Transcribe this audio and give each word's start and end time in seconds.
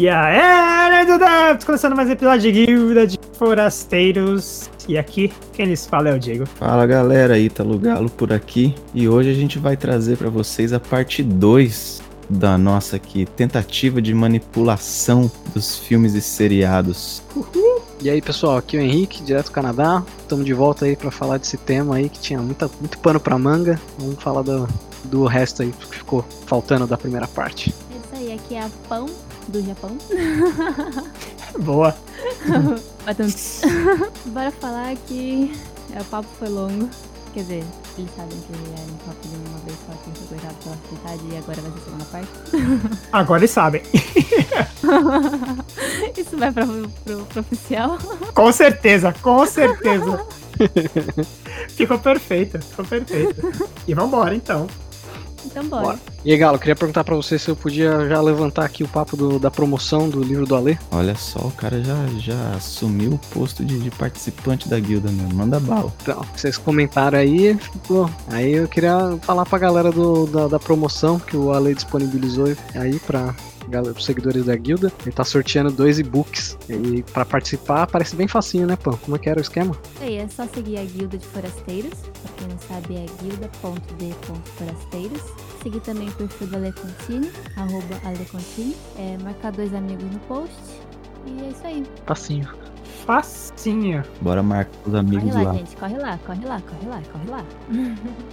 E 0.00 0.08
aí, 0.08 1.04
Duda! 1.04 1.58
Começando 1.66 1.96
mais 1.96 2.08
um 2.08 2.12
episódio 2.12 2.52
de 2.52 2.66
Guilda 2.66 3.04
de 3.04 3.18
Forasteiros. 3.32 4.70
E 4.86 4.96
aqui, 4.96 5.32
quem 5.52 5.66
lhes 5.66 5.86
fala 5.86 6.10
é 6.10 6.14
o 6.14 6.20
Diego. 6.20 6.46
Fala 6.46 6.86
galera, 6.86 7.36
Ítalo 7.36 7.76
Galo 7.80 8.08
por 8.08 8.32
aqui. 8.32 8.76
E 8.94 9.08
hoje 9.08 9.28
a 9.28 9.34
gente 9.34 9.58
vai 9.58 9.76
trazer 9.76 10.16
para 10.16 10.30
vocês 10.30 10.72
a 10.72 10.78
parte 10.78 11.20
2 11.20 12.00
da 12.30 12.56
nossa 12.56 12.94
aqui 12.94 13.26
tentativa 13.26 14.00
de 14.00 14.14
manipulação 14.14 15.28
dos 15.52 15.76
filmes 15.76 16.14
e 16.14 16.22
seriados. 16.22 17.20
E 18.00 18.08
aí 18.08 18.22
pessoal, 18.22 18.56
aqui 18.56 18.76
é 18.76 18.80
o 18.80 18.82
Henrique, 18.84 19.20
direto 19.24 19.46
do 19.46 19.50
Canadá. 19.52 20.04
Estamos 20.20 20.46
de 20.46 20.54
volta 20.54 20.84
aí 20.84 20.94
para 20.94 21.10
falar 21.10 21.38
desse 21.38 21.56
tema 21.56 21.96
aí 21.96 22.08
que 22.08 22.20
tinha 22.20 22.40
muita, 22.40 22.70
muito 22.78 23.00
pano 23.00 23.18
pra 23.18 23.36
manga. 23.36 23.80
Vamos 23.98 24.22
falar 24.22 24.42
do, 24.42 24.68
do 25.02 25.24
resto 25.24 25.62
aí 25.62 25.72
que 25.72 25.96
ficou 25.96 26.24
faltando 26.46 26.86
da 26.86 26.96
primeira 26.96 27.26
parte. 27.26 27.74
É 27.90 27.96
isso 27.96 28.24
aí, 28.24 28.32
aqui 28.32 28.54
é 28.54 28.62
a 28.62 28.70
Pão 28.88 29.08
do 29.48 29.64
Japão. 29.64 29.96
Boa. 31.60 31.96
Bora 34.26 34.50
falar 34.52 34.96
que 35.06 35.52
é, 35.94 36.00
o 36.00 36.04
papo 36.04 36.28
foi 36.38 36.48
longo. 36.48 36.88
Quer 37.32 37.40
dizer, 37.40 37.64
eles 37.96 38.10
sabem 38.16 38.38
que 38.38 38.52
era 38.52 38.90
um 38.90 38.96
papo 39.06 39.28
de 39.28 39.36
uma 39.36 39.58
vez 39.58 39.78
só 39.86 39.92
que 39.92 40.18
foi 40.18 40.38
cortado 40.38 40.56
pela 40.62 40.76
metade 40.92 41.22
e 41.30 41.36
agora 41.36 41.60
vai 41.60 41.70
ser 41.70 41.78
a 41.78 41.82
segunda 41.84 42.04
parte. 42.06 42.30
Agora 43.12 43.40
eles 43.40 43.50
sabem. 43.50 43.82
Isso 46.16 46.36
vai 46.36 46.52
pra, 46.52 46.66
pro, 46.66 47.20
pro 47.26 47.40
oficial. 47.40 47.98
Com 48.34 48.52
certeza, 48.52 49.14
com 49.22 49.46
certeza. 49.46 50.26
ficou 51.68 51.98
perfeita, 51.98 52.60
ficou 52.60 52.84
perfeita. 52.84 53.42
E 53.86 53.94
vambora 53.94 54.34
então. 54.34 54.66
Então 55.50 55.64
bora. 55.66 55.82
Bora. 55.82 55.98
E 56.24 56.32
aí, 56.32 56.38
Galo, 56.38 56.58
queria 56.58 56.76
perguntar 56.76 57.04
pra 57.04 57.14
você 57.16 57.38
se 57.38 57.48
eu 57.48 57.56
podia 57.56 58.08
já 58.08 58.20
levantar 58.20 58.64
aqui 58.64 58.82
o 58.84 58.88
papo 58.88 59.16
do- 59.16 59.38
da 59.38 59.50
promoção 59.50 60.08
do 60.08 60.22
livro 60.22 60.44
do 60.46 60.54
Alê. 60.54 60.76
Olha 60.90 61.14
só, 61.14 61.40
o 61.40 61.50
cara 61.52 61.82
já, 61.82 61.94
já 62.18 62.50
assumiu 62.56 63.12
o 63.12 63.18
posto 63.32 63.64
de, 63.64 63.78
de 63.78 63.90
participante 63.90 64.68
da 64.68 64.78
guilda 64.78 65.10
mesmo. 65.10 65.34
Manda 65.34 65.58
bala. 65.60 65.92
Então, 66.02 66.24
vocês 66.34 66.56
comentaram 66.58 67.18
aí, 67.18 67.54
ficou. 67.56 68.10
Aí 68.28 68.52
eu 68.52 68.68
queria 68.68 69.18
falar 69.22 69.46
pra 69.46 69.58
galera 69.58 69.90
do, 69.92 70.26
da, 70.26 70.48
da 70.48 70.58
promoção 70.58 71.18
que 71.18 71.36
o 71.36 71.52
Ale 71.52 71.74
disponibilizou 71.74 72.46
aí 72.74 72.98
pra 73.00 73.34
galera, 73.68 73.92
pros 73.92 74.06
seguidores 74.06 74.44
da 74.46 74.56
guilda. 74.56 74.90
Ele 75.02 75.12
tá 75.12 75.24
sorteando 75.24 75.70
dois 75.70 75.98
e-books. 75.98 76.56
E 76.68 77.02
pra 77.12 77.24
participar 77.24 77.86
parece 77.86 78.14
bem 78.16 78.26
facinho, 78.28 78.66
né, 78.66 78.76
Pão? 78.76 78.96
Como 78.98 79.16
é 79.16 79.18
que 79.18 79.28
era 79.28 79.38
o 79.38 79.42
esquema? 79.42 79.76
Aí, 80.00 80.16
é 80.16 80.28
só 80.28 80.46
seguir 80.46 80.78
a 80.78 80.84
Guilda 80.84 81.18
de 81.18 81.26
Forasteiros. 81.26 81.92
Pra 82.22 82.30
quem 82.36 82.48
não 82.48 82.58
sabe, 82.58 82.96
é 82.96 83.06
guilda.d.forasteiros. 83.22 85.22
Seguir 85.62 85.80
também 85.80 86.08
o 86.08 86.12
perfil 86.12 86.46
da 86.48 86.56
Alecontine, 86.58 87.30
arroba 87.56 88.00
Alecontine. 88.04 88.76
É, 88.96 89.16
marcar 89.22 89.52
dois 89.52 89.74
amigos 89.74 90.04
no 90.04 90.18
post. 90.20 90.54
E 91.26 91.44
é 91.44 91.48
isso 91.50 91.66
aí. 91.66 91.84
Facinho. 92.06 92.48
Facinho. 93.04 94.02
Bora 94.20 94.42
marcar 94.42 94.70
os 94.84 94.92
Corre 94.92 94.98
amigos 94.98 95.34
lá, 95.34 95.42
lá. 95.42 95.54
gente. 95.54 95.76
Corre 95.76 95.96
lá, 95.98 96.18
corre 96.26 96.44
lá, 96.44 96.60
corre 96.60 96.86
lá, 96.88 97.02
corre 97.12 97.30
lá. 97.30 97.44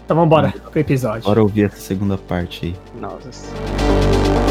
Então 0.04 0.18
vambora 0.18 0.52
pro 0.72 0.80
episódio. 0.80 1.24
Bora 1.24 1.42
ouvir 1.42 1.66
essa 1.66 1.78
segunda 1.78 2.18
parte 2.18 2.66
aí. 2.68 2.76
Nossa. 3.00 4.45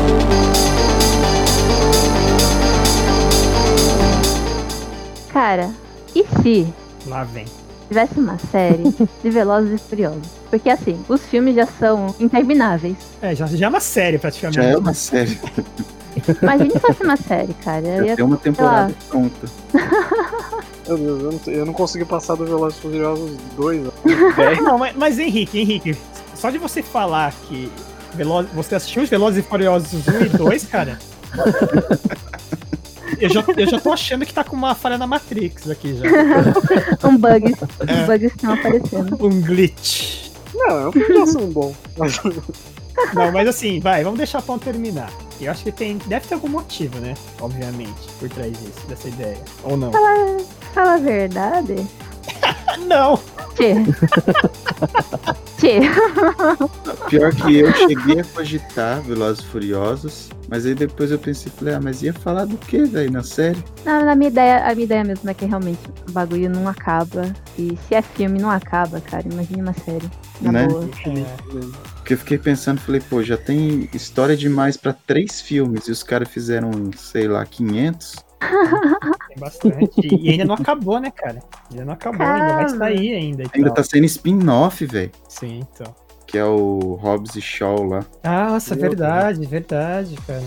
Cara, 5.32 5.70
e 6.14 6.24
se 6.42 6.66
Lá 7.06 7.24
vem. 7.24 7.44
tivesse 7.88 8.18
uma 8.18 8.38
série 8.38 8.84
de 9.22 9.30
Velozes 9.30 9.80
e 9.80 9.84
Furiosos? 9.88 10.26
Porque 10.48 10.70
assim, 10.70 10.98
os 11.08 11.22
filmes 11.22 11.56
já 11.56 11.66
são 11.66 12.14
intermináveis. 12.20 12.96
É, 13.20 13.34
já, 13.34 13.46
já 13.46 13.66
é 13.66 13.68
uma 13.68 13.80
série 13.80 14.18
praticamente. 14.18 14.56
Já 14.56 14.64
é 14.64 14.76
uma 14.76 14.94
série. 14.94 15.38
Imagine 16.40 16.70
se 16.70 16.78
fosse 16.78 17.02
uma 17.02 17.16
série, 17.16 17.52
cara. 17.54 17.84
Eu 17.86 17.98
Já 17.98 18.06
ia 18.10 18.16
tem 18.16 18.24
uma 18.24 18.36
temporada 18.36 18.94
pronta. 19.08 19.48
Meu 20.86 20.96
Deus, 20.98 21.22
eu 21.22 21.32
não, 21.32 21.52
eu 21.52 21.66
não 21.66 21.72
consegui 21.72 22.04
passar 22.04 22.36
do 22.36 22.46
Velozes 22.46 22.78
e 22.78 22.82
Furiosos 22.82 23.36
2. 23.56 23.82
Não, 24.62 24.78
mas, 24.78 24.94
mas 24.96 25.18
Henrique, 25.18 25.58
Henrique, 25.58 25.96
só 26.34 26.50
de 26.50 26.58
você 26.58 26.82
falar 26.82 27.32
que 27.48 27.70
Veloz... 28.14 28.46
você 28.52 28.74
assistiu 28.74 29.02
os 29.02 29.08
Velozes 29.08 29.44
e 29.44 29.48
Furiosos 29.48 30.06
1 30.06 30.24
e 30.24 30.28
2, 30.30 30.64
cara. 30.64 30.98
Eu 33.20 33.30
já, 33.30 33.44
eu 33.56 33.66
já 33.68 33.80
tô 33.80 33.92
achando 33.92 34.26
que 34.26 34.34
tá 34.34 34.42
com 34.42 34.56
uma 34.56 34.74
falha 34.74 34.98
na 34.98 35.06
Matrix 35.06 35.70
aqui 35.70 35.96
já. 35.96 36.04
Um 37.08 37.16
bugs. 37.16 37.58
É. 37.86 38.00
Os 38.00 38.06
bugs 38.06 38.32
estão 38.32 38.52
aparecendo. 38.52 39.26
Um 39.26 39.40
glitch. 39.40 40.30
Não, 40.54 40.80
é 40.80 40.88
um 40.88 40.92
filme 40.92 41.14
de 41.14 41.22
ação 41.22 41.46
bom. 41.48 41.74
Mas 41.96 42.20
Não, 43.12 43.32
mas 43.32 43.48
assim, 43.48 43.80
vai, 43.80 44.04
vamos 44.04 44.18
deixar 44.18 44.38
a 44.38 44.42
pão 44.42 44.58
terminar. 44.58 45.10
Eu 45.40 45.50
acho 45.50 45.64
que 45.64 45.72
tem. 45.72 45.98
Deve 46.06 46.26
ter 46.26 46.34
algum 46.34 46.48
motivo, 46.48 46.98
né? 46.98 47.14
Obviamente, 47.40 48.08
por 48.18 48.28
trás 48.28 48.52
disso, 48.52 48.86
dessa 48.88 49.08
ideia. 49.08 49.38
Ou 49.64 49.76
não? 49.76 49.90
Fala 50.72 50.94
a 50.94 50.98
verdade. 50.98 51.74
Não! 52.86 53.18
Tchê. 53.54 53.74
Tchê. 55.58 55.80
Pior 57.08 57.32
que 57.34 57.60
eu 57.60 57.72
cheguei 57.72 58.20
a 58.20 58.24
cogitar 58.24 59.00
Velozes 59.02 59.44
e 59.44 59.46
Furiosos, 59.46 60.28
mas 60.48 60.66
aí 60.66 60.74
depois 60.74 61.10
eu 61.12 61.18
pensei, 61.18 61.52
falei, 61.56 61.74
ah, 61.74 61.80
mas 61.80 62.02
ia 62.02 62.12
falar 62.12 62.46
do 62.46 62.56
que, 62.56 62.82
velho, 62.84 63.12
na 63.12 63.22
série? 63.22 63.62
Não, 63.84 64.04
na 64.04 64.14
minha 64.16 64.28
ideia, 64.28 64.64
a 64.66 64.74
minha 64.74 64.84
ideia 64.84 65.04
mesmo 65.04 65.30
é 65.30 65.34
que 65.34 65.44
realmente 65.44 65.78
o 66.08 66.12
bagulho 66.12 66.50
não 66.50 66.68
acaba. 66.68 67.32
E 67.56 67.78
se 67.88 67.94
é 67.94 68.02
filme, 68.02 68.40
não 68.40 68.50
acaba, 68.50 69.00
cara. 69.00 69.24
Imagine 69.30 69.62
uma 69.62 69.74
série. 69.74 70.10
Na 70.40 70.50
Né? 70.52 70.66
boa. 70.66 70.88
Porque 71.94 72.14
eu 72.14 72.18
fiquei 72.18 72.38
pensando, 72.38 72.80
falei, 72.80 73.00
pô, 73.00 73.22
já 73.22 73.36
tem 73.36 73.88
história 73.94 74.36
demais 74.36 74.76
pra 74.76 74.92
três 74.92 75.40
filmes 75.40 75.86
e 75.86 75.92
os 75.92 76.02
caras 76.02 76.28
fizeram, 76.28 76.70
sei 76.96 77.28
lá, 77.28 77.46
500. 77.46 78.16
Tem 79.28 79.36
bastante. 79.38 80.00
E 80.20 80.30
ainda 80.30 80.44
não 80.44 80.54
acabou, 80.54 80.98
né, 81.00 81.10
cara? 81.10 81.40
Ainda 81.70 81.84
não 81.84 81.92
acabou, 81.92 82.26
ainda 82.26 82.46
vai 82.54 82.64
Cara. 82.66 82.68
sair 82.78 83.14
ainda. 83.14 83.42
E 83.44 83.50
Ainda 83.54 83.66
tal. 83.68 83.74
tá 83.76 83.82
sendo 83.84 84.04
spin-off, 84.04 84.84
velho. 84.86 85.10
Sim, 85.28 85.60
então. 85.72 85.94
Que 86.26 86.38
é 86.38 86.44
o 86.44 86.98
Hobbs 87.00 87.36
e 87.36 87.40
Shaw 87.40 87.82
lá. 87.84 88.04
Ah, 88.22 88.50
Nossa, 88.50 88.74
Meu 88.74 88.82
verdade, 88.82 89.46
verdade, 89.46 90.16
cara. 90.26 90.42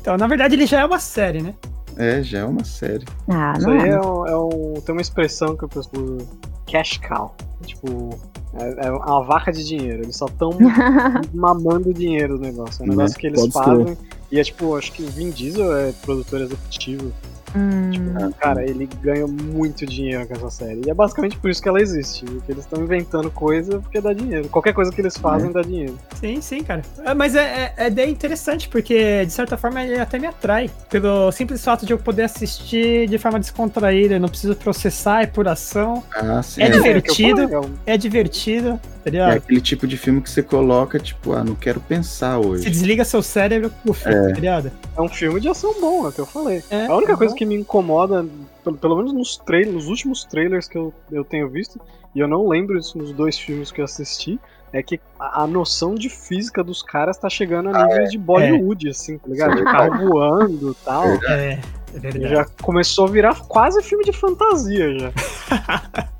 Então, 0.00 0.16
na 0.16 0.26
verdade, 0.26 0.54
ele 0.54 0.66
já 0.66 0.80
é 0.80 0.84
uma 0.84 0.98
série, 0.98 1.42
né? 1.42 1.54
É, 1.96 2.22
já 2.22 2.38
é 2.40 2.44
uma 2.44 2.64
série. 2.64 3.04
Ah, 3.28 3.54
Isso 3.56 3.66
não 3.68 3.74
aí 3.80 3.88
é. 3.88 3.92
é 3.92 4.00
um, 4.00 4.26
é 4.26 4.36
um- 4.36 4.74
Tem 4.84 4.94
uma 4.94 5.00
expressão 5.02 5.56
que 5.56 5.64
eu 5.64 5.68
pessoal 5.68 6.02
usa. 6.04 6.26
Cash 6.70 6.98
cow. 6.98 7.34
Tipo. 7.64 8.10
É, 8.54 8.86
é 8.86 8.90
uma 8.90 9.22
vaca 9.22 9.52
de 9.52 9.64
dinheiro. 9.64 10.02
Eles 10.04 10.16
só 10.16 10.26
estão 10.26 10.50
mamando 11.34 11.92
dinheiro 11.92 12.36
do 12.38 12.42
negócio. 12.42 12.82
É 12.82 12.84
um 12.84 12.88
Né? 12.88 12.96
negócio 12.96 13.18
que 13.18 13.26
eles 13.26 13.46
fazem. 13.52 13.96
E 14.30 14.38
é 14.38 14.44
tipo, 14.44 14.76
acho 14.76 14.92
que 14.92 15.02
o 15.02 15.06
Vin 15.08 15.30
Diesel 15.30 15.76
é 15.76 15.92
produtor 15.92 16.40
executivo. 16.40 17.12
Hum, 17.54 18.30
Cara, 18.38 18.64
ele 18.64 18.88
ganha 19.02 19.26
muito 19.26 19.84
dinheiro 19.86 20.26
com 20.26 20.34
essa 20.34 20.50
série. 20.50 20.80
E 20.86 20.90
é 20.90 20.94
basicamente 20.94 21.36
por 21.38 21.50
isso 21.50 21.62
que 21.62 21.68
ela 21.68 21.80
existe. 21.80 22.24
Porque 22.24 22.52
eles 22.52 22.64
estão 22.64 22.82
inventando 22.82 23.30
coisa 23.30 23.78
porque 23.78 24.00
dá 24.00 24.12
dinheiro. 24.12 24.48
Qualquer 24.48 24.72
coisa 24.72 24.90
que 24.92 25.00
eles 25.00 25.16
fazem 25.16 25.50
dá 25.52 25.62
dinheiro. 25.62 25.98
Sim, 26.14 26.40
sim, 26.40 26.62
cara. 26.62 26.82
É, 27.04 27.14
mas 27.14 27.34
é, 27.34 27.72
é, 27.76 27.86
é 27.94 28.08
interessante, 28.08 28.68
porque, 28.68 29.24
de 29.26 29.32
certa 29.32 29.56
forma, 29.56 29.82
ele 29.82 29.98
até 29.98 30.18
me 30.18 30.26
atrai. 30.26 30.70
Pelo 30.88 31.30
simples 31.32 31.64
fato 31.64 31.84
de 31.84 31.92
eu 31.92 31.98
poder 31.98 32.22
assistir 32.22 33.08
de 33.08 33.18
forma 33.18 33.38
descontraída, 33.40 34.14
eu 34.14 34.20
não 34.20 34.28
preciso 34.28 34.54
processar, 34.56 35.22
é 35.22 35.26
por 35.26 35.48
ação. 35.48 36.02
Ah, 36.14 36.42
sim. 36.42 36.62
É 36.62 36.66
É, 36.66 36.70
divertido. 36.70 37.48
falei, 37.48 37.70
É 37.86 37.96
divertido, 37.96 38.80
tá 39.04 39.10
é 39.10 39.36
aquele 39.36 39.60
tipo 39.60 39.86
de 39.86 39.96
filme 39.96 40.20
que 40.20 40.30
você 40.30 40.42
coloca, 40.42 40.98
tipo, 40.98 41.32
ah, 41.32 41.42
não 41.44 41.54
quero 41.54 41.80
pensar 41.80 42.38
Você 42.38 42.48
hoje. 42.48 42.70
desliga 42.70 43.04
seu 43.04 43.22
cérebro 43.22 43.70
pro 43.82 43.92
filme, 43.92 44.28
tá 44.28 44.34
ligado? 44.34 44.72
É 44.96 45.00
um 45.00 45.08
filme 45.08 45.40
de 45.40 45.48
ação 45.48 45.74
bom, 45.80 46.06
é 46.06 46.08
o 46.08 46.12
que 46.12 46.18
eu 46.20 46.26
falei. 46.26 46.62
É, 46.70 46.86
a 46.86 46.96
única 46.96 47.12
é 47.12 47.16
coisa 47.16 47.32
bom. 47.32 47.38
que 47.38 47.46
me 47.46 47.54
incomoda, 47.54 48.26
pelo, 48.64 48.76
pelo 48.76 48.96
menos 48.96 49.12
nos 49.12 49.36
trailers, 49.36 49.74
nos 49.74 49.86
últimos 49.88 50.24
trailers 50.24 50.68
que 50.68 50.76
eu, 50.78 50.92
eu 51.10 51.24
tenho 51.24 51.48
visto, 51.48 51.80
e 52.14 52.20
eu 52.20 52.28
não 52.28 52.48
lembro 52.48 52.78
isso 52.78 52.98
nos 52.98 53.12
dois 53.12 53.38
filmes 53.38 53.70
que 53.72 53.80
eu 53.80 53.84
assisti, 53.84 54.38
é 54.72 54.82
que 54.82 55.00
a, 55.18 55.42
a 55.42 55.46
noção 55.46 55.94
de 55.94 56.08
física 56.08 56.62
dos 56.62 56.80
caras 56.82 57.18
tá 57.18 57.28
chegando 57.28 57.70
a 57.74 57.86
nível 57.86 58.04
de 58.08 58.18
Bollywood, 58.18 58.88
assim, 58.88 59.18
tá 59.18 59.28
ligado? 59.28 59.56
De 59.56 59.64
carro 59.64 60.08
voando 60.08 60.70
e 60.80 60.84
tal. 60.84 61.04
É, 61.06 61.58
é 61.58 61.60
E 61.96 61.98
verdade. 61.98 62.28
já 62.28 62.44
começou 62.62 63.06
a 63.06 63.10
virar 63.10 63.34
quase 63.48 63.82
filme 63.82 64.04
de 64.04 64.12
fantasia 64.12 64.96
já. 64.98 65.12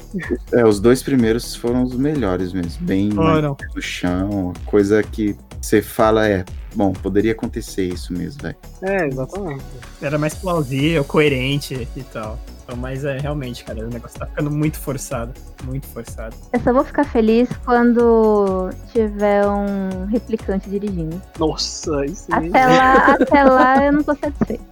É, 0.53 0.65
os 0.65 0.81
dois 0.81 1.03
primeiros 1.03 1.55
foram 1.55 1.83
os 1.83 1.95
melhores 1.95 2.53
mesmo. 2.53 2.85
Bem 2.85 3.11
no 3.11 3.83
chão, 3.83 4.53
coisa 4.67 5.03
que 5.03 5.37
você 5.61 5.83
fala 5.83 6.27
é, 6.27 6.45
bom, 6.75 6.93
poderia 6.93 7.33
acontecer 7.33 7.85
isso 7.85 8.13
mesmo, 8.13 8.43
velho. 8.43 8.57
É, 8.83 9.07
exatamente. 9.07 9.65
Era 10.01 10.19
mais 10.19 10.35
plausível, 10.35 11.05
coerente 11.05 11.89
e 11.97 12.03
tal. 12.05 12.39
Então, 12.65 12.77
mas 12.77 13.05
é 13.05 13.19
realmente, 13.19 13.65
cara, 13.65 13.85
o 13.85 13.89
negócio 13.89 14.19
tá 14.19 14.27
ficando 14.27 14.51
muito 14.51 14.79
forçado. 14.79 15.33
Muito 15.65 15.87
forçado. 15.89 16.37
eu 16.53 16.61
só 16.61 16.73
vou 16.73 16.85
ficar 16.85 17.05
feliz 17.05 17.49
quando 17.65 18.71
tiver 18.93 19.47
um 19.47 20.07
replicante 20.07 20.71
dirigindo. 20.71 21.21
Nossa, 21.39 22.05
isso 22.07 22.27
Até 22.31 22.67
lá, 22.67 22.95
até 23.21 23.45
lá 23.45 23.87
eu 23.87 23.93
não 23.93 24.03
tô 24.03 24.15
satisfeito. 24.15 24.65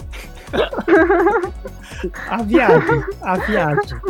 A 2.29 2.43
viagem, 2.43 3.05
a 3.23 3.37
viagem. 3.39 4.01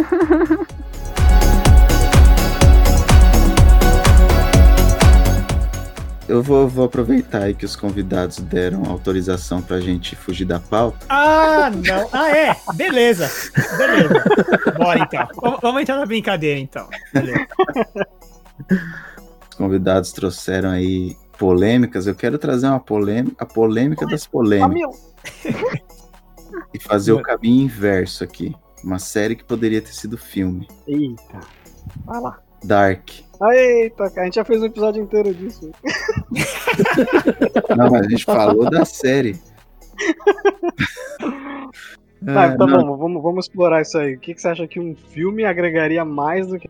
Eu 6.28 6.42
vou, 6.42 6.68
vou 6.68 6.84
aproveitar 6.84 7.44
aí 7.44 7.54
que 7.54 7.64
os 7.64 7.74
convidados 7.74 8.38
deram 8.38 8.84
autorização 8.84 9.62
pra 9.62 9.80
gente 9.80 10.14
fugir 10.14 10.44
da 10.44 10.60
pauta. 10.60 11.06
Ah, 11.08 11.70
não. 11.70 12.08
Ah, 12.12 12.30
é. 12.36 12.54
Beleza. 12.74 13.30
Beleza. 13.76 14.24
Bora 14.76 15.00
então. 15.00 15.28
Vamos, 15.40 15.60
vamos 15.60 15.82
entrar 15.82 15.96
na 15.96 16.06
brincadeira 16.06 16.60
então. 16.60 16.88
Beleza. 17.12 17.46
Os 19.50 19.56
convidados 19.56 20.12
trouxeram 20.12 20.70
aí 20.70 21.16
polêmicas. 21.38 22.06
Eu 22.06 22.14
quero 22.14 22.38
trazer 22.38 22.66
uma 22.66 22.80
polêmica, 22.80 23.36
a 23.42 23.46
polêmica 23.46 24.06
das 24.06 24.26
polêmicas. 24.26 25.14
E 26.74 26.78
fazer 26.80 27.12
o 27.12 27.22
caminho 27.22 27.64
inverso 27.64 28.22
aqui. 28.22 28.54
Uma 28.84 28.98
série 28.98 29.34
que 29.34 29.44
poderia 29.44 29.80
ter 29.80 29.92
sido 29.92 30.18
filme. 30.18 30.68
Eita. 30.86 31.40
Vai 32.04 32.20
lá. 32.20 32.38
Dark. 32.62 33.08
Eita, 33.40 34.04
a 34.16 34.24
gente 34.24 34.34
já 34.34 34.44
fez 34.44 34.62
um 34.62 34.66
episódio 34.66 35.02
inteiro 35.02 35.32
disso. 35.32 35.70
Não, 37.76 37.90
mas 37.90 38.06
a 38.06 38.08
gente 38.08 38.24
falou 38.24 38.68
da 38.68 38.84
série. 38.84 39.38
Tá, 42.24 42.56
tá 42.56 42.66
não, 42.66 42.82
bom, 42.82 42.96
vamos, 42.96 43.22
vamos 43.22 43.46
explorar 43.46 43.82
isso 43.82 43.96
aí. 43.96 44.14
O 44.14 44.18
que, 44.18 44.34
que 44.34 44.40
você 44.40 44.48
acha 44.48 44.66
que 44.66 44.80
um 44.80 44.94
filme 44.94 45.44
agregaria 45.44 46.04
mais 46.04 46.48
do 46.48 46.58
que. 46.58 46.68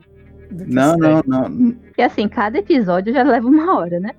não, 0.50 0.94
não, 0.96 1.22
não. 1.26 1.72
Porque 1.72 2.02
assim, 2.02 2.28
cada 2.28 2.58
episódio 2.58 3.14
já 3.14 3.22
leva 3.22 3.48
uma 3.48 3.78
hora, 3.78 3.98
né? 3.98 4.14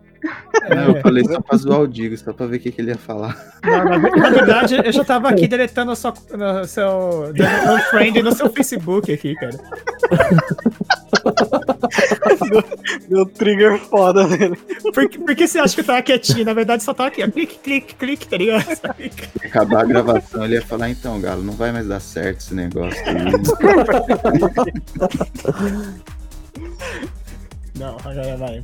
Não, 0.69 0.95
eu 0.95 1.01
falei 1.01 1.23
só 1.23 1.41
pra 1.41 1.57
zoar 1.57 1.81
o 1.81 1.87
Digo, 1.87 2.15
só 2.17 2.33
pra 2.33 2.45
ver 2.45 2.57
o 2.57 2.59
que, 2.59 2.71
que 2.71 2.81
ele 2.81 2.91
ia 2.91 2.97
falar. 2.97 3.35
Não, 3.63 3.85
na, 3.85 3.97
na 3.97 4.29
verdade, 4.29 4.75
eu 4.83 4.91
já 4.91 5.03
tava 5.05 5.29
aqui 5.29 5.47
deletando 5.47 5.91
o 5.91 5.95
seu, 5.95 6.13
no 6.37 6.65
seu 6.65 7.31
um 7.33 7.79
friend 7.89 8.21
no 8.21 8.31
seu 8.33 8.49
Facebook 8.49 9.11
aqui, 9.11 9.35
cara. 9.35 9.57
Deu 13.09 13.25
trigger 13.25 13.77
foda 13.79 14.25
nele. 14.27 14.55
Por, 14.93 15.09
que- 15.09 15.19
por 15.19 15.35
que 15.35 15.47
você 15.47 15.59
acha 15.59 15.73
que 15.75 15.81
eu 15.81 15.85
tava 15.85 16.01
quietinho? 16.01 16.45
Na 16.45 16.53
verdade, 16.53 16.83
só 16.83 16.93
tava 16.93 17.09
aqui, 17.09 17.23
ó, 17.23 17.27
clique, 17.29 17.57
clique, 17.59 17.95
clique, 17.95 18.27
tá 18.27 18.37
ligado? 18.37 18.65
Acabar 19.43 19.81
a 19.81 19.85
gravação, 19.85 20.45
ele 20.45 20.55
ia 20.55 20.61
falar, 20.61 20.89
então, 20.89 21.19
Galo, 21.21 21.43
não 21.43 21.53
vai 21.53 21.71
mais 21.71 21.87
dar 21.87 21.99
certo 21.99 22.39
esse 22.39 22.53
negócio 22.53 22.99
aí. 23.07 23.15
Não, 27.77 27.97
agora 28.03 28.37
vai. 28.37 28.63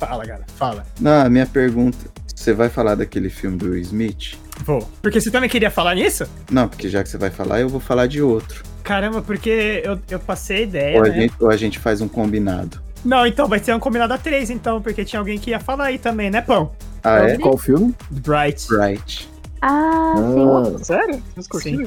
Fala, 0.00 0.26
cara, 0.26 0.40
fala. 0.56 0.86
Não, 0.98 1.26
a 1.26 1.28
minha 1.28 1.46
pergunta, 1.46 1.98
você 2.34 2.54
vai 2.54 2.70
falar 2.70 2.94
daquele 2.94 3.28
filme 3.28 3.58
do 3.58 3.66
Will 3.66 3.82
Smith? 3.82 4.38
Vou. 4.64 4.90
Porque 5.02 5.20
você 5.20 5.30
também 5.30 5.48
queria 5.48 5.70
falar 5.70 5.94
nisso? 5.94 6.26
Não, 6.50 6.66
porque 6.68 6.88
já 6.88 7.02
que 7.02 7.10
você 7.10 7.18
vai 7.18 7.28
falar, 7.30 7.60
eu 7.60 7.68
vou 7.68 7.80
falar 7.80 8.06
de 8.06 8.22
outro. 8.22 8.64
Caramba, 8.82 9.20
porque 9.20 9.82
eu, 9.84 10.00
eu 10.10 10.18
passei 10.18 10.56
a 10.56 10.60
ideia, 10.62 10.98
Ou 10.98 11.04
a, 11.04 11.08
né? 11.08 11.14
gente, 11.14 11.34
ou 11.38 11.50
a 11.50 11.56
gente 11.56 11.78
faz 11.78 12.00
um 12.00 12.08
combinado. 12.08 12.80
Não, 13.04 13.26
então 13.26 13.46
vai 13.46 13.58
ser 13.58 13.74
um 13.74 13.78
combinado 13.78 14.14
a 14.14 14.18
três, 14.18 14.48
então, 14.48 14.80
porque 14.80 15.04
tinha 15.04 15.20
alguém 15.20 15.38
que 15.38 15.50
ia 15.50 15.60
falar 15.60 15.84
aí 15.84 15.98
também, 15.98 16.30
né, 16.30 16.40
Pão? 16.40 16.72
Ah, 17.04 17.18
é? 17.20 17.36
Qual 17.36 17.58
filme? 17.58 17.94
Bright. 18.10 18.66
Right. 18.74 19.28
Ah, 19.60 20.14
sim. 20.16 20.74
Ah, 20.80 20.84
Sério? 20.84 21.22
Vocês 21.34 21.46
curtiram? 21.46 21.86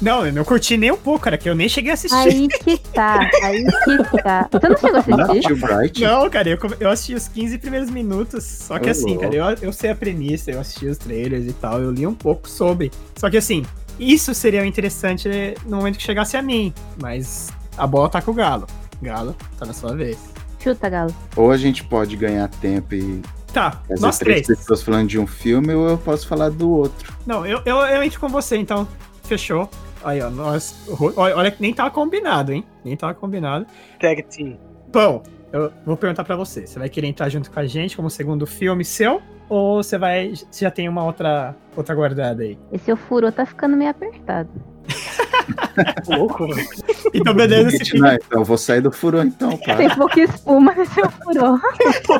Não, 0.00 0.26
eu 0.26 0.32
não 0.32 0.44
curti 0.44 0.76
nem 0.78 0.90
um 0.90 0.96
pouco, 0.96 1.20
cara, 1.20 1.36
que 1.36 1.48
eu 1.48 1.54
nem 1.54 1.68
cheguei 1.68 1.90
a 1.90 1.94
assistir. 1.94 2.16
Aí 2.16 2.48
que 2.48 2.78
tá, 2.78 3.20
aí 3.42 3.64
que 3.64 4.22
tá. 4.22 4.48
Você 4.50 4.68
não 4.68 4.76
chegou 4.78 5.00
a 5.00 5.16
Não 5.16 5.30
assistir? 5.30 5.54
Bright? 5.56 6.00
Não, 6.02 6.30
cara, 6.30 6.48
eu, 6.48 6.58
eu 6.80 6.90
assisti 6.90 7.14
os 7.14 7.28
15 7.28 7.58
primeiros 7.58 7.90
minutos. 7.90 8.44
Só 8.44 8.78
que 8.78 8.88
Ô, 8.88 8.90
assim, 8.92 9.18
cara, 9.18 9.34
eu, 9.34 9.44
eu 9.60 9.72
sei 9.72 9.90
a 9.90 9.94
premissa, 9.94 10.50
eu 10.50 10.60
assisti 10.60 10.86
os 10.86 10.96
trailers 10.96 11.46
e 11.46 11.52
tal, 11.52 11.80
eu 11.82 11.90
li 11.90 12.06
um 12.06 12.14
pouco 12.14 12.48
sobre. 12.48 12.90
Só 13.16 13.28
que 13.28 13.36
assim, 13.36 13.64
isso 13.98 14.34
seria 14.34 14.64
interessante 14.64 15.28
no 15.66 15.76
momento 15.76 15.98
que 15.98 16.02
chegasse 16.02 16.36
a 16.36 16.40
mim. 16.42 16.72
Mas 17.00 17.50
a 17.76 17.86
bola 17.86 18.08
tá 18.08 18.22
com 18.22 18.30
o 18.30 18.34
Galo. 18.34 18.66
Galo, 19.02 19.36
tá 19.58 19.66
na 19.66 19.74
sua 19.74 19.94
vez. 19.94 20.16
Chuta, 20.62 20.88
Galo. 20.88 21.14
Ou 21.36 21.50
a 21.50 21.56
gente 21.58 21.84
pode 21.84 22.16
ganhar 22.16 22.48
tempo 22.48 22.94
e 22.94 23.20
Tá, 23.52 23.82
fazer 23.88 24.00
nós 24.00 24.16
três 24.18 24.46
três. 24.46 24.60
pessoas 24.60 24.80
falando 24.82 25.08
de 25.08 25.18
um 25.18 25.26
filme, 25.26 25.74
ou 25.74 25.88
eu 25.88 25.98
posso 25.98 26.26
falar 26.28 26.50
do 26.50 26.70
outro. 26.70 27.12
Não, 27.26 27.44
eu, 27.44 27.60
eu, 27.66 27.78
eu 27.78 28.02
entro 28.02 28.20
com 28.20 28.28
você, 28.28 28.56
então. 28.56 28.86
Fechou. 29.24 29.68
Aí, 30.02 30.20
ó, 30.20 30.30
nós. 30.30 30.74
Olha, 31.16 31.50
que 31.50 31.60
nem 31.60 31.74
tava 31.74 31.90
combinado, 31.90 32.52
hein? 32.52 32.64
Nem 32.84 32.96
tava 32.96 33.14
combinado. 33.14 33.66
Tag 33.98 34.22
Team. 34.24 34.58
Pão, 34.90 35.22
eu 35.52 35.72
vou 35.84 35.96
perguntar 35.96 36.24
pra 36.24 36.36
você. 36.36 36.66
Você 36.66 36.78
vai 36.78 36.88
querer 36.88 37.08
entrar 37.08 37.28
junto 37.28 37.50
com 37.50 37.60
a 37.60 37.66
gente 37.66 37.96
como 37.96 38.08
segundo 38.08 38.46
filme 38.46 38.84
seu? 38.84 39.20
Ou 39.48 39.82
você 39.82 39.98
vai. 39.98 40.32
Você 40.34 40.64
já 40.64 40.70
tem 40.70 40.88
uma 40.88 41.04
outra, 41.04 41.54
outra 41.76 41.94
guardada 41.94 42.42
aí? 42.42 42.58
Esse 42.72 42.86
seu 42.86 42.96
furô 42.96 43.30
tá 43.30 43.44
ficando 43.44 43.76
meio 43.76 43.90
apertado. 43.90 44.50
Louco, 46.08 46.46
velho. 46.48 46.68
Então, 47.14 47.34
beleza, 47.34 47.78
não, 47.94 48.12
então 48.14 48.40
eu 48.40 48.44
vou 48.44 48.58
sair 48.58 48.80
do 48.80 48.90
furão 48.92 49.22
então, 49.24 49.56
pá. 49.58 49.76
Tem 49.76 49.88
pouca 49.90 50.20
espuma 50.20 50.74
nesse 50.74 50.94
seu 50.94 51.10
furô. 51.10 51.58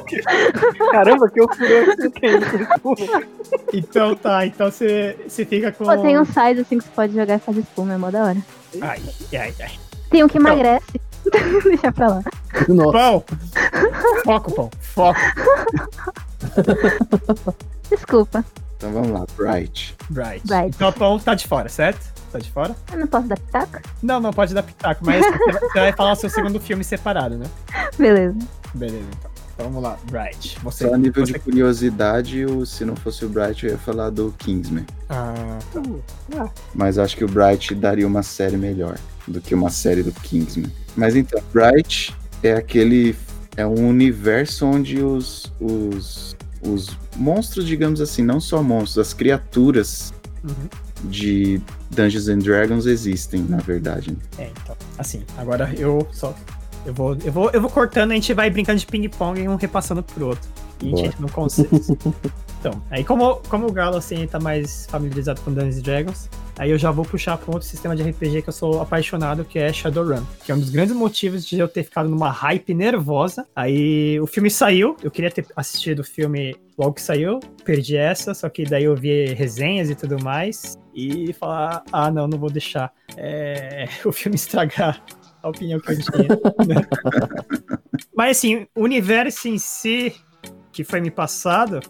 Caramba, 0.92 1.28
que 1.30 1.40
eu 1.40 1.44
aqui, 1.44 2.10
quem? 2.10 2.30
Então 3.72 4.14
tá, 4.14 4.46
então 4.46 4.70
você, 4.70 5.16
você 5.26 5.44
fica 5.44 5.72
com. 5.72 5.84
Pô, 5.84 5.96
tem 5.98 6.18
um 6.18 6.24
size 6.24 6.60
assim 6.60 6.78
que 6.78 6.84
você 6.84 6.90
pode 6.94 7.14
jogar 7.14 7.36
e 7.36 7.38
fazer 7.38 7.60
espuma, 7.60 7.94
é 7.94 7.96
mó 7.96 8.10
da 8.10 8.24
hora. 8.24 8.38
Ai, 8.80 9.00
ai, 9.32 9.54
ai. 9.60 9.72
Tem 10.10 10.24
um 10.24 10.28
que 10.28 10.38
emagrece. 10.38 11.00
Deixa 11.64 11.92
pra 11.92 12.08
lá. 12.08 12.22
nossa. 12.68 12.92
Pão! 12.92 13.24
Foco, 14.24 14.52
pão. 14.52 14.70
Foco. 14.80 15.20
Desculpa, 17.90 18.44
Então 18.76 18.92
vamos 18.92 19.10
lá, 19.10 19.26
Bright. 19.36 19.94
Bright. 20.08 20.46
Bright. 20.46 20.68
Então 20.74 20.88
o 20.88 20.92
pão 20.92 21.18
tá 21.18 21.34
de 21.34 21.46
fora, 21.46 21.68
certo? 21.68 22.00
Tá 22.30 22.38
de 22.38 22.50
fora? 22.50 22.76
eu 22.92 22.98
não 22.98 23.06
posso 23.08 23.26
dar 23.26 23.36
pitaco? 23.36 23.80
Não, 24.00 24.20
não, 24.20 24.32
pode 24.32 24.54
dar 24.54 24.62
pitaco, 24.62 25.04
mas 25.04 25.24
você 25.24 25.80
vai 25.80 25.92
falar 25.92 26.12
o 26.12 26.16
seu 26.16 26.30
segundo 26.30 26.60
filme 26.60 26.84
separado, 26.84 27.36
né? 27.36 27.46
Beleza. 27.98 28.38
Beleza, 28.72 29.06
então. 29.18 29.30
Então 29.60 29.68
vamos 29.68 29.82
lá, 29.82 29.98
Bright. 30.10 30.58
Você. 30.62 30.88
Só 30.88 30.94
a 30.94 30.96
nível 30.96 31.26
você... 31.26 31.34
de 31.34 31.38
curiosidade, 31.38 32.46
o, 32.46 32.64
se 32.64 32.82
não 32.82 32.96
fosse 32.96 33.26
o 33.26 33.28
Bright, 33.28 33.66
eu 33.66 33.72
ia 33.72 33.78
falar 33.78 34.08
do 34.08 34.34
Kingsman. 34.38 34.86
Ah, 35.10 35.58
Mas 36.74 36.96
acho 36.96 37.14
que 37.14 37.24
o 37.24 37.28
Bright 37.28 37.74
daria 37.74 38.06
uma 38.06 38.22
série 38.22 38.56
melhor 38.56 38.96
do 39.28 39.38
que 39.38 39.54
uma 39.54 39.68
série 39.68 40.02
do 40.02 40.12
Kingsman. 40.12 40.72
Mas 40.96 41.14
então, 41.14 41.42
Bright 41.52 42.16
é 42.42 42.54
aquele. 42.54 43.14
É 43.54 43.66
um 43.66 43.86
universo 43.86 44.64
onde 44.64 45.02
os, 45.02 45.52
os, 45.60 46.34
os 46.62 46.96
monstros, 47.14 47.66
digamos 47.66 48.00
assim, 48.00 48.22
não 48.22 48.40
só 48.40 48.62
monstros, 48.62 49.08
as 49.08 49.12
criaturas 49.12 50.14
uhum. 50.42 50.68
De 51.04 51.60
Dungeons 51.90 52.28
and 52.28 52.38
Dragons 52.38 52.86
existem, 52.86 53.42
na 53.42 53.58
verdade. 53.58 54.16
É, 54.38 54.50
então. 54.62 54.76
Assim, 54.98 55.22
agora 55.36 55.72
eu 55.76 56.06
só. 56.12 56.34
Eu 56.86 56.94
vou, 56.94 57.16
eu 57.24 57.32
vou, 57.32 57.50
eu 57.50 57.60
vou 57.60 57.70
cortando, 57.70 58.12
a 58.12 58.14
gente 58.14 58.32
vai 58.32 58.48
brincando 58.48 58.78
de 58.78 58.86
ping-pong 58.86 59.40
e 59.40 59.48
um 59.48 59.56
repassando 59.56 60.02
pro 60.02 60.28
outro. 60.28 60.48
E 60.82 60.86
a 60.86 60.96
gente 60.96 61.06
entra 61.08 61.20
no 61.20 61.30
consenso. 61.30 61.96
então, 62.60 62.82
aí 62.90 63.02
como, 63.02 63.36
como 63.48 63.66
o 63.66 63.72
Galo 63.72 63.96
assim 63.96 64.26
tá 64.26 64.38
mais 64.38 64.84
familiarizado 64.90 65.40
com 65.40 65.50
Dungeons 65.50 65.80
Dragons, 65.80 66.28
aí 66.58 66.70
eu 66.70 66.76
já 66.76 66.90
vou 66.90 67.06
puxar 67.06 67.38
para 67.38 67.50
um 67.50 67.54
outro 67.54 67.66
sistema 67.66 67.96
de 67.96 68.02
RPG 68.02 68.42
que 68.42 68.50
eu 68.50 68.52
sou 68.52 68.82
apaixonado, 68.82 69.46
que 69.46 69.58
é 69.58 69.72
Shadowrun. 69.72 70.22
Que 70.44 70.52
é 70.52 70.54
um 70.54 70.58
dos 70.58 70.68
grandes 70.68 70.94
motivos 70.94 71.46
de 71.46 71.58
eu 71.58 71.66
ter 71.66 71.84
ficado 71.84 72.10
numa 72.10 72.30
hype 72.30 72.74
nervosa. 72.74 73.46
Aí 73.56 74.20
o 74.20 74.26
filme 74.26 74.50
saiu, 74.50 74.94
eu 75.02 75.10
queria 75.10 75.30
ter 75.30 75.46
assistido 75.56 76.00
o 76.00 76.04
filme 76.04 76.54
logo 76.76 76.92
que 76.92 77.00
saiu, 77.00 77.40
perdi 77.64 77.96
essa, 77.96 78.34
só 78.34 78.46
que 78.50 78.64
daí 78.64 78.84
eu 78.84 78.94
vi 78.94 79.32
resenhas 79.32 79.88
e 79.88 79.94
tudo 79.94 80.22
mais. 80.22 80.76
E 80.94 81.32
falar, 81.32 81.82
ah 81.90 82.10
não, 82.10 82.28
não 82.28 82.38
vou 82.38 82.50
deixar 82.50 82.92
é, 83.16 83.88
o 84.04 84.12
filme 84.12 84.36
estragar 84.36 85.02
a 85.42 85.48
opinião 85.48 85.80
que 85.80 85.92
eu 85.92 85.96
tinha. 85.96 86.28
Mas 88.14 88.36
assim, 88.36 88.66
o 88.76 88.82
universo 88.82 89.48
em 89.48 89.56
si 89.56 90.14
que 90.70 90.84
foi 90.84 91.00
me 91.00 91.10
passado 91.10 91.80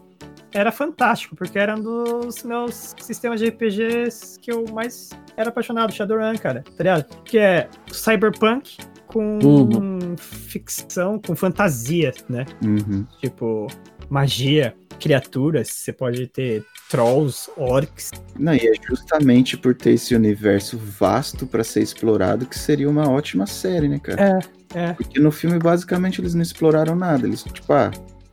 era 0.53 0.73
fantástico, 0.73 1.37
porque 1.37 1.59
era 1.59 1.77
um 1.77 1.81
dos 1.83 2.43
meus 2.43 2.95
sistemas 3.01 3.41
de 3.41 3.47
RPGs 3.49 4.39
que 4.41 4.53
eu 4.53 4.65
mais 4.73 5.11
era 5.37 5.49
apaixonado, 5.51 5.93
Shadowrun, 5.93 6.37
cara, 6.39 6.63
tá 6.77 6.83
ligado? 6.83 7.05
Que 7.25 7.39
é 7.39 7.69
cyberpunk 7.93 8.77
com 9.07 9.39
Uhum. 9.43 10.17
ficção, 10.17 11.19
com 11.19 11.35
fantasia, 11.35 12.13
né? 12.29 12.45
Uhum. 12.65 13.07
Tipo, 13.21 13.67
magia, 14.09 14.75
criaturas, 15.01 15.69
você 15.69 15.93
pode 15.93 16.27
ter 16.29 16.65
trolls, 16.91 17.51
orcs. 17.57 18.11
Não, 18.39 18.55
e 18.55 18.59
é 18.59 18.73
justamente 18.89 19.57
por 19.57 19.75
ter 19.75 19.93
esse 19.93 20.15
universo 20.15 20.77
vasto 20.79 21.47
pra 21.47 21.65
ser 21.65 21.81
explorado 21.83 22.47
que 22.47 22.59
seria 22.59 22.89
uma 22.89 23.09
ótima 23.11 23.47
série, 23.47 23.89
né, 23.89 23.99
cara? 23.99 24.41
É, 24.75 24.79
é. 24.79 24.93
Porque 24.93 25.19
no 25.19 25.31
filme, 25.33 25.59
basicamente, 25.59 26.21
eles 26.21 26.35
não 26.35 26.43
exploraram 26.43 26.95
nada. 26.95 27.27
Eles, 27.27 27.43
tipo, 27.45 27.73
ah, 27.73 27.91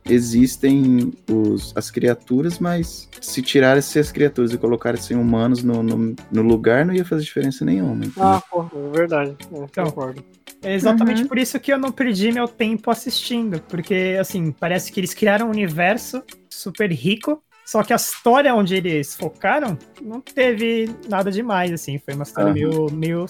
existem 0.08 1.12
os, 1.30 1.72
as 1.76 1.90
criaturas, 1.90 2.58
mas 2.58 3.08
se 3.20 3.42
tirassem 3.42 4.00
as 4.00 4.10
criaturas 4.10 4.52
e 4.52 4.58
colocassem 4.58 5.16
humanos 5.16 5.62
no, 5.62 5.82
no, 5.82 6.16
no 6.30 6.42
lugar, 6.42 6.84
não 6.84 6.94
ia 6.94 7.04
fazer 7.04 7.22
diferença 7.22 7.64
nenhuma. 7.64 8.06
entendeu? 8.06 8.28
Ah, 8.28 8.42
pô, 8.50 8.62
é 8.62 8.90
verdade. 8.98 9.36
É, 9.52 9.56
Então. 9.64 9.84
concordo. 9.86 10.24
É 10.62 10.74
exatamente 10.74 11.22
Uhum. 11.22 11.28
por 11.28 11.38
isso 11.38 11.60
que 11.60 11.72
eu 11.72 11.78
não 11.78 11.92
perdi 11.92 12.32
meu 12.32 12.48
tempo 12.48 12.90
assistindo. 12.90 13.60
Porque, 13.68 14.16
assim, 14.20 14.50
parece 14.50 14.90
que 14.90 14.98
eles 14.98 15.14
criaram 15.14 15.46
um 15.46 15.50
universo 15.50 16.22
super 16.50 16.90
rico. 16.90 17.40
Só 17.64 17.82
que 17.82 17.92
a 17.92 17.96
história 17.96 18.54
onde 18.54 18.74
eles 18.74 19.14
focaram 19.14 19.78
não 20.02 20.20
teve 20.20 20.90
nada 21.08 21.30
demais, 21.30 21.70
assim. 21.72 21.98
Foi 21.98 22.14
uma 22.14 22.22
história 22.24 22.46
Aham. 22.50 22.54
meio, 22.54 22.90
meio 22.90 23.26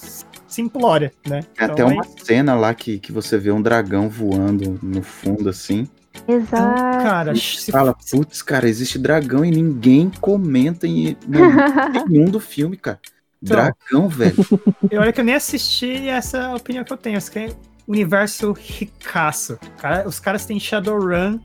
simplória, 0.47 1.13
né? 1.27 1.43
Tem 1.55 1.65
até 1.67 1.83
Então, 1.83 1.89
uma 1.93 2.05
cena 2.05 2.55
lá 2.55 2.73
que, 2.73 2.99
que 2.99 3.13
você 3.13 3.37
vê 3.37 3.51
um 3.51 3.61
dragão 3.61 4.09
voando 4.09 4.79
no 4.83 5.03
fundo, 5.03 5.49
assim. 5.49 5.87
Exato. 6.27 7.03
Cara, 7.03 7.35
se 7.35 7.71
Fala, 7.71 7.95
putz, 8.11 8.43
cara, 8.43 8.69
existe 8.69 8.99
dragão 8.99 9.45
e 9.45 9.51
ninguém 9.51 10.11
comenta 10.21 10.87
em 10.87 11.17
nenhum 12.09 12.27
do 12.31 12.41
filme, 12.41 12.77
cara. 12.77 12.99
Então. 13.43 13.57
Dragão, 13.57 14.09
velho. 14.09 14.35
Eu 14.91 15.01
olha 15.01 15.13
que 15.13 15.21
eu 15.21 15.25
nem 15.25 15.35
assisti 15.35 15.87
e 15.87 16.09
essa 16.09 16.39
é 16.39 16.45
a 16.47 16.55
opinião 16.57 16.83
que 16.85 16.93
eu 16.93 16.97
tenho. 16.97 17.17
Isso 17.19 17.31
que 17.31 17.39
é 17.39 17.49
universo 17.87 18.53
ricaço. 18.53 19.59
Cara, 19.79 20.07
os 20.09 20.19
caras 20.19 20.45
têm 20.45 20.59
Shadowrun, 20.59 21.39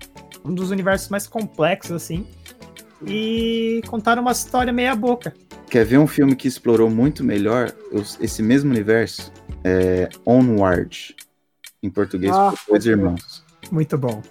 um 0.44 0.53
dos 0.53 0.72
universos 0.72 1.10
mais 1.10 1.27
complexos, 1.27 1.92
assim. 1.92 2.25
E 3.06 3.82
contaram 3.88 4.22
uma 4.22 4.32
história 4.32 4.72
meia 4.74 4.96
boca. 4.96 5.34
Quer 5.70 5.86
ver 5.86 5.98
um 5.98 6.08
filme 6.08 6.36
que 6.36 6.48
explorou 6.48 6.89
muito 6.89 7.24
melhor 7.24 7.72
os- 7.92 8.18
esse 8.22 8.42
mesmo 8.42 8.72
universo? 8.72 9.32
É 9.63 10.10
Onward. 10.25 11.15
Em 11.82 11.89
português, 11.89 12.36
Ah, 12.36 12.53
Dois. 12.68 12.86
Irmãos. 12.86 13.44
Muito 13.72 13.98
bom. 13.98 14.22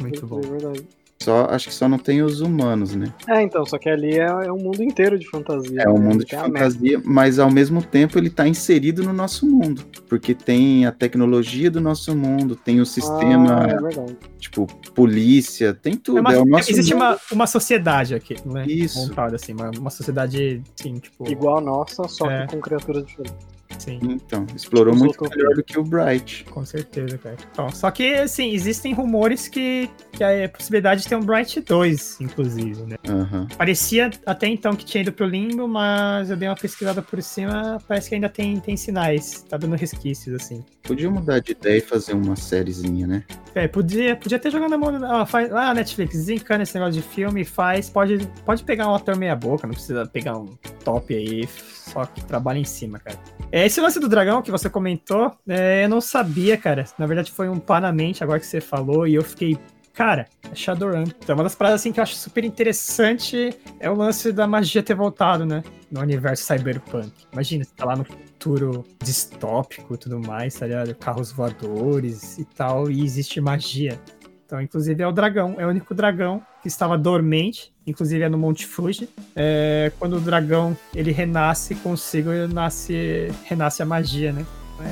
Muito 0.00 0.26
bom. 0.26 0.40
É 0.44 0.48
verdade. 0.48 0.86
Só, 1.18 1.46
acho 1.46 1.68
que 1.68 1.74
só 1.74 1.88
não 1.88 1.98
tem 1.98 2.22
os 2.22 2.42
humanos, 2.42 2.94
né? 2.94 3.06
É, 3.26 3.40
então, 3.40 3.64
só 3.64 3.78
que 3.78 3.88
ali 3.88 4.18
é, 4.18 4.26
é 4.26 4.52
um 4.52 4.58
mundo 4.58 4.82
inteiro 4.82 5.18
de 5.18 5.26
fantasia. 5.26 5.80
É 5.80 5.88
um 5.88 5.94
né? 5.98 6.08
mundo 6.10 6.24
de 6.26 6.36
fantasia, 6.36 7.00
mas 7.02 7.38
ao 7.38 7.50
mesmo 7.50 7.82
tempo 7.82 8.18
ele 8.18 8.28
tá 8.28 8.46
inserido 8.46 9.02
no 9.02 9.14
nosso 9.14 9.46
mundo. 9.46 9.82
Porque 10.10 10.34
tem 10.34 10.84
a 10.84 10.92
tecnologia 10.92 11.70
do 11.70 11.80
nosso 11.80 12.14
mundo, 12.14 12.54
tem 12.54 12.82
o 12.82 12.86
sistema, 12.86 13.62
Ah, 13.64 13.66
é 13.70 13.80
verdade. 13.80 14.16
tipo, 14.38 14.66
polícia, 14.94 15.72
tem 15.72 15.96
tudo. 15.96 16.18
É 16.18 16.20
uma- 16.20 16.34
é 16.34 16.38
o 16.38 16.44
nosso 16.44 16.70
existe 16.70 16.92
mundo. 16.92 17.02
uma, 17.02 17.18
uma 17.32 17.46
sociedade 17.46 18.14
aqui, 18.14 18.36
não 18.44 18.58
é? 18.58 18.66
Isso. 18.66 18.98
Montada 19.08 19.36
assim, 19.36 19.54
uma, 19.54 19.70
uma 19.70 19.90
sociedade, 19.90 20.62
assim, 20.78 20.98
tipo. 20.98 21.26
Igual 21.30 21.56
a 21.58 21.60
nossa, 21.62 22.06
só 22.08 22.30
É. 22.30 22.46
que 22.46 22.54
com 22.54 22.60
criaturas 22.60 23.06
diferentes. 23.06 23.55
Sim, 23.78 23.98
Então, 24.02 24.46
explorou 24.54 24.92
Tipo, 24.94 25.04
muito 25.04 25.28
melhor 25.36 25.54
do 25.54 25.62
que 25.62 25.78
o 25.78 25.82
Bright. 25.84 26.44
com 26.44 26.64
certeza, 26.64 27.18
cara. 27.18 27.36
Então, 27.52 27.70
só 27.70 27.90
que, 27.90 28.14
assim, 28.14 28.52
existem 28.52 28.92
rumores 28.94 29.48
que, 29.48 29.88
que 30.12 30.24
a 30.24 30.48
possibilidade 30.48 31.02
de 31.02 31.08
ter 31.08 31.16
um 31.16 31.20
Bright 31.20 31.60
2, 31.60 32.20
inclusive, 32.20 32.82
né? 32.84 32.96
Aham. 33.08 33.46
Parecia 33.56 34.10
até 34.24 34.46
então 34.48 34.74
que 34.74 34.84
tinha 34.84 35.02
ido 35.02 35.12
pro 35.12 35.26
limbo, 35.26 35.66
mas 35.68 36.30
eu 36.30 36.36
dei 36.36 36.48
uma 36.48 36.54
pesquisada 36.56 37.02
por 37.02 37.22
cima, 37.22 37.78
parece 37.86 38.08
que 38.08 38.14
ainda 38.14 38.28
tem, 38.28 38.58
tem 38.60 38.76
sinais, 38.76 39.42
tá 39.48 39.56
dando 39.56 39.76
resquícios, 39.76 40.34
assim. 40.42 40.64
Podia 40.82 41.10
mudar 41.10 41.40
de 41.40 41.52
ideia 41.52 41.78
e 41.78 41.80
fazer 41.80 42.14
uma 42.14 42.36
sériezinha, 42.36 43.06
né? 43.06 43.24
É, 43.54 43.66
podia, 43.66 44.14
podia 44.16 44.38
ter 44.38 44.50
jogado 44.50 44.70
na 44.70 44.78
mão. 44.78 45.04
Ah, 45.04 45.26
faz, 45.26 45.52
ah, 45.52 45.72
Netflix, 45.74 46.14
desencana 46.14 46.62
esse 46.62 46.74
negócio 46.74 47.00
de 47.00 47.06
filme, 47.08 47.44
faz. 47.44 47.88
Pode, 47.90 48.18
pode 48.44 48.62
pegar 48.64 48.88
um 48.88 48.94
ator 48.94 49.16
meia-boca, 49.16 49.66
não 49.66 49.74
precisa 49.74 50.06
pegar 50.06 50.36
um 50.38 50.46
top 50.84 51.14
aí, 51.14 51.48
só 51.48 52.04
que 52.04 52.22
trabalha 52.24 52.58
em 52.58 52.64
cima, 52.64 52.98
cara. 52.98 53.18
É, 53.52 53.64
esse 53.64 53.80
lance 53.80 54.00
do 54.00 54.08
dragão 54.08 54.42
que 54.42 54.50
você 54.50 54.68
comentou, 54.68 55.32
é, 55.48 55.84
eu 55.84 55.88
não 55.88 56.00
sabia, 56.00 56.56
cara. 56.56 56.84
Na 56.98 57.06
verdade, 57.06 57.30
foi 57.30 57.48
um 57.48 57.58
pá 57.58 57.80
na 57.80 57.92
mente 57.92 58.22
agora 58.22 58.40
que 58.40 58.46
você 58.46 58.60
falou, 58.60 59.06
e 59.06 59.14
eu 59.14 59.22
fiquei. 59.22 59.56
Cara, 59.92 60.26
é 60.50 60.54
Shadowrun. 60.54 61.04
Então, 61.04 61.34
uma 61.34 61.44
das 61.44 61.54
paradas 61.54 61.80
assim 61.80 61.90
que 61.90 61.98
eu 61.98 62.02
acho 62.02 62.16
super 62.16 62.44
interessante 62.44 63.56
é 63.80 63.88
o 63.88 63.94
lance 63.94 64.30
da 64.30 64.46
magia 64.46 64.82
ter 64.82 64.94
voltado, 64.94 65.46
né? 65.46 65.62
No 65.90 66.00
universo 66.00 66.44
cyberpunk. 66.44 67.10
Imagina, 67.32 67.64
você 67.64 67.70
tá 67.74 67.86
lá 67.86 67.96
no 67.96 68.04
futuro 68.04 68.84
distópico 69.02 69.94
e 69.94 69.96
tudo 69.96 70.20
mais, 70.20 70.54
tá 70.54 70.66
ligado? 70.66 70.94
Carros 70.96 71.32
voadores 71.32 72.36
e 72.36 72.44
tal, 72.44 72.90
e 72.90 73.02
existe 73.02 73.40
magia. 73.40 73.98
Então, 74.44 74.60
inclusive, 74.60 75.02
é 75.02 75.06
o 75.06 75.12
dragão. 75.12 75.54
É 75.56 75.64
o 75.64 75.70
único 75.70 75.94
dragão 75.94 76.42
que 76.66 76.72
estava 76.72 76.98
dormente. 76.98 77.72
Inclusive, 77.86 78.24
é 78.24 78.28
no 78.28 78.36
Monte 78.36 78.66
Fuji. 78.66 79.08
É, 79.36 79.92
quando 79.98 80.16
o 80.16 80.20
dragão, 80.20 80.76
ele 80.92 81.12
renasce 81.12 81.76
consigo, 81.76 82.32
ele 82.32 82.52
nasce, 82.52 83.30
renasce 83.44 83.80
a 83.82 83.86
magia, 83.86 84.32
né? 84.32 84.44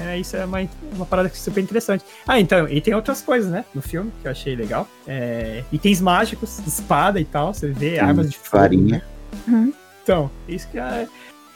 É, 0.07 0.19
isso 0.19 0.37
é 0.37 0.45
uma, 0.45 0.59
uma 0.93 1.05
parada 1.05 1.29
que 1.29 1.35
é 1.37 1.39
super 1.39 1.61
interessante. 1.61 2.05
Ah, 2.27 2.39
então, 2.41 2.69
e 2.69 2.81
tem 2.81 2.95
outras 2.95 3.21
coisas, 3.21 3.51
né? 3.51 3.65
No 3.75 3.83
filme, 3.83 4.13
que 4.23 4.29
eu 4.29 4.31
achei 4.33 4.55
legal. 4.55 4.89
É, 5.07 5.65
itens 5.73 6.01
mágicos, 6.01 6.61
espada 6.61 7.21
e 7.21 7.25
tal. 7.25 7.53
Você 7.53 7.69
vê 7.69 7.91
Tem 7.91 7.99
armas 7.99 8.31
de 8.31 8.37
fogo. 8.39 8.51
farinha. 8.51 9.03
né? 9.49 9.73
Então, 10.03 10.31
isso 10.49 10.69
que 10.69 10.79
é... 10.79 11.09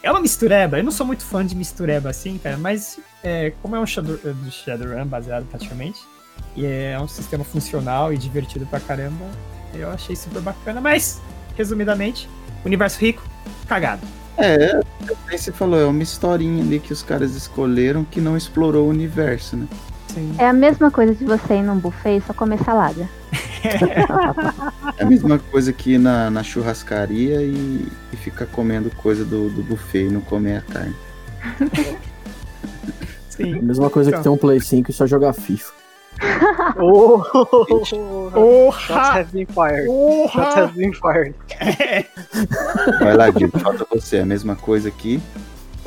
É 0.03 0.11
uma 0.11 0.19
mistureba. 0.21 0.77
Eu 0.77 0.83
não 0.83 0.91
sou 0.91 1.05
muito 1.05 1.23
fã 1.23 1.45
de 1.45 1.55
mistureba 1.55 2.09
assim, 2.09 2.37
cara, 2.37 2.57
mas 2.57 2.99
é, 3.23 3.51
como 3.61 3.75
é 3.75 3.79
um 3.79 3.85
Shadow, 3.85 4.17
do 4.17 4.51
Shadowrun 4.51 5.05
baseado 5.05 5.45
praticamente, 5.49 5.99
e 6.55 6.65
é 6.65 6.97
um 7.01 7.07
sistema 7.07 7.43
funcional 7.43 8.13
e 8.13 8.17
divertido 8.17 8.65
pra 8.65 8.79
caramba, 8.79 9.25
eu 9.73 9.89
achei 9.89 10.15
super 10.15 10.41
bacana. 10.41 10.79
Mas, 10.81 11.21
resumidamente, 11.55 12.29
universo 12.65 12.99
rico, 12.99 13.23
cagado. 13.67 14.01
É, 14.37 14.79
aí 15.27 15.37
você 15.37 15.51
falou, 15.51 15.79
é 15.79 15.85
uma 15.85 16.01
historinha 16.01 16.63
ali 16.63 16.79
que 16.79 16.93
os 16.93 17.03
caras 17.03 17.35
escolheram 17.35 18.05
que 18.05 18.21
não 18.21 18.37
explorou 18.37 18.87
o 18.87 18.89
universo, 18.89 19.57
né? 19.57 19.67
Sim. 20.07 20.33
É 20.37 20.47
a 20.47 20.53
mesma 20.53 20.89
coisa 20.89 21.13
de 21.13 21.25
você 21.25 21.55
ir 21.55 21.61
num 21.61 21.77
buffet 21.77 22.17
e 22.17 22.21
só 22.21 22.33
comer 22.33 22.57
salada. 22.63 23.07
É 24.97 25.03
a 25.03 25.05
mesma 25.05 25.37
coisa 25.37 25.73
que 25.73 25.91
ir 25.93 25.97
na, 25.97 26.31
na 26.31 26.41
churrascaria 26.41 27.41
e, 27.41 27.85
e 28.13 28.15
ficar 28.15 28.45
comendo 28.45 28.89
coisa 28.91 29.25
do, 29.25 29.49
do 29.49 29.61
buffet 29.61 30.05
e 30.05 30.09
não 30.09 30.21
comer 30.21 30.57
a 30.57 30.61
carne. 30.61 30.95
Sim. 33.29 33.61
Mesma 33.61 33.89
coisa 33.89 34.09
Então. 34.09 34.19
que 34.19 34.23
ter 34.23 34.29
um 34.29 34.37
Play 34.37 34.59
5 34.59 34.89
e 34.89 34.93
só 34.93 35.05
jogar 35.05 35.33
FIFA. 35.33 35.73
Oh, 36.77 37.23
Shots 37.85 38.33
Porra! 38.33 39.11
have 39.13 39.31
been 39.31 39.45
fired. 39.47 39.85
Shots 39.85 40.33
Porra! 40.33 40.55
have 40.55 40.73
been 40.75 40.93
fired. 40.93 41.35
Vai 42.99 43.15
lá, 43.15 43.29
Diego, 43.29 43.57
falta 43.59 43.85
você. 43.89 44.17
É 44.17 44.21
a 44.21 44.25
mesma 44.25 44.55
coisa 44.55 44.89
aqui. 44.89 45.21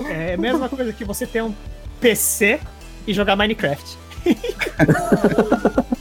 É 0.06 0.34
a 0.34 0.38
mesma 0.38 0.68
coisa 0.68 0.92
que 0.92 1.04
você 1.04 1.26
ter 1.26 1.42
um 1.42 1.54
PC 2.00 2.60
e 3.06 3.12
jogar 3.12 3.36
Minecraft. 3.36 3.98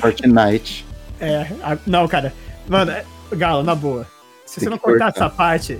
Fortnite. 0.00 0.84
É, 1.20 1.46
a- 1.62 1.78
não, 1.86 2.06
cara. 2.08 2.32
Mano, 2.68 2.90
é- 2.90 3.04
Galo, 3.34 3.62
na 3.62 3.74
boa. 3.74 4.06
Se 4.44 4.56
Tem 4.60 4.64
você 4.64 4.70
não 4.70 4.78
cortar 4.78 5.06
cortar. 5.12 5.26
essa 5.26 5.30
parte, 5.34 5.78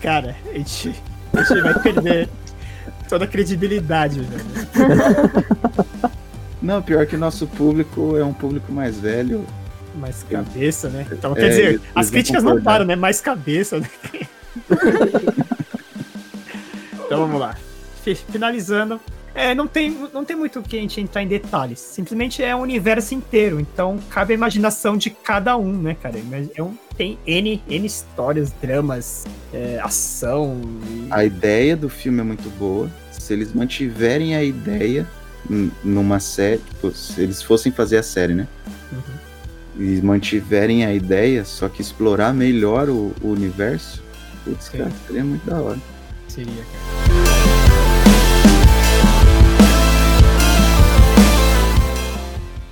cara, 0.00 0.34
a 0.50 0.54
gente, 0.54 1.00
a 1.32 1.42
gente 1.42 1.60
vai 1.60 1.78
perder 1.80 2.28
toda 3.08 3.24
a 3.24 3.28
credibilidade, 3.28 4.20
velho. 4.20 4.44
Não, 6.62 6.80
pior 6.80 7.04
que 7.06 7.16
nosso 7.16 7.46
público 7.46 8.16
é 8.16 8.24
um 8.24 8.32
público 8.32 8.72
mais 8.72 8.98
velho. 8.98 9.44
Mais 9.96 10.22
cabeça, 10.22 10.88
né? 10.88 11.06
Então, 11.10 11.32
É, 11.32 11.34
quer 11.34 11.48
dizer, 11.48 11.64
eles- 11.70 11.80
as 11.94 12.08
críticas 12.10 12.42
não 12.44 12.62
param, 12.62 12.84
né? 12.84 12.96
Mais 12.96 13.20
cabeça, 13.20 13.78
né? 13.80 13.90
então 17.04 17.18
vamos 17.20 17.40
lá. 17.40 17.56
Fi- 18.02 18.14
Finalizando. 18.14 19.00
É, 19.34 19.54
não 19.54 19.66
tem, 19.66 19.90
não 20.12 20.24
tem 20.26 20.36
muito 20.36 20.58
o 20.58 20.62
que 20.62 20.76
a 20.76 20.80
gente 20.80 21.00
entrar 21.00 21.22
em 21.22 21.26
detalhes. 21.26 21.78
Simplesmente 21.80 22.42
é 22.42 22.54
um 22.54 22.60
universo 22.60 23.14
inteiro. 23.14 23.58
Então 23.60 23.98
cabe 24.10 24.32
a 24.34 24.36
imaginação 24.36 24.96
de 24.96 25.08
cada 25.10 25.56
um, 25.56 25.72
né, 25.72 25.96
cara? 26.00 26.16
É 26.54 26.62
um, 26.62 26.74
tem 26.96 27.18
N, 27.26 27.62
N 27.68 27.86
histórias, 27.86 28.52
dramas, 28.62 29.24
é, 29.52 29.80
ação. 29.82 30.60
e- 30.86 31.06
A 31.10 31.24
ideia 31.24 31.74
do 31.76 31.88
filme 31.88 32.20
é 32.20 32.22
muito 32.22 32.48
boa. 32.58 32.90
Se 33.10 33.32
eles 33.32 33.54
mantiverem 33.54 34.36
a 34.36 34.42
ideia 34.44 35.06
numa 35.84 36.18
série, 36.20 36.58
tipo, 36.58 36.90
se 36.92 37.20
eles 37.20 37.42
fossem 37.42 37.70
fazer 37.72 37.98
a 37.98 38.02
série, 38.02 38.34
né? 38.34 38.46
Uhum. 38.92 39.82
E 39.84 40.02
mantiverem 40.02 40.84
a 40.84 40.92
ideia, 40.92 41.44
só 41.44 41.68
que 41.68 41.80
explorar 41.80 42.32
melhor 42.34 42.88
o, 42.88 43.12
o 43.22 43.28
universo, 43.28 44.02
putz, 44.44 44.66
Sim. 44.66 44.78
cara, 44.78 44.92
seria 45.06 45.24
muito 45.24 45.44
da 45.46 45.60
hora. 45.60 45.78
Seria, 46.28 46.52
cara. 46.64 47.92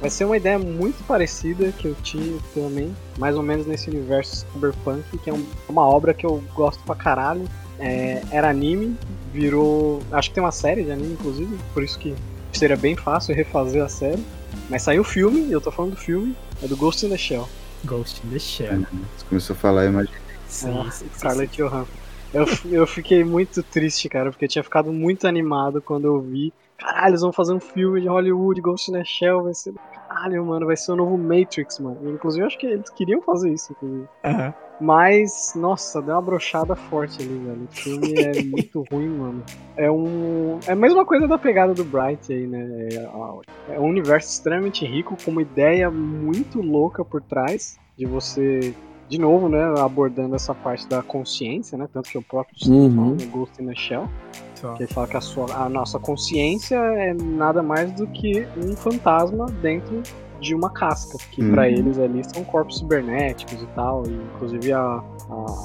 Vai 0.00 0.08
ser 0.08 0.24
uma 0.24 0.36
ideia 0.36 0.58
muito 0.58 1.04
parecida 1.04 1.70
que 1.72 1.86
eu 1.86 1.94
tive 2.02 2.40
também, 2.54 2.94
mais 3.18 3.36
ou 3.36 3.42
menos 3.42 3.66
nesse 3.66 3.90
universo 3.90 4.46
cyberpunk, 4.52 5.02
que 5.18 5.28
é 5.28 5.32
um- 5.32 5.44
uma 5.68 5.82
obra 5.86 6.14
que 6.14 6.24
eu 6.24 6.42
gosto 6.54 6.82
pra 6.84 6.94
caralho. 6.94 7.44
É, 7.78 8.22
era 8.30 8.48
anime, 8.48 8.96
virou. 9.32 10.02
Acho 10.10 10.30
que 10.30 10.34
tem 10.34 10.42
uma 10.42 10.52
série 10.52 10.84
de 10.84 10.90
anime, 10.90 11.12
inclusive, 11.12 11.54
por 11.74 11.82
isso 11.82 11.98
que 11.98 12.14
seria 12.58 12.76
bem 12.76 12.96
fácil 12.96 13.34
refazer 13.34 13.82
a 13.82 13.88
série. 13.88 14.24
Mas 14.68 14.82
saiu 14.82 15.02
o 15.02 15.04
filme, 15.04 15.42
e 15.42 15.52
eu 15.52 15.60
tô 15.60 15.70
falando 15.70 15.92
do 15.92 15.96
filme, 15.96 16.34
é 16.62 16.66
do 16.66 16.76
Ghost 16.76 17.04
in 17.04 17.10
the 17.10 17.16
Shell. 17.16 17.48
Ghost 17.84 18.24
in 18.26 18.30
the 18.30 18.38
Shell. 18.38 18.80
Você 19.16 19.26
começou 19.28 19.54
a 19.54 19.58
falar, 19.58 19.84
eu 19.84 19.90
imaginei. 19.90 20.20
Sim, 20.46 20.78
Ah, 20.78 20.90
sim, 20.90 20.90
sim, 20.90 21.04
sim. 21.04 21.18
Scarlett 21.18 21.56
Johansson. 21.56 21.92
Eu, 22.32 22.44
eu 22.70 22.86
fiquei 22.86 23.24
muito 23.24 23.62
triste, 23.62 24.08
cara, 24.08 24.30
porque 24.30 24.44
eu 24.44 24.48
tinha 24.48 24.62
ficado 24.62 24.92
muito 24.92 25.26
animado 25.26 25.82
quando 25.82 26.04
eu 26.06 26.20
vi. 26.20 26.52
Caralho, 26.78 27.10
eles 27.10 27.20
vão 27.20 27.32
fazer 27.32 27.52
um 27.52 27.60
filme 27.60 28.00
de 28.00 28.08
Hollywood, 28.08 28.60
Ghost 28.60 28.90
in 28.90 28.94
the 28.94 29.04
Shell, 29.04 29.42
vai 29.42 29.54
ser. 29.54 29.74
Caralho, 30.08 30.44
mano, 30.44 30.66
vai 30.66 30.76
ser 30.76 30.92
o 30.92 30.96
novo 30.96 31.18
Matrix, 31.18 31.78
mano. 31.78 31.98
Inclusive, 32.10 32.42
eu 32.42 32.46
acho 32.46 32.58
que 32.58 32.66
eles 32.66 32.88
queriam 32.90 33.20
fazer 33.22 33.52
isso, 33.52 33.72
inclusive. 33.72 34.08
Aham. 34.24 34.54
Mas, 34.80 35.52
nossa, 35.54 36.00
deu 36.00 36.14
uma 36.14 36.22
brochada 36.22 36.74
forte 36.74 37.20
ali, 37.22 37.36
velho. 37.38 37.68
O 37.70 37.74
filme 37.74 38.14
é 38.14 38.42
muito 38.42 38.82
ruim, 38.90 39.08
mano. 39.08 39.42
É 39.76 39.90
um. 39.90 40.58
É 40.66 40.72
a 40.72 40.76
mesma 40.76 41.04
coisa 41.04 41.28
da 41.28 41.36
pegada 41.36 41.74
do 41.74 41.84
Bright 41.84 42.32
aí, 42.32 42.46
né? 42.46 42.88
É, 42.92 43.74
é 43.74 43.80
um 43.80 43.86
universo 43.88 44.30
extremamente 44.30 44.86
rico, 44.86 45.16
com 45.22 45.30
uma 45.30 45.42
ideia 45.42 45.90
muito 45.90 46.62
louca 46.62 47.04
por 47.04 47.20
trás 47.20 47.78
de 47.96 48.06
você. 48.06 48.74
De 49.08 49.18
novo, 49.18 49.48
né? 49.48 49.60
Abordando 49.80 50.36
essa 50.36 50.54
parte 50.54 50.86
da 50.88 51.02
consciência, 51.02 51.76
né? 51.76 51.88
Tanto 51.92 52.08
que 52.08 52.16
o 52.16 52.22
próprio 52.22 52.56
Uhum. 52.70 53.16
fala 53.18 53.30
Ghost 53.30 53.60
in 53.62 53.66
the 53.66 53.74
Shell. 53.74 54.08
Só. 54.54 54.74
Que 54.74 54.84
ele 54.84 54.92
fala 54.92 55.08
que 55.08 55.16
a, 55.16 55.20
sua, 55.20 55.46
a 55.52 55.68
nossa 55.68 55.98
consciência 55.98 56.76
é 56.76 57.12
nada 57.12 57.62
mais 57.62 57.90
do 57.92 58.06
que 58.06 58.46
um 58.56 58.76
fantasma 58.76 59.46
dentro 59.60 60.00
de 60.40 60.54
uma 60.54 60.70
casca, 60.70 61.18
que 61.30 61.42
Uhum. 61.42 61.52
pra 61.52 61.68
eles 61.68 61.98
ali 61.98 62.22
são 62.24 62.42
corpos 62.42 62.78
cibernéticos 62.78 63.62
e 63.62 63.66
tal. 63.74 64.04
E 64.06 64.10
inclusive 64.10 64.72
a, 64.72 64.80
a, 64.80 65.02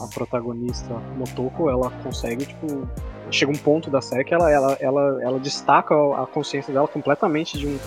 a 0.04 0.08
protagonista 0.14 0.94
Motoko, 1.18 1.70
ela 1.70 1.90
consegue, 2.04 2.46
tipo. 2.46 2.88
Chega 3.32 3.52
um 3.52 3.56
ponto 3.56 3.90
da 3.90 4.02
série 4.02 4.24
que 4.24 4.36
ela, 4.36 4.52
ela, 4.52 4.78
ela, 4.80 5.24
ela 5.24 5.40
destaca 5.40 5.96
a 5.96 6.28
consciência 6.28 6.72
dela 6.72 6.88
completamente 6.88 7.58
de 7.58 7.66
um, 7.66 7.80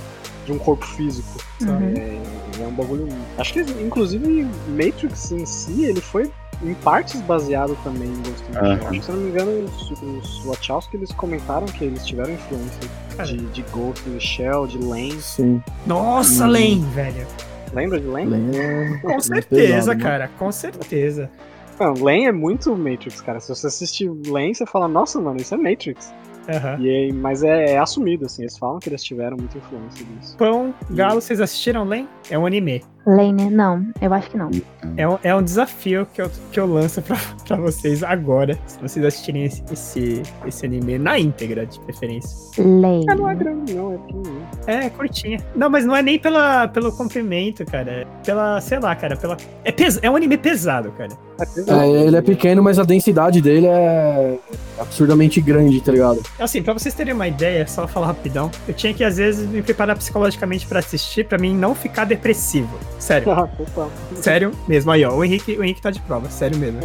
de 0.48 0.52
um 0.52 0.58
corpo 0.58 0.84
físico. 0.86 1.38
sabe? 1.60 1.84
Uhum. 1.84 1.94
É, 1.96 2.62
é 2.62 2.66
um 2.66 2.72
bagulho. 2.72 3.06
Acho 3.36 3.52
que, 3.52 3.60
inclusive, 3.60 4.46
Matrix 4.68 5.30
em 5.32 5.44
si, 5.46 5.84
ele 5.84 6.00
foi 6.00 6.30
em 6.62 6.74
partes 6.74 7.20
baseado 7.20 7.76
também 7.84 8.08
em 8.08 8.16
Ghost 8.16 8.42
in 8.48 8.52
the 8.52 8.60
Shell. 8.60 8.72
Acho 8.72 8.88
que, 8.90 9.02
se 9.02 9.08
eu 9.10 9.14
não 9.16 9.22
me 9.22 9.30
engano, 9.30 9.64
os, 9.64 9.90
os 10.02 10.44
Wachowski 10.44 10.96
eles 10.96 11.12
comentaram 11.12 11.66
que 11.66 11.84
eles 11.84 12.04
tiveram 12.04 12.32
influência 12.32 12.80
Cara. 13.16 13.28
de, 13.28 13.36
de 13.46 13.62
Ghost 13.70 14.08
in 14.08 14.14
the 14.14 14.20
Shell, 14.20 14.66
de 14.66 14.78
Lens. 14.78 15.24
Sim. 15.24 15.62
Nossa, 15.86 16.44
Hum. 16.46 16.50
Len, 16.50 16.80
velho. 16.90 17.26
Lembra 17.72 18.00
de 18.00 18.06
Len? 18.06 18.26
Lembra? 18.26 18.98
Com 19.02 19.08
Bem 19.08 19.20
certeza, 19.20 19.66
pesado, 19.74 19.98
né? 19.98 20.02
cara. 20.04 20.30
Com 20.38 20.50
certeza. 20.50 21.30
Não, 21.78 21.92
Len 21.92 22.26
é 22.26 22.32
muito 22.32 22.74
Matrix, 22.76 23.20
cara. 23.20 23.38
Se 23.38 23.48
você 23.50 23.66
assistir 23.68 24.10
Len, 24.26 24.52
você 24.52 24.66
fala, 24.66 24.88
nossa, 24.88 25.20
mano, 25.20 25.36
isso 25.40 25.54
é 25.54 25.58
Matrix. 25.58 26.12
Aham. 26.48 26.78
E 26.80 26.88
aí, 26.88 27.12
mas 27.12 27.42
é, 27.42 27.72
é 27.72 27.78
assumido, 27.78 28.26
assim, 28.26 28.42
eles 28.42 28.56
falam 28.56 28.78
que 28.78 28.88
eles 28.88 29.02
tiveram 29.04 29.36
muita 29.36 29.58
influência 29.58 30.04
disso. 30.04 30.36
Pão, 30.36 30.74
Galo, 30.90 31.20
vocês 31.20 31.40
assistiram 31.40 31.84
Len? 31.84 32.08
É 32.30 32.38
um 32.38 32.46
anime. 32.46 32.82
Lane, 33.08 33.48
não, 33.48 33.86
eu 34.02 34.12
acho 34.12 34.28
que 34.28 34.36
não. 34.36 34.50
É 34.94 35.08
um, 35.08 35.18
é 35.22 35.34
um 35.34 35.42
desafio 35.42 36.06
que 36.12 36.20
eu, 36.20 36.30
que 36.52 36.60
eu 36.60 36.66
lanço 36.66 37.00
pra, 37.00 37.16
pra 37.48 37.56
vocês 37.56 38.02
agora. 38.02 38.58
Se 38.66 38.78
vocês 38.80 39.04
assistirem 39.04 39.44
esse, 39.44 39.62
esse, 39.72 40.22
esse 40.46 40.66
anime 40.66 40.98
na 40.98 41.18
íntegra, 41.18 41.64
de 41.64 41.80
preferência. 41.80 42.30
Lane. 42.58 43.06
É, 43.08 43.14
não 43.14 43.30
é 43.30 43.34
grande, 43.34 43.74
não, 43.74 43.94
é 43.94 43.96
pequenininho. 43.96 44.46
É, 44.66 44.90
curtinha. 44.90 45.40
Não, 45.56 45.70
mas 45.70 45.86
não 45.86 45.96
é 45.96 46.02
nem 46.02 46.18
pela, 46.18 46.68
pelo 46.68 46.92
comprimento, 46.92 47.64
cara. 47.64 47.90
É 47.90 48.06
pela, 48.24 48.60
sei 48.60 48.78
lá, 48.78 48.94
cara. 48.94 49.16
Pela... 49.16 49.38
É, 49.64 49.72
pes... 49.72 49.98
é 50.02 50.10
um 50.10 50.16
anime 50.16 50.36
pesado, 50.36 50.92
cara. 50.92 51.12
É, 51.40 51.46
pesado. 51.46 51.80
É, 51.80 51.88
ele 51.88 52.16
é 52.16 52.22
pequeno, 52.22 52.62
mas 52.62 52.78
a 52.78 52.84
densidade 52.84 53.40
dele 53.40 53.68
é 53.68 54.38
absurdamente 54.78 55.40
grande, 55.40 55.80
tá 55.80 55.92
ligado? 55.92 56.22
Assim, 56.38 56.62
pra 56.62 56.74
vocês 56.74 56.94
terem 56.94 57.14
uma 57.14 57.26
ideia, 57.26 57.66
só 57.66 57.88
falar 57.88 58.08
rapidão. 58.08 58.50
Eu 58.66 58.74
tinha 58.74 58.92
que, 58.92 59.02
às 59.02 59.16
vezes, 59.16 59.48
me 59.48 59.62
preparar 59.62 59.96
psicologicamente 59.96 60.66
pra 60.66 60.80
assistir, 60.80 61.24
pra 61.24 61.38
mim 61.38 61.56
não 61.56 61.74
ficar 61.74 62.04
depressivo. 62.04 62.68
Sério. 62.98 63.28
Ah. 63.76 63.88
Sério 64.16 64.52
mesmo. 64.66 64.90
Aí, 64.90 65.04
ó. 65.04 65.14
O 65.14 65.24
Henrique, 65.24 65.56
o 65.56 65.62
Henrique 65.62 65.80
tá 65.82 65.90
de 65.90 66.00
prova. 66.00 66.28
Sério 66.30 66.58
mesmo. 66.58 66.80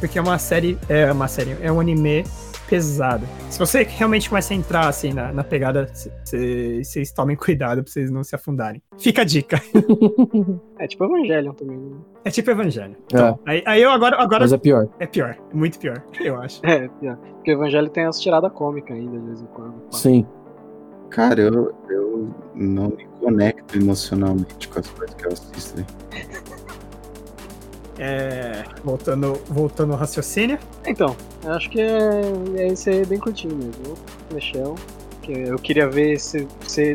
Porque 0.00 0.18
é 0.18 0.22
uma 0.22 0.38
série. 0.38 0.78
É 0.88 1.10
uma 1.10 1.28
série. 1.28 1.56
É 1.62 1.70
um 1.72 1.80
anime 1.80 2.24
pesado. 2.68 3.24
Se 3.48 3.58
você 3.58 3.84
realmente 3.88 4.28
começa 4.28 4.52
a 4.52 4.56
entrar 4.56 4.88
assim 4.88 5.12
na, 5.12 5.32
na 5.32 5.44
pegada, 5.44 5.88
vocês 6.24 7.12
tomem 7.12 7.36
cuidado 7.36 7.82
pra 7.82 7.90
vocês 7.92 8.10
não 8.10 8.24
se 8.24 8.34
afundarem. 8.34 8.82
Fica 8.98 9.22
a 9.22 9.24
dica. 9.24 9.60
É 10.78 10.86
tipo 10.86 11.04
Evangelion 11.04 11.52
também. 11.54 11.78
né? 11.78 11.96
É 12.24 12.30
tipo 12.30 12.50
Evangelho. 12.50 12.96
É, 13.14 13.34
Aí, 13.50 13.62
aí 13.66 13.82
eu 13.82 13.90
agora, 13.90 14.20
agora 14.20 14.40
mas 14.40 14.52
é 14.52 14.58
pior. 14.58 14.86
é 14.98 15.06
pior. 15.06 15.34
É 15.50 15.54
muito 15.56 15.78
pior, 15.78 16.02
eu 16.20 16.38
acho. 16.40 16.60
É, 16.66 16.90
é. 17.02 17.14
Porque 17.36 17.52
Evangelho 17.52 17.88
tem 17.88 18.04
as 18.04 18.20
tiradas 18.20 18.52
cômicas 18.52 18.94
ainda, 18.94 19.18
de 19.18 19.24
vez 19.26 19.40
em 19.40 19.46
quando. 19.46 19.74
Sim. 19.90 20.26
Cara, 21.08 21.40
eu, 21.40 21.72
eu 21.88 22.28
não 22.54 22.88
me 22.90 23.06
conecto 23.26 23.76
emocionalmente 23.76 24.68
com 24.68 24.78
as 24.78 24.88
coisas 24.88 25.16
que 25.16 25.26
eu 25.26 25.32
assisto. 25.32 25.76
né? 25.78 25.86
É, 27.98 28.62
voltando, 28.84 29.40
voltando 29.48 29.94
ao 29.94 29.98
raciocínio. 29.98 30.58
Então, 30.86 31.16
eu 31.42 31.52
acho 31.52 31.68
que 31.68 31.80
é, 31.80 32.20
é 32.56 32.68
esse 32.68 32.88
aí 32.88 33.04
bem 33.04 33.18
curtinho 33.18 33.56
mesmo. 33.56 33.96
Que 35.22 35.32
eu 35.32 35.58
queria 35.58 35.88
ver 35.88 36.20
se, 36.20 36.46
se 36.68 36.94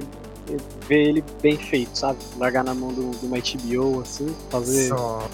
ver 0.87 1.09
ele 1.09 1.23
bem 1.41 1.57
feito, 1.57 1.97
sabe? 1.97 2.19
Largar 2.37 2.63
na 2.63 2.73
mão 2.73 2.93
do, 2.93 3.11
de 3.11 3.25
uma 3.25 3.37
HBO, 3.37 3.99
assim, 3.99 4.33
fazer 4.49 4.87
Só. 4.87 5.27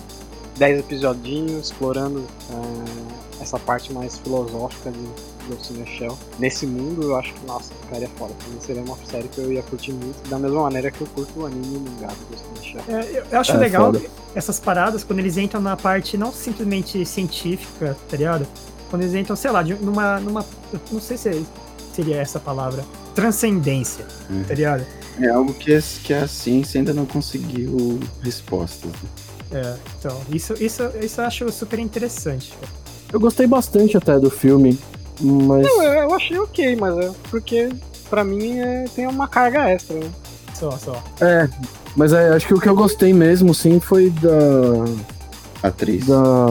10 0.57 0.79
episodinhos 0.79 1.65
explorando 1.67 2.25
ah, 2.49 3.39
essa 3.39 3.59
parte 3.59 3.93
mais 3.93 4.17
filosófica 4.17 4.89
de 4.89 5.07
Ghost 5.47 5.73
in 5.73 5.83
the 5.83 5.85
Shell. 5.85 6.17
Nesse 6.39 6.65
mundo, 6.65 7.03
eu 7.03 7.15
acho 7.17 7.33
que, 7.33 7.45
nossa, 7.45 7.73
ficaria 7.83 8.09
foda. 8.17 8.33
Mim 8.49 8.57
seria 8.59 8.81
uma 8.83 8.97
série 9.09 9.27
que 9.27 9.39
eu 9.39 9.51
ia 9.51 9.63
curtir 9.63 9.91
muito, 9.93 10.27
da 10.29 10.37
mesma 10.37 10.61
maneira 10.63 10.91
que 10.91 11.01
eu 11.01 11.07
curto 11.07 11.39
o 11.39 11.45
anime 11.45 11.65
e 11.73 11.77
o 11.77 11.79
mangá 11.81 12.07
do 12.07 12.25
Ghost 12.29 12.45
in 12.45 12.53
the 12.53 12.83
Shell. 12.83 12.95
É, 12.97 13.19
eu, 13.19 13.25
eu 13.31 13.39
acho 13.39 13.51
É, 13.53 13.57
legal 13.57 13.93
foda. 13.93 14.01
essas 14.35 14.59
paradas 14.59 15.03
quando 15.03 15.19
eles 15.19 15.37
entram 15.37 15.61
na 15.61 15.75
parte 15.77 16.17
não 16.17 16.31
simplesmente 16.31 17.05
científica, 17.05 17.95
tá 18.09 18.17
ligado? 18.17 18.47
Quando 18.89 19.01
eles 19.03 19.13
entram, 19.15 19.35
sei 19.35 19.51
lá, 19.51 19.63
de- 19.63 19.73
numa. 19.75 20.19
numa 20.19 20.45
não 20.91 21.01
sei 21.01 21.17
se 21.17 21.45
seria 21.93 22.17
essa 22.17 22.37
a 22.37 22.41
palavra. 22.41 22.85
Transcendência, 23.15 24.05
Uhum. 24.29 24.43
tá 24.47 24.53
ligado? 24.53 24.85
É 25.19 25.29
algo 25.29 25.51
que, 25.53 25.73
as- 25.73 25.97
que 26.03 26.13
a 26.13 26.27
ciência 26.27 26.79
ainda 26.79 26.93
não 26.93 27.05
conseguiu 27.05 27.99
respostas. 28.21 28.91
né? 28.91 29.09
É, 29.51 29.75
então, 29.99 30.21
isso, 30.31 30.53
isso, 30.61 30.83
isso 31.01 31.19
eu 31.21 31.25
acho 31.25 31.51
super 31.51 31.79
interessante. 31.79 32.53
Eu 33.11 33.19
gostei 33.19 33.47
bastante 33.47 33.97
até 33.97 34.19
do 34.19 34.29
filme, 34.29 34.77
mas. 35.19 35.65
Eu, 35.65 35.83
eu 35.83 36.13
achei 36.13 36.37
ok, 36.39 36.75
mas 36.75 36.97
é 36.97 37.11
porque 37.29 37.69
pra 38.09 38.23
mim 38.23 38.59
é, 38.59 38.85
tem 38.95 39.07
uma 39.07 39.27
carga 39.27 39.69
extra, 39.69 39.97
né? 39.97 40.09
Só, 40.53 40.71
só. 40.71 41.03
É, 41.21 41.47
mas 41.95 42.13
é, 42.13 42.29
acho 42.29 42.47
que 42.47 42.53
o 42.53 42.59
que 42.59 42.67
eu 42.69 42.75
gostei 42.75 43.13
mesmo, 43.13 43.53
sim, 43.53 43.79
foi 43.79 44.09
da. 44.09 45.67
Atriz. 45.67 46.05
da. 46.05 46.47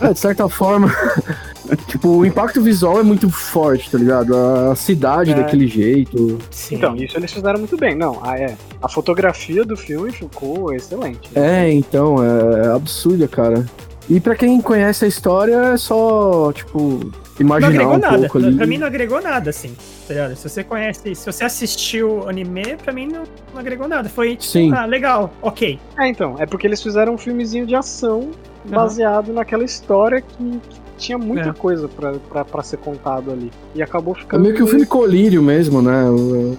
é, 0.08 0.12
de 0.12 0.18
certa 0.18 0.48
forma. 0.48 0.92
tipo, 1.88 2.08
o 2.08 2.26
impacto 2.26 2.60
visual 2.60 3.00
é 3.00 3.02
muito 3.02 3.30
forte, 3.30 3.90
tá 3.90 3.98
ligado? 3.98 4.34
A 4.36 4.74
cidade 4.74 5.32
É. 5.32 5.34
daquele 5.34 5.66
jeito. 5.66 6.38
Sim. 6.50 6.76
Então, 6.76 6.96
isso 6.96 7.16
eles 7.16 7.32
fizeram 7.32 7.58
muito 7.58 7.76
bem. 7.76 7.94
Não, 7.94 8.18
a, 8.22 8.38
é, 8.38 8.56
a 8.82 8.88
fotografia 8.88 9.64
do 9.64 9.76
filme 9.76 10.12
ficou 10.12 10.72
excelente. 10.72 11.30
É, 11.34 11.70
então, 11.72 12.16
é 12.22 12.74
absurda, 12.74 13.26
cara. 13.26 13.66
E 14.08 14.20
pra 14.20 14.34
quem 14.34 14.60
conhece 14.60 15.04
a 15.04 15.08
história, 15.08 15.56
é 15.72 15.76
só, 15.78 16.52
tipo, 16.52 16.78
não 16.78 17.10
imaginar 17.40 17.68
agregou 17.70 17.94
um 17.94 17.98
nada. 17.98 18.18
pouco 18.18 18.38
ali. 18.38 18.54
Pra 18.56 18.66
mim 18.66 18.76
não 18.78 18.86
agregou 18.86 19.22
nada, 19.22 19.50
assim. 19.50 19.74
Tá? 20.06 20.34
Se 20.36 20.48
você 20.48 20.62
conhece, 20.62 21.14
se 21.14 21.24
você 21.32 21.44
assistiu 21.44 22.18
o 22.24 22.28
anime, 22.28 22.76
pra 22.82 22.92
mim 22.92 23.06
não, 23.08 23.22
não 23.52 23.60
agregou 23.60 23.88
nada. 23.88 24.08
Foi 24.08 24.30
tipo, 24.36 24.42
Sim. 24.44 24.72
ah, 24.74 24.84
legal, 24.84 25.32
ok. 25.40 25.78
É, 25.98 26.06
então, 26.06 26.36
é 26.38 26.44
porque 26.44 26.66
eles 26.66 26.82
fizeram 26.82 27.14
um 27.14 27.18
filmezinho 27.18 27.66
de 27.66 27.74
ação 27.74 28.30
baseado 28.66 29.32
naquela 29.32 29.64
história 29.64 30.20
que, 30.20 30.36
que 30.68 30.80
tinha 30.98 31.16
muita 31.18 31.48
É. 31.48 31.52
coisa 31.52 31.88
pra 31.88 32.62
ser 32.62 32.76
contado 32.76 33.30
ali. 33.32 33.50
E 33.74 33.82
acabou 33.82 34.14
É 34.14 34.20
ficando. 34.20 34.42
meio 34.42 34.54
que 34.54 34.62
o 34.62 34.66
filme 34.66 34.84
colírio 34.86 35.42
mesmo, 35.42 35.80
né? 35.82 36.04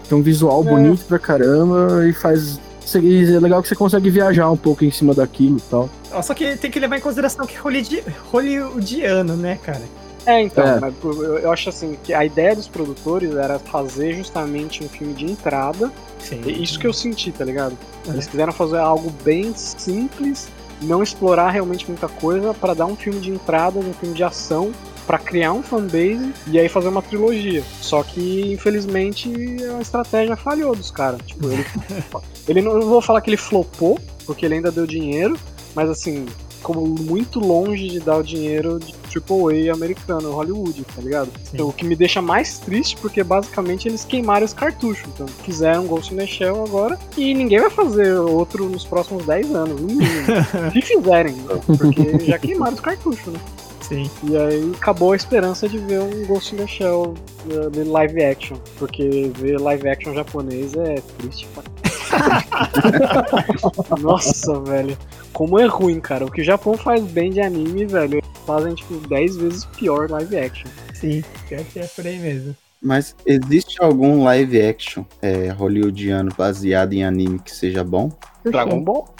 Tem 0.09 0.17
um 0.17 0.21
visual 0.21 0.61
É. 0.65 0.69
bonito 0.69 1.05
pra 1.05 1.19
caramba 1.19 2.05
e 2.07 2.11
faz. 2.13 2.59
E 2.95 3.35
É 3.35 3.39
legal 3.39 3.61
que 3.61 3.67
você 3.67 3.75
consegue 3.75 4.09
viajar 4.09 4.49
um 4.51 4.57
pouco 4.57 4.83
em 4.85 4.91
cima 4.91 5.13
daquilo 5.13 5.57
e 5.57 5.61
tal. 5.61 5.89
Só 6.23 6.33
que 6.33 6.55
tem 6.55 6.69
que 6.71 6.79
levar 6.79 6.97
em 6.97 7.01
consideração 7.01 7.45
que 7.45 7.55
é 7.55 7.59
hollywoodi- 7.59 8.03
hollywoodiano, 8.31 9.35
né, 9.35 9.57
cara? 9.61 9.81
É, 10.25 10.41
então, 10.41 10.63
É. 10.65 10.79
mas 10.79 10.93
eu, 11.03 11.51
acho 11.51 11.69
assim 11.69 11.95
que 12.03 12.11
a 12.13 12.25
ideia 12.25 12.55
dos 12.55 12.67
produtores 12.67 13.35
era 13.35 13.59
fazer 13.59 14.13
justamente 14.13 14.83
um 14.83 14.89
filme 14.89 15.13
de 15.13 15.25
entrada. 15.25 15.91
Sim. 16.19 16.41
É 16.45 16.49
isso 16.51 16.79
que 16.79 16.87
eu 16.87 16.93
senti, 16.93 17.31
tá 17.31 17.45
ligado? 17.45 17.77
É. 18.07 18.11
Eles 18.11 18.25
quiseram 18.25 18.51
fazer 18.51 18.77
algo 18.77 19.11
bem 19.23 19.53
simples, 19.55 20.47
não 20.81 21.03
explorar 21.03 21.51
realmente 21.51 21.85
muita 21.87 22.07
coisa, 22.07 22.53
pra 22.55 22.73
dar 22.73 22.87
um 22.87 22.95
filme 22.95 23.19
de 23.19 23.29
entrada, 23.31 23.77
um 23.77 23.93
filme 23.93 24.15
de 24.15 24.23
ação, 24.23 24.71
pra 25.05 25.17
criar 25.17 25.53
um 25.53 25.63
fanbase 25.63 26.33
e 26.47 26.59
aí 26.59 26.67
fazer 26.67 26.87
uma 26.87 27.01
trilogia. 27.01 27.63
Só 27.81 28.03
que, 28.03 28.53
infelizmente, 28.53 29.31
a 29.77 29.81
estratégia 29.81 30.35
falhou 30.35 30.75
dos 30.75 30.91
caras. 30.91 31.21
Tipo, 31.25 31.51
ele, 31.51 31.65
ele 32.47 32.61
não, 32.61 32.79
não 32.79 32.87
vou 32.87 33.01
falar 33.01 33.21
que 33.21 33.29
ele 33.29 33.37
flopou, 33.37 33.99
porque 34.25 34.45
ele 34.45 34.55
ainda 34.55 34.71
deu 34.71 34.87
dinheiro, 34.87 35.37
mas 35.75 35.89
assim, 35.89 36.25
como 36.65 36.83
muito 36.83 37.39
longe 37.39 37.87
de 37.87 37.99
dar 37.99 38.17
o 38.17 38.23
dinheiro 38.23 38.79
de 38.79 38.95
AAA 39.15 39.71
americano, 39.71 40.31
Hollywood, 40.31 40.83
tá 40.95 40.99
ligado? 40.99 41.29
Então, 41.53 41.69
o 41.69 41.73
que 41.73 41.85
me 41.85 41.95
deixa 41.95 42.23
mais 42.23 42.57
triste, 42.57 42.97
porque 42.97 43.23
basicamente 43.23 43.87
eles 43.87 44.03
queimaram 44.03 44.43
os 44.43 44.51
cartuchos. 44.51 45.07
Então, 45.13 45.27
fizeram 45.27 45.85
Ghost 45.85 46.11
in 46.11 46.17
the 46.17 46.25
Shell 46.25 46.63
agora 46.63 46.97
e 47.15 47.35
ninguém 47.35 47.59
vai 47.59 47.69
fazer 47.69 48.13
outro 48.15 48.67
nos 48.67 48.83
próximos 48.83 49.23
10 49.27 49.53
anos, 49.53 49.79
no 49.79 49.87
mínimo. 49.87 50.09
Se 50.73 50.81
fizerem, 50.81 51.35
porque 51.77 52.25
já 52.25 52.39
queimaram 52.39 52.73
os 52.73 52.79
cartuchos, 52.79 53.31
né? 53.31 53.39
Sim. 53.87 54.09
E 54.23 54.35
aí 54.35 54.71
acabou 54.75 55.11
a 55.11 55.15
esperança 55.15 55.69
de 55.69 55.77
ver 55.77 56.01
um 56.01 56.25
Ghost 56.25 56.55
in 56.55 56.57
the 56.57 56.67
Shell 56.67 57.13
uh, 57.45 57.69
de 57.69 57.83
live 57.83 58.23
action. 58.23 58.57
Porque 58.79 59.31
ver 59.35 59.59
live 59.59 59.87
action 59.87 60.13
japonês 60.13 60.73
é 60.75 60.95
triste 61.17 61.47
pra 61.53 61.63
Nossa, 64.01 64.59
velho. 64.61 64.97
Como 65.33 65.59
é 65.59 65.65
ruim, 65.65 65.99
cara. 65.99 66.25
O 66.25 66.31
que 66.31 66.41
o 66.41 66.43
Japão 66.43 66.77
faz 66.77 67.03
bem 67.03 67.31
de 67.31 67.41
anime, 67.41 67.85
velho, 67.85 68.21
fazem 68.45 68.73
tipo 68.73 68.95
10 69.07 69.37
vezes 69.37 69.65
pior 69.65 70.09
live 70.09 70.37
action. 70.37 70.69
Sim, 70.93 71.23
pior 71.47 71.63
que 71.65 71.79
é 71.79 71.85
por 71.87 72.07
aí 72.07 72.17
mesmo. 72.17 72.55
Mas 72.81 73.15
existe 73.25 73.81
algum 73.81 74.23
live 74.23 74.61
action 74.61 75.03
é, 75.21 75.49
hollywoodiano 75.49 76.31
baseado 76.37 76.93
em 76.93 77.03
anime 77.03 77.39
que 77.39 77.53
seja 77.53 77.83
bom? 77.83 78.11
Dragon 78.43 78.81
Ball? 78.81 79.13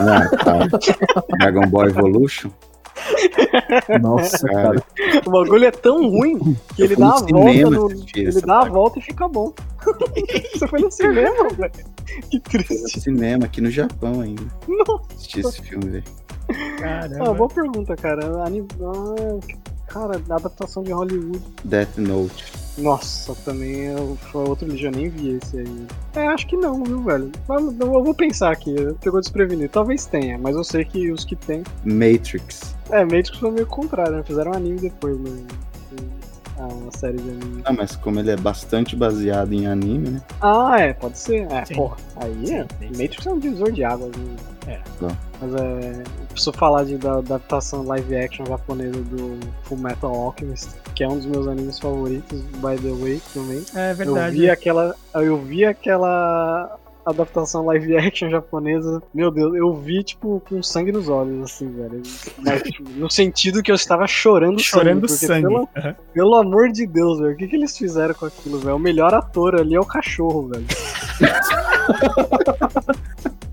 Ah, 0.00 0.28
tá. 0.36 0.58
Dragon 1.38 1.66
Ball 1.68 1.88
Evolution? 1.88 2.50
Nossa, 4.00 4.46
Cara. 4.48 4.82
O 5.26 5.30
bagulho 5.30 5.64
é 5.64 5.70
tão 5.70 6.08
ruim 6.08 6.38
que 6.76 6.82
Eu 6.82 6.86
ele 6.86 6.96
dá 6.96 7.06
a 7.08 7.18
volta 7.20 7.70
no. 7.70 7.90
Ele 8.14 8.28
essa 8.28 8.46
dá 8.46 8.60
a 8.60 8.64
volta 8.68 8.98
e 8.98 9.02
fica 9.02 9.28
bom. 9.28 9.52
Você 10.54 10.68
foi 10.68 10.80
no 10.80 10.90
cinema, 10.90 11.48
velho? 11.50 11.72
Que 12.30 12.40
Foi 12.50 12.60
no 12.60 12.64
triste. 12.66 13.00
cinema 13.00 13.44
aqui 13.46 13.60
no 13.60 13.70
Japão 13.70 14.20
ainda. 14.20 14.44
Nossa. 14.68 15.02
Assisti 15.14 15.40
esse 15.40 15.62
filme, 15.62 15.88
velho. 15.88 16.04
Caramba. 16.78 17.30
Ah, 17.30 17.34
boa 17.34 17.48
pergunta, 17.48 17.96
cara. 17.96 18.30
Ah, 18.44 19.52
cara, 19.88 20.20
adaptação 20.30 20.82
de 20.82 20.92
Hollywood. 20.92 21.40
Death 21.64 21.96
Note. 21.96 22.61
Nossa, 22.78 23.34
também 23.44 23.88
é- 23.88 23.96
foi 24.30 24.48
outro 24.48 24.66
lixo, 24.66 24.86
eu 24.86 24.90
nem 24.92 25.08
vi 25.08 25.38
esse 25.42 25.58
aí. 25.58 25.86
É, 26.16 26.26
acho 26.28 26.46
que 26.46 26.56
não, 26.56 26.82
viu, 26.82 27.02
velho? 27.02 27.30
Mas 27.46 27.62
Eu 27.80 28.02
vou 28.02 28.14
pensar 28.14 28.50
aqui, 28.50 28.74
pegou 29.02 29.20
desprevenido. 29.20 29.68
Talvez 29.70 30.06
tenha, 30.06 30.38
mas 30.38 30.56
eu 30.56 30.64
sei 30.64 30.84
que 30.84 31.10
os 31.12 31.24
que 31.24 31.36
tem. 31.36 31.62
Matrix. 31.84 32.74
É, 32.90 33.04
Matrix 33.04 33.30
foi 33.38 33.50
meio 33.50 33.66
contrário, 33.66 34.16
né? 34.16 34.22
Fizeram 34.22 34.52
um 34.52 34.54
anime 34.54 34.80
depois, 34.80 35.18
né? 35.18 35.42
Ah, 36.58 36.66
uma 36.66 36.92
série 36.92 37.18
de 37.18 37.28
anime. 37.30 37.62
Ah, 37.64 37.72
mas 37.72 37.96
como 37.96 38.20
ele 38.20 38.30
é 38.30 38.36
bastante 38.36 38.94
baseado 38.94 39.52
em 39.52 39.66
anime, 39.66 40.10
né? 40.10 40.22
Ah, 40.40 40.78
é, 40.80 40.92
pode 40.92 41.18
ser. 41.18 41.50
É, 41.52 41.64
Sim. 41.64 41.74
porra. 41.74 41.96
Aí 42.16 42.46
Sim, 42.46 42.54
é. 42.54 42.62
sim, 42.62 42.68
sim. 42.94 43.02
Matrix 43.02 43.26
é 43.26 43.30
um 43.32 43.38
divisor 43.38 43.72
de 43.72 43.84
águas. 43.84 44.12
Né? 44.16 44.36
É. 44.66 44.80
Bom. 45.00 45.10
Mas 45.42 45.54
é. 45.60 46.02
Preciso 46.30 46.52
falar 46.54 46.84
de, 46.84 46.96
da 46.96 47.18
adaptação 47.18 47.82
live 47.84 48.16
action 48.16 48.46
japonesa 48.46 48.98
do 49.02 49.38
Full 49.64 49.76
Metal 49.78 50.10
Alchemist, 50.14 50.70
que 50.94 51.04
é 51.04 51.08
um 51.08 51.16
dos 51.16 51.26
meus 51.26 51.46
animes 51.46 51.78
favoritos, 51.78 52.40
by 52.40 52.76
the 52.80 52.92
way, 52.98 53.20
também. 53.34 53.62
É 53.74 53.90
Eu 53.92 53.96
verdade. 53.96 54.36
vi 54.38 54.48
aquela. 54.48 54.94
Eu 55.14 55.36
vi 55.38 55.64
aquela 55.64 56.78
adaptação 57.04 57.66
live 57.66 57.96
action 57.98 58.30
japonesa. 58.30 59.02
Meu 59.12 59.30
Deus, 59.30 59.54
eu 59.56 59.74
vi, 59.74 60.02
tipo, 60.04 60.40
com 60.48 60.62
sangue 60.62 60.92
nos 60.92 61.08
olhos, 61.08 61.42
assim, 61.42 61.68
velho. 61.70 62.00
Mas, 62.38 62.62
tipo, 62.62 62.88
no 62.90 63.10
sentido 63.10 63.62
que 63.62 63.70
eu 63.70 63.74
estava 63.74 64.06
chorando, 64.06 64.58
Chorando 64.60 65.06
sangue. 65.08 65.18
porque, 65.18 65.26
sangue. 65.26 65.48
Pelo, 65.48 65.68
Aham. 65.76 65.96
pelo 66.14 66.34
amor 66.36 66.70
de 66.70 66.86
Deus, 66.86 67.18
velho. 67.18 67.34
O 67.34 67.36
que, 67.36 67.48
que 67.48 67.56
eles 67.56 67.76
fizeram 67.76 68.14
com 68.14 68.24
aquilo, 68.26 68.58
velho? 68.60 68.76
O 68.76 68.78
melhor 68.78 69.12
ator 69.12 69.56
ali 69.60 69.74
é 69.74 69.80
o 69.80 69.84
cachorro, 69.84 70.48
velho. 70.48 70.64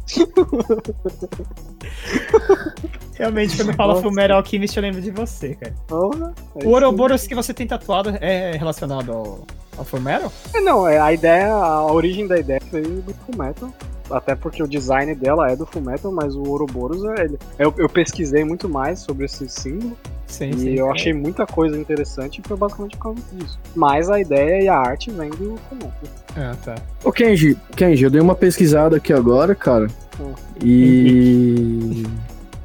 Realmente, 3.14 3.58
quando 3.58 3.74
fala. 3.74 4.02
Fullmetal 4.02 4.38
Alchemist, 4.38 4.78
eu 4.78 4.82
lembro 4.82 5.02
de 5.02 5.12
você, 5.12 5.56
cara. 5.56 5.76
Porra, 5.88 6.34
é 6.56 6.66
O 6.66 6.70
Ouroboros 6.70 7.28
que 7.28 7.36
você 7.36 7.54
tem 7.54 7.68
tatuado 7.68 8.18
é 8.22 8.54
relacionado 8.54 9.12
ao, 9.12 9.46
ao 9.78 9.86
Fullmetal? 9.86 10.32
É, 10.54 10.62
não, 10.62 10.88
é, 10.88 11.00
a 11.00 11.14
ideia, 11.14 11.52
a 11.52 11.92
origem 11.92 12.26
da 12.28 12.40
ideia 12.40 12.62
veio 12.72 13.02
do 13.02 13.14
Fullmetal. 13.14 13.74
Até 14.12 14.36
porque 14.36 14.62
o 14.64 14.68
design 14.68 15.14
dela 15.16 15.52
é 15.52 15.56
do 15.56 15.66
Fullmetal, 15.66 16.12
mas 16.12 16.36
o 16.36 16.44
Ouroboros 16.44 17.04
é 17.04 17.26
ele. 17.26 17.40
Eu, 17.58 17.74
eu 17.78 17.90
pesquisei 17.90 18.44
muito 18.44 18.68
mais 18.68 19.00
sobre 19.00 19.26
esse 19.26 19.48
símbolo 19.48 19.96
Sim, 20.30 20.50
e 20.52 20.60
sim. 20.60 20.74
eu 20.76 20.88
é. 20.88 20.92
achei 20.92 21.12
muita 21.12 21.46
coisa 21.46 21.78
interessante 21.78 22.40
e 22.40 22.48
foi 22.48 22.56
basicamente 22.56 22.96
por 22.98 23.04
causa 23.04 23.22
disso. 23.34 23.60
Mas 23.76 24.10
a 24.10 24.20
ideia 24.20 24.64
e 24.64 24.68
a 24.68 24.78
arte 24.78 25.10
vem 25.12 25.30
do 25.32 25.58
Fullmetal. 25.68 25.92
Ah, 26.38 26.56
tá. 26.64 26.76
Ô, 27.04 27.12
Kenji, 27.12 27.58
Kenji, 27.76 28.04
eu 28.04 28.10
dei 28.10 28.22
uma 28.22 28.36
pesquisada 28.36 28.98
aqui 28.98 29.12
agora, 29.12 29.56
cara. 29.56 29.88
Hum. 30.20 30.34
E. 30.64 32.06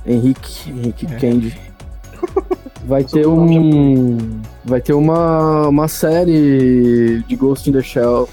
Henrique, 0.06 0.70
Henrique 0.70 1.06
É. 1.06 1.16
Kenji. 1.16 1.58
Vai 2.84 3.02
ter 3.02 3.26
um. 3.26 4.18
Vai 4.62 4.80
ter 4.80 4.92
uma, 4.92 5.68
uma 5.68 5.88
série 5.88 7.22
de 7.26 7.36
Ghost 7.36 7.68
in 7.68 7.72
the 7.72 7.82
Shell. 7.82 8.28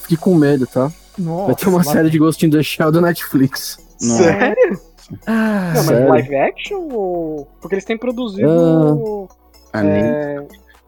Fique 0.00 0.16
com 0.16 0.34
medo, 0.34 0.66
tá? 0.66 0.90
Nossa. 1.18 1.46
Vai 1.46 1.54
ter 1.56 1.68
uma 1.68 1.84
série 1.84 2.10
de 2.10 2.18
Ghost 2.18 2.44
in 2.46 2.50
the 2.50 2.62
Shell 2.62 2.90
da 2.92 3.00
Netflix. 3.00 3.78
Não. 4.00 4.16
Sério? 4.16 4.80
Ah, 5.26 5.72
Não, 5.74 5.74
mas 5.74 5.86
Sério? 5.86 6.08
live 6.08 6.36
action 6.36 6.88
ou. 6.92 7.46
Porque 7.60 7.74
eles 7.74 7.84
têm 7.84 7.98
produzido. 7.98 9.28
Anime. 9.72 9.98
é, 9.98 10.46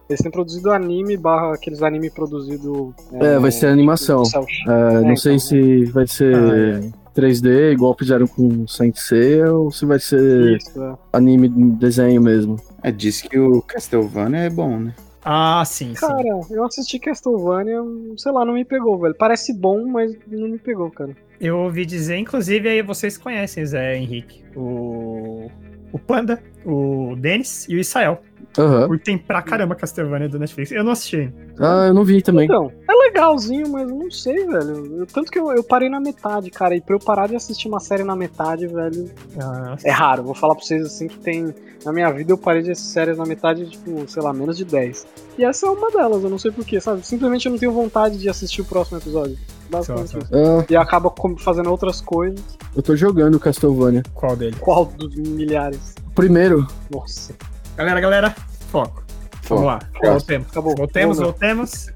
Eles 0.09 0.21
têm 0.21 0.31
produzido 0.31 0.71
anime 0.71 1.17
barra 1.17 1.55
aqueles 1.55 1.83
anime 1.83 2.11
produzido. 2.11 2.95
É, 3.13 3.39
vai 3.39 3.51
ser 3.51 3.67
animação. 3.67 4.23
É, 4.67 5.01
não 5.01 5.11
É, 5.13 5.17
sei 5.17 5.35
então. 5.35 5.47
se 5.47 5.85
vai 5.87 6.07
ser 6.07 6.93
3D, 7.15 7.73
igual 7.73 7.95
fizeram 7.99 8.27
com 8.27 8.67
Saint 8.67 8.97
Seiya, 8.97 9.53
ou 9.53 9.71
se 9.71 9.85
vai 9.87 9.99
ser 9.99 10.57
Isso, 10.57 10.83
é. 10.83 10.95
anime 11.13 11.49
desenho 11.49 12.21
mesmo. 12.21 12.57
É, 12.83 12.91
diz 12.91 13.21
que 13.23 13.39
o 13.39 13.63
Castlevania 13.63 14.41
é 14.41 14.51
bom, 14.51 14.79
né? 14.79 14.95
Ah, 15.25 15.65
sim, 15.65 15.95
sim. 15.95 16.07
Cara, 16.07 16.41
eu 16.51 16.65
assisti 16.65 16.99
Castlevania, 16.99 17.79
sei 18.17 18.31
lá, 18.31 18.45
não 18.45 18.53
me 18.55 18.65
pegou, 18.65 18.99
velho. 18.99 19.15
Parece 19.15 19.55
bom, 19.55 19.87
mas 19.87 20.15
não 20.27 20.49
me 20.49 20.59
pegou, 20.59 20.91
cara. 20.91 21.17
Eu 21.41 21.59
ouvi 21.59 21.87
dizer, 21.87 22.17
inclusive, 22.17 22.69
aí 22.69 22.83
vocês 22.83 23.17
conhecem, 23.17 23.65
Zé 23.65 23.97
Henrique. 23.97 24.45
O. 24.55 25.51
O 25.93 25.99
Panda, 25.99 26.43
o 26.67 27.15
Denis 27.17 27.69
e 27.69 27.77
o 27.77 27.81
Israel. 27.81 28.21
Aham. 28.59 28.87
Curtem 28.89 29.19
pra 29.19 29.43
caramba 29.43 29.75
Castlevania 29.75 30.29
do 30.29 30.39
Netflix. 30.39 30.71
Eu 30.73 30.85
não 30.85 30.93
assisti. 30.93 31.33
Ah, 31.59 31.87
eu 31.89 31.95
não 31.95 32.05
vi 32.05 32.23
também. 32.23 32.45
Então, 32.45 32.71
é 32.89 32.93
legalzinho, 32.93 33.69
mas 33.71 33.89
eu 33.89 33.97
não 33.97 34.11
sei, 34.11 34.47
velho. 34.47 34.99
Eu- 35.01 35.07
tanto 35.07 35.31
que 35.31 35.39
eu, 35.39 35.51
eu 35.53 35.63
parei 35.65 35.89
na 35.89 36.01
metade, 36.01 36.51
cara. 36.51 36.75
E 36.77 36.81
pra 36.81 36.95
eu 36.95 37.01
parar 37.01 37.27
de 37.29 37.37
assistir 37.37 37.69
uma 37.69 37.81
série 37.81 38.05
na 38.05 38.15
metade, 38.17 38.67
velho, 38.67 39.11
Ah, 39.41 39.77
é 39.85 39.91
raro. 39.91 40.23
Vou 40.23 40.35
falar 40.35 40.55
pra 40.55 40.65
vocês 40.65 40.85
assim 40.87 41.09
que 41.09 41.19
tem. 41.19 41.55
Na 41.85 41.93
minha 41.93 42.11
vida 42.11 42.33
eu 42.33 42.39
parei 42.39 42.63
de 42.63 42.71
assistir 42.71 42.93
séries 42.93 43.19
na 43.19 43.27
metade, 43.27 43.69
tipo, 43.69 44.09
sei 44.09 44.23
lá, 44.23 44.33
menos 44.33 44.57
de 44.57 44.65
10. 44.65 45.07
E 45.37 45.45
essa 45.45 45.67
é 45.67 45.71
uma 45.71 45.91
delas, 45.91 46.25
eu 46.25 46.31
não 46.31 46.39
sei 46.39 46.51
porquê, 46.51 46.81
sabe? 46.81 47.07
Simplesmente 47.07 47.45
eu 47.47 47.53
não 47.53 47.59
tenho 47.59 47.73
vontade 47.73 48.17
de 48.17 48.27
assistir 48.29 48.63
o 48.63 48.65
próximo 48.65 48.97
episódio. 48.99 49.37
Basicamente 49.71 50.17
isso. 50.19 50.29
Ah, 50.33 50.65
E 50.71 50.77
acaba 50.77 51.13
fazendo 51.39 51.71
outras 51.71 52.01
coisas. 52.01 52.41
eu 52.75 52.83
tô 52.83 52.97
jogando 52.97 53.39
Castlevania. 53.39 54.03
qual 54.15 54.35
dele? 54.35 54.57
Qual 54.61 54.87
dos 54.87 55.15
milhares? 55.15 55.95
Primeiro, 56.15 56.67
Nossa. 56.91 57.35
Galera, 57.77 58.01
galera, 58.01 58.35
foco. 58.71 59.05
Vamos 59.49 59.65
lá. 59.65 59.81
Voltemos. 60.03 60.49
Acabou. 60.51 60.75
Voltemos, 60.77 61.19
Não, 61.19 61.25
não. 61.27 61.31
voltemos. 61.33 61.87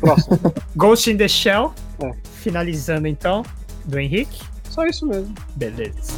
Próximo. 0.00 0.38
Ghost 0.76 1.10
in 1.10 1.16
the 1.16 1.28
Shell. 1.28 1.72
É. 2.00 2.12
Finalizando 2.42 3.06
então, 3.08 3.44
do 3.84 3.98
Henrique. 3.98 4.42
Só 4.68 4.84
isso 4.86 5.06
mesmo. 5.06 5.34
Beleza. 5.56 6.12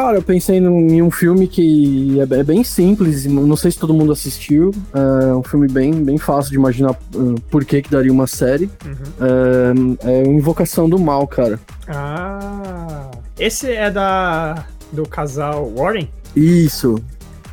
Cara, 0.00 0.16
eu 0.16 0.22
pensei 0.22 0.60
num- 0.60 0.88
em 0.88 1.02
um 1.02 1.10
filme 1.10 1.46
que 1.46 2.18
é, 2.18 2.40
é 2.40 2.42
bem 2.42 2.64
simples, 2.64 3.26
não 3.26 3.54
sei 3.54 3.70
se 3.70 3.78
todo 3.78 3.92
mundo 3.92 4.12
assistiu. 4.12 4.70
É 4.94 5.34
um 5.34 5.42
filme 5.42 5.68
bem, 5.68 5.92
bem 5.92 6.16
fácil 6.16 6.50
de 6.50 6.56
imaginar 6.56 6.92
uh, 7.14 7.38
por 7.50 7.64
que, 7.66 7.82
que 7.82 7.90
daria 7.90 8.10
uma 8.10 8.26
série. 8.26 8.70
Uhum. 8.84 9.96
É, 10.02 10.10
é 10.10 10.26
Invocação 10.26 10.88
do 10.88 10.98
Mal, 10.98 11.26
cara. 11.26 11.60
Ah. 11.86 13.10
Esse 13.38 13.70
é 13.70 13.90
da. 13.90 14.64
do 14.90 15.06
casal 15.06 15.70
Warren? 15.76 16.08
Isso. 16.34 16.98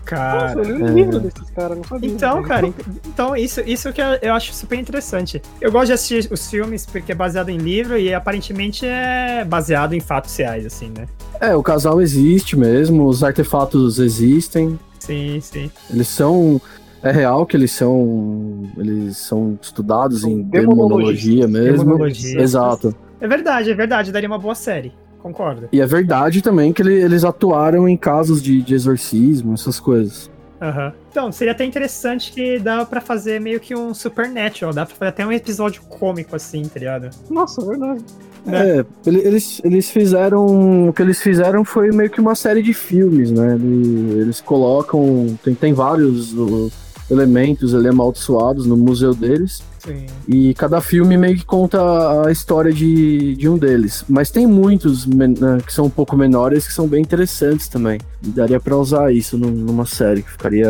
Cara. 0.08 0.56
Nossa, 0.56 0.70
eu 0.70 0.78
li 0.78 0.82
é. 0.82 0.86
o 0.86 0.93
livro 0.93 1.20
desses 1.20 1.50
caras, 1.52 1.78
não 1.78 1.84
sabia. 1.84 2.10
Então, 2.10 2.41
cara, 2.41 2.74
então 3.06 3.36
isso, 3.36 3.60
isso 3.62 3.91
que 3.91 4.02
eu, 4.02 4.34
acho 4.34 4.54
super 4.54 4.80
interessante. 4.80 5.41
Eu 5.60 5.70
gosto 5.70 5.88
de 5.88 5.93
assistir 5.93 6.32
os 6.32 6.50
filmes 6.50 6.86
porque 6.86 7.12
é 7.12 7.15
baseado 7.15 7.50
em 7.50 7.58
livro 7.58 7.98
e 7.98 8.13
aparentemente 8.13 8.86
é 8.86 9.43
baseado 9.43 9.93
em 9.93 10.00
fatos 10.00 10.34
reais, 10.38 10.65
assim, 10.65 10.91
né? 10.98 11.08
É, 11.41 11.54
o 11.54 11.62
casal 11.62 12.02
existe 12.02 12.56
mesmo, 12.56 13.06
os 13.06 13.22
artefatos 13.22 14.00
existem, 14.00 14.80
Sim, 14.98 15.39
sim. 15.41 15.70
eles 15.89 16.08
são. 16.08 16.62
É 17.04 17.12
real 17.12 17.46
que 17.46 17.56
eles 17.56 17.72
são. 17.72 18.63
Eles 18.78 19.17
são 19.17 19.60
estudados 19.62 20.22
São 20.22 20.32
em 20.32 20.41
demonologia 20.43 21.48
mesmo. 21.48 21.80
Demonologia. 21.80 22.41
Exato. 22.41 22.96
É 23.20 23.28
verdade, 23.28 23.72
é 23.72 23.76
verdade, 23.76 24.12
daria 24.12 24.28
uma 24.28 24.39
boa 24.39 24.56
série. 24.56 24.93
Concordo. 25.28 25.68
E 25.72 25.82
é 25.82 25.86
verdade 25.86 26.42
também 26.42 26.72
que 26.72 26.82
ele- 26.82 27.02
eles 27.02 27.24
atuaram 27.24 27.88
em 27.88 27.98
casos 27.98 28.42
de, 28.42 28.62
de 28.62 28.74
exorcismo, 28.74 29.54
essas 29.54 29.80
coisas. 29.80 30.30
Aham. 30.62 30.92
Então, 31.12 31.32
seria 31.32 31.52
até 31.52 31.63
interessante 31.66 32.32
que 32.32 32.58
dá 32.60 32.84
pra 32.86 33.00
fazer 33.02 33.40
meio 33.40 33.60
que 33.60 33.76
um 33.76 33.94
Supernatural, 33.94 34.74
dá 34.74 34.86
pra 34.86 34.96
fazer 34.96 35.10
até 35.10 35.26
um 35.26 35.32
episódio 35.32 35.82
cômico 35.84 36.36
assim, 36.36 36.63
tá 36.63 36.80
ligado? 36.80 37.10
Nossa, 37.30 37.62
é 37.62 37.66
verdade. 37.66 38.04
Né? 38.46 38.78
É, 38.80 38.86
ele- 39.06 39.20
eles, 39.28 39.62
eles 39.63 39.90
fizeram. 39.92 40.88
O 40.90 40.94
que 40.94 41.02
eles 41.02 41.22
fizeram 41.22 41.63
foi 41.66 41.92
meio 41.92 42.10
que 42.10 42.22
uma 42.22 42.34
série 42.34 42.63
de 42.63 42.74
filmes, 42.74 43.30
né? 43.30 43.54
Ele- 43.56 44.22
eles 44.22 44.40
colocam. 44.42 45.38
Tem, 45.44 45.54
tem 45.54 45.74
vários 45.74 46.34
uh, 46.34 46.72
elementos 47.12 47.76
ali 47.76 47.90
amaldiçoados 47.90 48.66
no 48.66 48.78
museu 48.78 49.13
deles. 49.13 49.62
Sim. 49.88 50.06
E 50.28 50.54
cada 50.54 50.82
filme 50.82 51.15
meio 51.17 51.38
que 51.38 51.45
conta 51.45 51.80
a 52.28 52.32
história 52.32 52.73
de, 52.73 53.36
de 53.36 53.47
um 53.47 53.58
deles. 53.58 54.04
Mas 54.10 54.30
tem 54.30 54.45
muitos 54.45 55.08
né, 55.08 55.28
que 55.65 55.71
são 55.73 55.86
um 55.86 55.89
pouco 55.89 56.17
menores 56.17 56.67
que 56.67 56.73
são 56.73 56.88
bem 56.88 57.02
interessantes 57.02 57.67
também. 57.69 58.00
E 58.21 58.28
daria 58.28 58.60
pra 58.60 58.76
usar 58.76 59.13
isso 59.13 59.38
num- 59.38 59.50
numa 59.50 59.86
série, 59.86 60.21
que 60.21 60.32
ficaria 60.32 60.69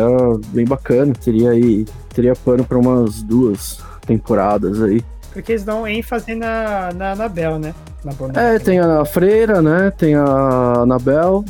bem 0.52 0.64
bacana. 0.64 1.12
Teria 1.12 1.50
aí. 1.50 1.84
Teria 2.14 2.34
pano 2.36 2.64
pra 2.64 2.78
umas 2.78 3.22
duas 3.22 3.78
temporadas 4.06 4.80
aí. 4.82 5.02
Porque 5.32 5.52
eles 5.52 5.64
dão 5.64 5.86
ênfase 5.86 6.34
na, 6.34 6.90
na 6.94 7.12
Anabel, 7.12 7.58
né? 7.58 7.74
Na 8.04 8.12
boneca. 8.12 8.40
É, 8.40 8.58
tem 8.58 8.78
a 8.78 9.04
Freira, 9.04 9.60
né? 9.60 9.90
Tem 9.90 10.14
a 10.14 10.24
Anabel. 10.82 11.44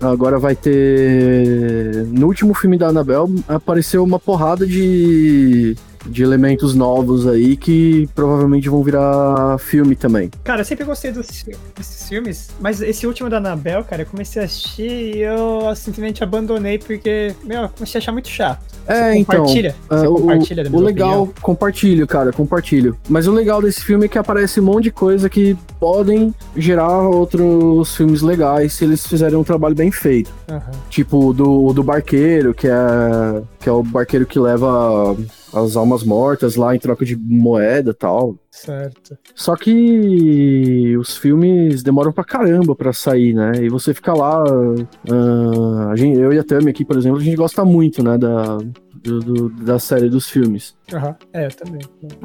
Agora 0.00 0.38
vai 0.38 0.54
ter. 0.54 2.06
No 2.08 2.26
último 2.26 2.52
filme 2.54 2.76
da 2.76 2.88
Anabel 2.88 3.30
apareceu 3.48 4.02
uma 4.04 4.18
porrada 4.18 4.66
de. 4.66 5.76
De 6.06 6.22
elementos 6.22 6.74
novos 6.74 7.26
aí 7.26 7.56
que 7.56 8.08
provavelmente 8.14 8.68
vão 8.68 8.82
virar 8.82 9.58
filme 9.58 9.96
também. 9.96 10.30
Cara, 10.42 10.60
eu 10.60 10.64
sempre 10.64 10.84
gostei 10.84 11.12
dos, 11.12 11.44
desses 11.76 12.08
filmes, 12.08 12.50
mas 12.60 12.80
esse 12.80 13.06
último 13.06 13.30
da 13.30 13.38
Anabel, 13.38 13.84
cara, 13.84 14.02
eu 14.02 14.06
comecei 14.06 14.42
a 14.42 14.44
assistir 14.44 15.16
e 15.16 15.20
eu 15.20 15.74
simplesmente 15.74 16.22
abandonei 16.22 16.78
porque, 16.78 17.34
meu, 17.44 17.62
eu 17.62 17.68
comecei 17.68 17.98
a 17.98 18.00
achar 18.00 18.12
muito 18.12 18.28
chato. 18.28 18.74
É, 18.86 19.16
então. 19.16 19.36
compartilha? 19.36 19.74
Você 19.88 20.06
o, 20.06 20.14
compartilha 20.14 20.70
o 20.70 20.80
legal, 20.80 21.22
opinião? 21.22 21.34
compartilho, 21.40 22.06
cara, 22.06 22.32
compartilho. 22.32 22.96
Mas 23.08 23.26
o 23.26 23.32
legal 23.32 23.62
desse 23.62 23.82
filme 23.82 24.04
é 24.04 24.08
que 24.08 24.18
aparece 24.18 24.60
um 24.60 24.64
monte 24.64 24.84
de 24.84 24.90
coisa 24.90 25.28
que 25.28 25.56
podem 25.80 26.34
gerar 26.56 27.08
outros 27.08 27.96
filmes 27.96 28.20
legais 28.20 28.74
se 28.74 28.84
eles 28.84 29.06
fizerem 29.06 29.36
um 29.36 29.44
trabalho 29.44 29.74
bem 29.74 29.90
feito. 29.90 30.30
Aham. 30.48 30.70
Tipo, 30.90 31.32
do, 31.32 31.72
do 31.72 31.82
barqueiro, 31.82 32.52
que 32.52 32.68
é, 32.68 33.42
que 33.60 33.68
é 33.68 33.72
o 33.72 33.82
barqueiro 33.82 34.26
que 34.26 34.38
leva 34.38 35.16
as 35.54 35.76
almas 35.76 36.02
mortas 36.02 36.56
lá 36.56 36.74
em 36.74 36.78
troca 36.78 37.04
de 37.04 37.16
moeda 37.16 37.90
e 37.90 37.94
tal. 37.94 38.36
Certo. 38.50 39.16
Só 39.34 39.54
que 39.56 40.96
os 40.98 41.16
filmes 41.16 41.82
demoram 41.82 42.12
pra 42.12 42.24
caramba 42.24 42.74
pra 42.74 42.92
sair, 42.92 43.34
né? 43.34 43.52
E 43.62 43.68
você 43.68 43.92
fica 43.94 44.12
lá. 44.14 44.42
ah, 45.10 45.90
a 45.90 45.96
gente, 45.96 46.18
eu 46.18 46.32
e 46.32 46.38
a 46.38 46.44
Tami 46.44 46.70
aqui, 46.70 46.84
por 46.84 46.96
exemplo, 46.96 47.18
a 47.18 47.22
gente 47.22 47.36
gosta 47.36 47.64
muito, 47.64 48.02
né? 48.02 48.16
Da, 48.18 48.56
do- 49.02 49.20
do- 49.20 49.48
da 49.50 49.78
série 49.78 50.08
dos 50.08 50.28
filmes. 50.28 50.74
Aham. 50.92 51.14
É, 51.32 51.48
também. 51.48 51.80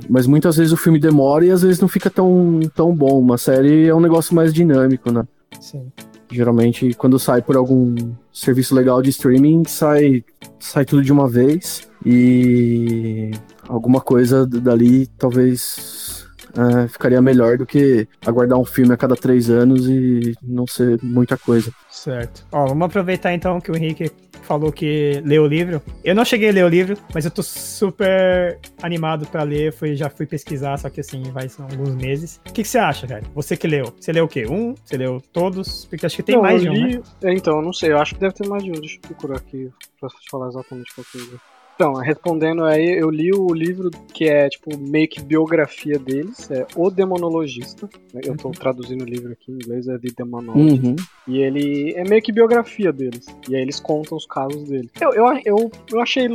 Mas 0.10 0.26
muitas 0.28 0.56
vezes 0.58 0.72
o 0.72 0.78
filme 0.78 1.00
demora 1.00 1.46
e 1.46 1.52
às 1.52 1.62
vezes 1.62 1.80
não 1.82 1.88
fica 1.88 2.10
tão, 2.10 2.60
tão 2.76 2.94
bom. 2.96 3.20
Uma 3.20 3.38
série 3.38 3.88
é 3.88 3.94
um 3.94 4.00
negócio 4.00 4.34
mais 4.36 4.54
dinâmico, 4.54 5.12
né? 5.12 5.24
Sim. 5.60 5.92
Geralmente, 6.32 6.94
quando 6.94 7.18
sai 7.18 7.42
por 7.42 7.58
algum 7.58 7.96
serviço 8.32 8.76
legal 8.76 9.02
de 9.02 9.10
streaming, 9.10 9.64
sai, 9.68 10.24
sai 10.60 10.86
tudo 10.86 11.02
de 11.02 11.12
uma 11.12 11.28
vez. 11.28 11.89
E 12.06 13.32
alguma 13.68 14.02
coisa 14.02 14.46
dali 14.46 15.08
talvez 15.18 16.28
é, 16.58 16.88
ficaria 16.88 17.22
melhor 17.22 17.58
do 17.58 17.66
que 17.66 18.08
aguardar 18.26 18.58
um 18.58 18.66
filme 18.66 18.94
a 18.94 18.98
cada 18.98 19.16
três 19.16 19.50
anos 19.50 19.88
e 19.88 20.34
não 20.42 20.66
ser 20.66 21.00
muita 21.04 21.38
coisa. 21.38 21.72
Certo. 21.90 22.46
Ó, 22.52 22.68
vamos 22.68 22.86
aproveitar 22.86 23.34
então 23.34 23.60
que 23.62 23.72
o 23.72 23.76
Henrique 23.76 24.12
falou 24.44 24.72
que 24.72 25.22
leu 25.24 25.44
o 25.44 25.48
livro. 25.48 25.80
Eu 26.04 26.16
não 26.16 26.26
cheguei 26.26 26.50
a 26.50 26.52
ler 26.52 26.66
o 26.66 26.70
livro, 26.70 26.98
mas 27.14 27.24
eu 27.24 27.30
tô 27.30 27.44
super 27.44 28.58
animado 28.82 29.28
pra 29.28 29.44
ler. 29.44 29.72
Fui, 29.72 29.96
já 29.96 30.10
fui 30.10 30.26
pesquisar, 30.26 30.76
só 30.78 30.90
que 30.90 31.02
assim, 31.02 31.22
vai 31.32 31.48
ser 31.48 31.62
alguns 31.62 31.94
meses. 31.94 32.42
O 32.50 32.54
que, 32.54 32.64
que 32.64 32.68
você 32.68 32.80
acha, 32.80 33.06
velho? 33.06 33.28
Você 33.36 33.56
que 33.56 33.68
leu. 33.68 33.94
Você 34.00 34.12
leu 34.12 34.26
o 34.26 34.28
quê? 34.28 34.48
Um? 34.50 34.74
Você 34.84 34.98
leu 34.98 35.22
todos? 35.32 35.86
Porque 35.86 36.04
acho 36.06 36.16
que 36.16 36.24
tem 36.24 36.36
Não, 36.36 36.42
mais 36.42 36.64
de 36.64 36.70
um, 36.70 36.74
né? 36.74 36.80
li... 36.80 37.02
é, 37.22 37.34
Então, 37.34 37.58
eu 37.58 37.62
não 37.62 37.74
sei, 37.74 37.92
eu 37.92 38.00
acho 38.00 38.16
que 38.16 38.22
deve 38.22 38.34
ter 38.34 38.48
mais 38.48 38.64
de 38.64 38.72
um. 38.72 38.74
Deixa 38.74 38.96
eu 38.96 39.02
procurar 39.02 39.38
aqui 39.38 39.70
pra 40.00 40.10
te 40.10 40.30
falar 40.32 40.48
exatamente 40.48 40.96
qual 40.96 41.06
que 41.12 41.20
é. 41.20 41.49
Então, 41.80 41.94
respondendo 41.94 42.66
aí, 42.66 43.00
eu 43.00 43.10
li 43.10 43.32
o 43.34 43.54
livro 43.54 43.90
que 44.14 44.26
é, 44.26 44.50
tipo, 44.50 44.78
meio 44.78 45.08
que 45.08 45.22
biografia 45.22 45.98
deles, 45.98 46.52
é 46.52 46.68
O 46.76 46.90
Demonologista. 46.90 47.90
né? 48.14 48.20
Eu 48.26 48.36
tô 48.36 48.52
traduzindo 48.52 49.04
o 49.04 49.06
livro 49.06 49.32
aqui 49.32 49.50
em 49.50 49.56
inglês, 49.56 49.88
é 49.88 49.98
The 49.98 50.10
Demonologist. 50.18 50.84
Uhum. 50.84 50.96
E 51.26 51.38
ele 51.38 51.94
é 51.96 52.04
meio 52.04 52.22
que 52.22 52.34
biografia 52.34 52.92
deles. 52.92 53.28
E 53.48 53.56
aí 53.56 53.62
eles 53.62 53.80
contam 53.80 54.18
os 54.18 54.26
casos 54.26 54.66
deles. 54.66 54.92
Eu, 55.00 55.14
eu, 55.14 55.42
eu, 55.46 55.72
eu 55.90 56.02
achei 56.02 56.28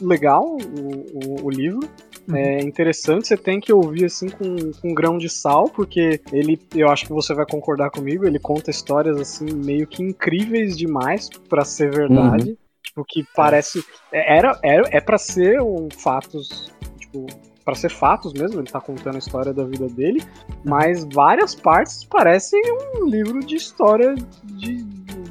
legal 0.00 0.44
o, 0.44 1.44
o, 1.44 1.44
o 1.44 1.48
livro. 1.48 1.88
É 2.34 2.60
interessante, 2.60 3.28
você 3.28 3.36
tem 3.36 3.60
que 3.60 3.72
ouvir 3.72 4.04
assim 4.04 4.28
com, 4.28 4.72
com 4.82 4.90
um 4.90 4.94
grão 4.94 5.16
de 5.16 5.28
sal, 5.30 5.70
porque 5.70 6.20
ele, 6.32 6.60
eu 6.74 6.90
acho 6.90 7.06
que 7.06 7.12
você 7.12 7.32
vai 7.32 7.46
concordar 7.46 7.90
comigo, 7.90 8.26
ele 8.26 8.38
conta 8.38 8.70
histórias 8.70 9.16
assim 9.18 9.46
meio 9.46 9.86
que 9.86 10.02
incríveis 10.02 10.76
demais 10.76 11.30
pra 11.48 11.64
ser 11.64 11.90
verdade. 11.90 12.58
Tipo, 13.02 13.04
que 13.06 13.26
parece. 13.34 13.84
é- 14.12 14.36
Era, 14.38 14.58
era, 14.62 14.88
é 14.90 15.00
pra 15.00 15.18
ser 15.18 15.60
um 15.60 15.88
fatos. 15.96 16.72
Tipo, 16.98 17.26
pra 17.64 17.74
ser 17.74 17.90
fatos 17.90 18.32
mesmo, 18.32 18.60
ele 18.60 18.70
tá 18.70 18.80
contando 18.80 19.16
a 19.16 19.18
história 19.18 19.52
da 19.52 19.64
vida 19.64 19.86
dele, 19.88 20.22
mas 20.64 21.04
várias 21.12 21.54
partes 21.54 22.02
parecem 22.04 22.60
um 22.96 23.04
livro 23.06 23.40
de 23.40 23.56
história 23.56 24.14
de, 24.44 24.82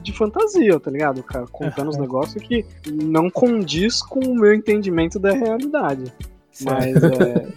de 0.03 0.13
fantasia, 0.13 0.79
tá 0.79 0.91
ligado? 0.91 1.23
Cara 1.23 1.45
contando 1.51 1.89
os 1.89 1.97
negócios 1.97 2.41
que 2.43 2.63
não 2.91 3.29
condiz 3.29 4.01
com 4.03 4.19
o 4.19 4.35
meu 4.35 4.53
entendimento 4.53 5.17
da 5.19 5.33
realidade. 5.33 6.13
Mas 6.61 6.95
é, 7.03 7.47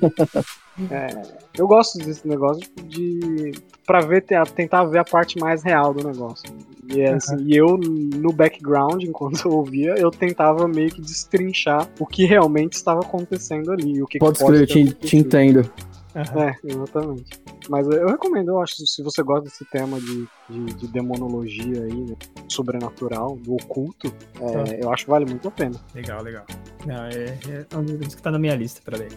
é, 0.91 1.23
eu 1.59 1.67
gosto 1.67 1.99
desse 1.99 2.27
negócio 2.27 2.61
tipo, 2.63 2.83
de 2.83 3.53
para 3.87 4.01
ver 4.01 4.23
te- 4.23 4.35
tentar 4.55 4.85
ver 4.85 4.99
a 4.99 5.05
parte 5.05 5.39
mais 5.39 5.63
real 5.63 5.93
do 5.93 6.07
negócio. 6.07 6.49
E, 6.93 7.01
é, 7.01 7.13
assim, 7.15 7.37
e 7.45 7.57
eu 7.57 7.77
no 7.77 8.33
background, 8.33 9.03
enquanto 9.05 9.47
eu 9.47 9.53
ouvia, 9.53 9.95
eu 9.99 10.11
tentava 10.11 10.67
meio 10.69 10.91
que 10.91 11.01
destrinchar 11.01 11.89
o 11.99 12.07
que 12.07 12.25
realmente 12.25 12.75
estava 12.75 13.01
acontecendo 13.01 13.73
ali, 13.73 14.03
o 14.03 14.07
que 14.07 14.19
Pode 14.19 14.39
que 14.39 14.45
pode 14.45 14.63
escrever, 14.63 14.93
te, 14.95 15.07
te 15.07 15.17
entendo. 15.17 15.71
Aham. 16.15 16.41
É, 16.43 16.57
exatamente. 16.65 17.41
Mas 17.69 17.87
eu 17.87 18.09
recomendo, 18.09 18.49
eu 18.49 18.61
acho, 18.61 18.75
se 18.85 19.01
você 19.03 19.23
gosta 19.23 19.45
desse 19.45 19.65
tema 19.67 20.01
de, 20.01 20.27
de, 20.49 20.65
de 20.75 20.89
demonologia 20.89 21.85
aí, 21.85 21.95
né, 21.95 22.17
sobrenatural, 22.49 23.37
do 23.37 23.55
oculto, 23.55 24.13
é, 24.41 24.53
Tá. 24.53 24.75
eu 24.75 24.93
acho 24.93 25.05
que 25.05 25.11
vale 25.11 25.25
muito 25.25 25.47
a 25.47 25.51
pena. 25.53 25.77
Legal, 25.95 26.21
legal. 26.23 26.45
Não, 26.87 27.05
é, 27.05 27.37
é 27.71 27.77
um 27.77 27.83
livro 27.83 28.09
que 28.09 28.23
tá 28.23 28.31
na 28.31 28.39
minha 28.39 28.55
lista 28.55 28.81
pra 28.85 28.97
ler. 28.97 29.11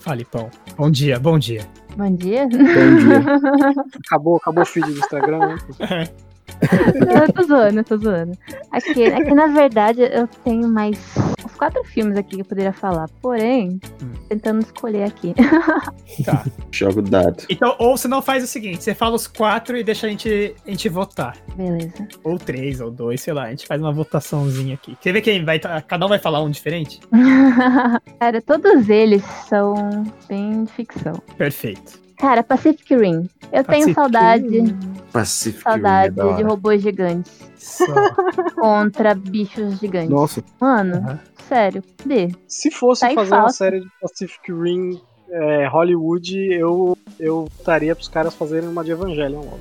Fale, 0.00 0.24
pão. 0.24 0.50
Bom 0.76 0.90
dia, 0.90 1.20
bom 1.20 1.38
dia. 1.38 1.66
Bom 1.96 2.14
dia. 2.14 2.48
Bom 2.48 2.56
dia. 2.58 3.84
Acabou, 4.06 4.36
acabou 4.36 4.62
o 4.62 4.66
feed 4.66 4.92
do 4.92 4.98
Instagram, 4.98 5.38
né? 5.38 6.08
eu 7.26 7.32
tô 7.32 7.42
zoando, 7.44 7.78
eu 7.78 7.84
tô 7.84 7.96
zoando. 7.96 8.32
Aqui, 8.72 9.04
aqui, 9.04 9.32
na 9.32 9.46
verdade, 9.46 10.02
eu 10.02 10.26
tenho 10.44 10.68
mais 10.68 10.98
quatro 11.60 11.84
filmes 11.84 12.16
aqui 12.16 12.36
que 12.36 12.40
eu 12.40 12.44
poderia 12.46 12.72
falar. 12.72 13.06
Porém, 13.20 13.78
Hum. 14.02 14.12
tentando 14.28 14.62
escolher 14.62 15.04
aqui. 15.04 15.34
Tá. 16.24 16.44
Joga 16.72 16.98
o 16.98 17.02
dado. 17.02 17.44
Então, 17.48 17.76
ou 17.78 17.96
você 17.96 18.08
não 18.08 18.20
faz 18.20 18.42
o 18.42 18.46
seguinte: 18.46 18.82
você 18.82 18.94
fala 18.94 19.14
os 19.14 19.26
quatro 19.26 19.76
e 19.76 19.84
deixa 19.84 20.06
a 20.06 20.10
gente, 20.10 20.54
a 20.66 20.70
gente 20.70 20.88
votar. 20.88 21.36
Beleza. 21.56 22.08
Ou 22.24 22.36
três, 22.38 22.80
ou 22.80 22.90
dois, 22.90 23.20
sei 23.20 23.32
lá. 23.32 23.44
A 23.44 23.50
gente 23.50 23.66
faz 23.66 23.80
uma 23.80 23.92
votaçãozinha 23.92 24.74
aqui. 24.74 24.96
Quer 25.00 25.12
ver 25.12 25.20
quem 25.20 25.44
vai. 25.44 25.58
tá- 25.58 25.80
Cada 25.82 26.04
um 26.06 26.08
vai 26.08 26.18
falar 26.18 26.42
um 26.42 26.50
diferente? 26.50 26.98
Cara, 28.18 28.42
todos 28.42 28.88
eles 28.88 29.22
são 29.48 29.74
bem 30.28 30.66
ficção. 30.66 31.14
Perfeito. 31.36 31.99
Cara, 32.20 32.42
Pacific 32.42 32.94
Rim. 32.94 33.28
Eu 33.52 33.64
tenho 33.64 33.64
Pacific 33.64 33.94
saudade, 33.94 34.46
Rim. 34.46 34.78
Pacific 35.12 35.62
saudade 35.62 36.14
Rim 36.20 36.28
é 36.30 36.36
de 36.36 36.42
robôs 36.42 36.82
gigantes 36.82 37.32
Só. 37.56 37.84
contra 38.54 39.14
bichos 39.14 39.78
gigantes. 39.78 40.10
Nossa, 40.10 40.44
Mano, 40.60 40.96
Aham. 40.96 41.18
sério, 41.48 41.82
cadê? 41.98 42.30
Se 42.46 42.70
fosse 42.70 43.08
Tá 43.08 43.14
fazer 43.14 43.34
uma 43.34 43.48
série 43.50 43.80
de 43.80 43.88
Pacific 44.00 44.52
Rim 44.52 45.00
é, 45.30 45.66
Hollywood, 45.68 46.36
eu, 46.52 46.96
eu 47.18 47.48
estaria 47.58 47.94
pros 47.94 48.08
caras 48.08 48.34
fazerem 48.34 48.68
uma 48.68 48.82
de 48.84 48.90
Evangelion 48.90 49.40
logo. 49.40 49.60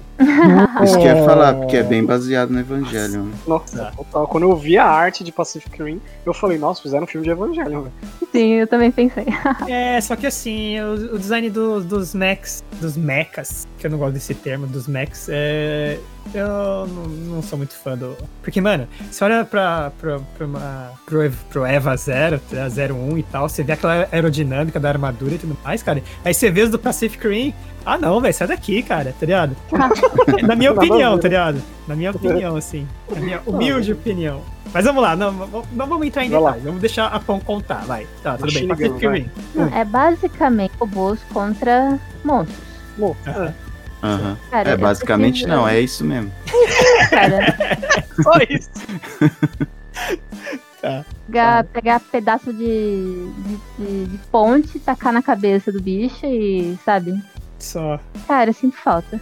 Isso 0.83 0.97
que 0.97 1.05
eu 1.07 1.15
ia 1.15 1.23
falar, 1.23 1.53
porque 1.53 1.77
é 1.77 1.83
bem 1.83 2.03
baseado 2.03 2.49
no 2.49 2.59
Evangelion. 2.59 3.27
Nossa, 3.47 3.77
Tá. 3.77 3.91
total. 3.95 4.27
Quando 4.27 4.43
eu 4.43 4.55
vi 4.55 4.77
a 4.77 4.85
arte 4.85 5.23
de 5.23 5.31
Pacific 5.31 5.81
Rim, 5.81 6.01
eu 6.25 6.33
falei, 6.33 6.57
nossa, 6.57 6.81
fizeram 6.81 7.03
um 7.03 7.07
filme 7.07 7.25
de 7.25 7.31
Evangelion, 7.31 7.81
velho. 7.83 7.93
Sim, 8.31 8.53
eu 8.53 8.67
também 8.67 8.91
pensei. 8.91 9.25
É, 9.67 9.99
só 10.01 10.15
que 10.15 10.25
assim, 10.27 10.79
o, 10.81 11.15
o 11.15 11.19
design 11.19 11.49
do- 11.49 11.81
dos 11.81 12.13
mechs, 12.13 12.63
dos 12.81 12.95
mechas, 12.97 13.67
que 13.79 13.87
eu 13.87 13.91
não 13.91 13.97
gosto 13.97 14.13
desse 14.13 14.33
termo, 14.33 14.67
dos 14.67 14.87
mechs, 14.87 15.27
é. 15.29 15.99
Eu 16.33 16.85
não, 16.87 17.03
não 17.07 17.41
sou 17.41 17.57
muito 17.57 17.73
fã 17.73 17.97
do. 17.97 18.15
Porque, 18.43 18.61
mano, 18.61 18.87
você 19.09 19.23
olha 19.23 19.43
pra, 19.45 19.91
pra, 19.99 20.19
pra 20.37 20.45
uma, 20.45 20.91
pro, 21.05 21.31
pro 21.49 21.65
Eva 21.65 21.95
Zero, 21.95 22.39
a 22.53 22.93
01 22.93 23.17
e 23.17 23.23
tal, 23.23 23.49
você 23.49 23.63
vê 23.63 23.73
aquela 23.73 24.07
aerodinâmica 24.11 24.79
da 24.79 24.89
armadura 24.89 25.35
e 25.35 25.37
tudo 25.37 25.57
mais, 25.63 25.81
cara. 25.81 26.03
Aí 26.23 26.33
você 26.33 26.51
vê 26.51 26.61
os 26.61 26.69
do 26.69 26.77
Pacific 26.77 27.27
Rim. 27.27 27.53
Ah, 27.85 27.97
não, 27.97 28.19
velho, 28.21 28.33
sai 28.33 28.47
daqui, 28.47 28.83
cara, 28.83 29.15
tá 29.17 29.25
ligado? 29.25 29.55
Na 30.43 30.55
minha 30.55 30.71
opinião, 30.73 31.17
tá 31.17 31.27
ligado? 31.27 31.61
Na 31.87 31.95
minha 31.95 32.11
opinião, 32.11 32.55
assim. 32.55 32.87
Na 33.09 33.19
minha 33.19 33.41
humilde 33.47 33.93
opinião. 33.93 34.41
Mas 34.71 34.85
vamos 34.85 35.01
lá, 35.01 35.15
não, 35.15 35.31
não, 35.31 35.87
vamos 35.87 36.05
entrar 36.05 36.23
em 36.25 36.29
detalhes, 36.29 36.63
vamos 36.63 36.79
deixar 36.79 37.07
a 37.07 37.19
Pão 37.19 37.39
contar, 37.39 37.85
vai. 37.85 38.05
Tá, 38.21 38.37
tudo 38.37 38.53
bem. 38.53 38.67
Pacific. 38.67 39.07
Rim. 39.07 39.29
É 39.73 39.83
basicamente 39.83 40.73
robôs 40.79 41.19
contra 41.33 41.97
monstros. 42.23 42.59
Bom, 42.95 43.15
Aham. 43.25 43.53
Aham. 44.01 44.37
Cara, 44.49 44.69
É, 44.71 44.77
basicamente 44.77 45.43
preciso- 45.43 45.49
não, 45.49 45.67
é 45.67 45.79
isso 45.79 46.03
mesmo. 46.05 46.31
Cara, 47.09 47.57
só 48.23 48.33
isso. 48.49 48.69
pegar, 51.27 51.63
pegar 51.65 51.99
pedaço 51.99 52.53
de, 52.53 53.31
de, 53.37 53.59
de- 53.77 54.05
de 54.05 54.17
ponte, 54.31 54.79
tacar 54.79 55.11
na 55.11 55.21
cabeça 55.21 55.71
do 55.71 55.81
bicho 55.81 56.25
e, 56.25 56.77
sabe? 56.85 57.21
Só. 57.59 57.99
Cara, 58.27 58.49
eu 58.51 58.53
sinto 58.53 58.77
falta. 58.77 59.19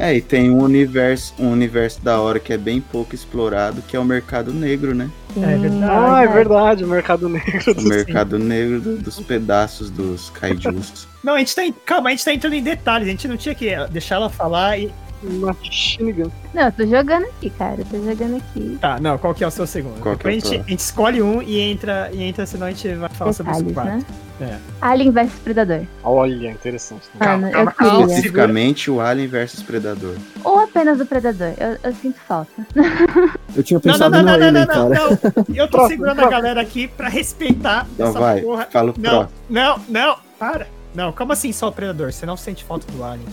É, 0.00 0.14
e 0.16 0.20
tem 0.22 0.50
um 0.50 0.62
universo, 0.62 1.34
um 1.38 1.50
universo 1.50 2.00
da 2.02 2.18
hora 2.20 2.40
que 2.40 2.52
é 2.52 2.56
bem 2.56 2.80
pouco 2.80 3.14
explorado, 3.14 3.82
que 3.82 3.94
é 3.94 4.00
o 4.00 4.04
mercado 4.04 4.50
negro, 4.52 4.94
né? 4.94 5.10
Sim, 5.34 5.44
É 5.44 5.56
verdade. 5.58 5.84
Ah, 5.92 6.22
é 6.24 6.26
verdade, 6.26 6.84
o 6.84 6.88
mercado 6.88 7.28
negro 7.28 7.70
O 7.70 7.74
do 7.74 7.82
mercado 7.82 8.38
negro 8.38 8.80
do- 8.80 8.96
dos 8.96 9.20
pedaços 9.20 9.90
dos 9.90 10.30
kaijus. 10.30 11.06
Não, 11.22 11.34
a 11.34 11.38
gente 11.38 11.54
tá. 11.54 11.64
em- 11.66 11.72
Calma, 11.84 12.08
a 12.08 12.12
gente 12.12 12.24
tá 12.24 12.32
entrando 12.32 12.54
em 12.54 12.62
detalhes. 12.62 13.06
A 13.06 13.10
gente 13.10 13.28
não 13.28 13.36
tinha 13.36 13.54
que 13.54 13.68
deixar 13.90 14.14
ela 14.16 14.30
falar 14.30 14.78
e, 14.78 14.90
Machine 15.22 16.12
Gun. 16.12 16.30
Não, 16.54 16.62
eu 16.64 16.72
tô 16.72 16.86
jogando 16.86 17.24
aqui, 17.26 17.50
cara. 17.50 17.80
Eu 17.80 17.84
tô 17.84 17.96
jogando 17.98 18.36
aqui. 18.36 18.78
Tá, 18.80 18.98
não, 19.00 19.18
qual 19.18 19.34
que 19.34 19.44
é 19.44 19.46
o 19.46 19.50
seu 19.50 19.66
segundo? 19.66 20.00
Qual 20.00 20.14
é 20.14 20.16
Depois 20.16 20.44
a, 20.44 20.48
gente, 20.48 20.60
a 20.60 20.68
gente 20.70 20.78
escolhe 20.80 21.22
um 21.22 21.42
e 21.42 21.58
entra, 21.60 22.10
e 22.12 22.22
entra, 22.22 22.46
senão 22.46 22.66
a 22.66 22.70
gente 22.70 22.88
vai 22.94 23.08
falar 23.10 23.32
sobre 23.32 23.52
os 23.52 23.62
quatro. 23.72 23.92
né? 23.92 24.04
É. 24.40 24.56
Alien 24.80 25.10
vs 25.10 25.32
Predador. 25.44 25.82
Olha, 26.02 26.50
interessante. 26.50 27.02
né? 27.14 27.26
Calma, 27.26 27.50
Mano, 27.50 27.72
calma. 27.72 28.06
Especificamente 28.06 28.90
o 28.90 28.98
Alien 29.00 29.28
versus 29.28 29.62
Predador. 29.62 30.16
Ou 30.42 30.58
apenas 30.60 30.98
o 30.98 31.04
Predador. 31.04 31.52
Eu, 31.58 31.76
eu 31.82 31.94
sinto 31.94 32.18
falta. 32.26 32.50
Eu 33.54 33.62
tinha 33.62 33.78
Não, 33.84 33.92
não, 33.92 33.98
pensado 33.98 34.10
não, 34.16 34.22
no 34.22 34.24
não, 34.24 34.38
não, 34.38 34.46
Alien, 34.46 34.52
não, 34.52 34.66
cara. 34.66 34.82
não, 34.88 34.90
não. 35.10 35.54
Eu 35.54 35.66
tô 35.66 35.72
Próximo, 35.72 35.88
segurando 35.88 36.12
a 36.20 36.22
próximo. 36.22 36.30
galera 36.42 36.60
aqui 36.62 36.88
pra 36.88 37.08
respeitar 37.10 37.86
Então 37.92 38.08
essa 38.08 38.18
vai, 38.18 38.40
porra. 38.40 38.66
fala 38.70 38.90
o 38.92 38.94
Não, 38.96 39.10
próximo. 39.10 39.32
não, 39.50 39.80
não, 39.88 40.16
para. 40.38 40.66
Não, 40.94 41.12
como 41.12 41.32
assim 41.32 41.52
só 41.52 41.68
o 41.68 41.72
Predador? 41.72 42.10
Você 42.12 42.24
não 42.24 42.36
sente 42.36 42.64
falta 42.64 42.90
do 42.90 43.04
Alien. 43.04 43.26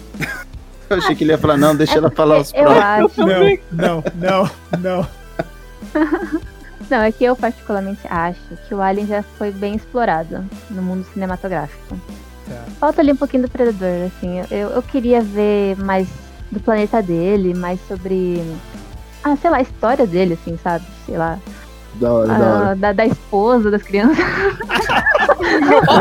Eu 0.90 0.98
achei 0.98 1.16
que 1.16 1.24
ele 1.24 1.32
ia 1.32 1.38
falar, 1.38 1.58
não, 1.58 1.76
deixa 1.76 1.98
ela 1.98 2.10
falar 2.10 2.40
os 2.40 2.54
acho. 2.54 3.18
Não, 3.18 3.64
não, 3.72 4.04
não, 4.16 4.50
não. 4.80 5.08
Não, 6.90 7.02
é 7.02 7.12
que 7.12 7.24
eu 7.26 7.36
particularmente 7.36 8.02
acho 8.10 8.40
que 8.68 8.74
o 8.74 8.82
Alien 8.82 9.08
já 9.08 9.22
foi 9.22 9.52
bem 9.52 9.76
explorado 9.76 10.46
no 10.70 10.82
mundo 10.82 11.06
cinematográfico. 11.14 11.98
Tá. 12.48 12.64
Falta 12.80 13.02
ali 13.02 13.12
um 13.12 13.16
pouquinho 13.16 13.44
do 13.44 13.50
Predador, 13.50 14.08
assim. 14.08 14.40
Eu, 14.50 14.70
eu 14.70 14.82
queria 14.82 15.22
ver 15.22 15.76
mais 15.78 16.08
do 16.50 16.60
planeta 16.60 17.02
dele, 17.02 17.54
mais 17.54 17.80
sobre. 17.88 18.42
Ah, 19.22 19.36
sei 19.36 19.50
lá, 19.50 19.58
a 19.58 19.62
história 19.62 20.08
dele, 20.08 20.40
assim, 20.42 20.58
sabe? 20.64 20.86
Sei 21.06 21.18
lá. 21.18 21.38
Da 22.00 22.14
hora, 22.14 22.28
da 22.28 22.34
hora. 22.36 22.72
a- 22.72 22.74
da, 22.76 22.94
da 22.94 23.06
esposa, 23.06 23.72
das 23.72 23.82
crianças. 23.84 24.18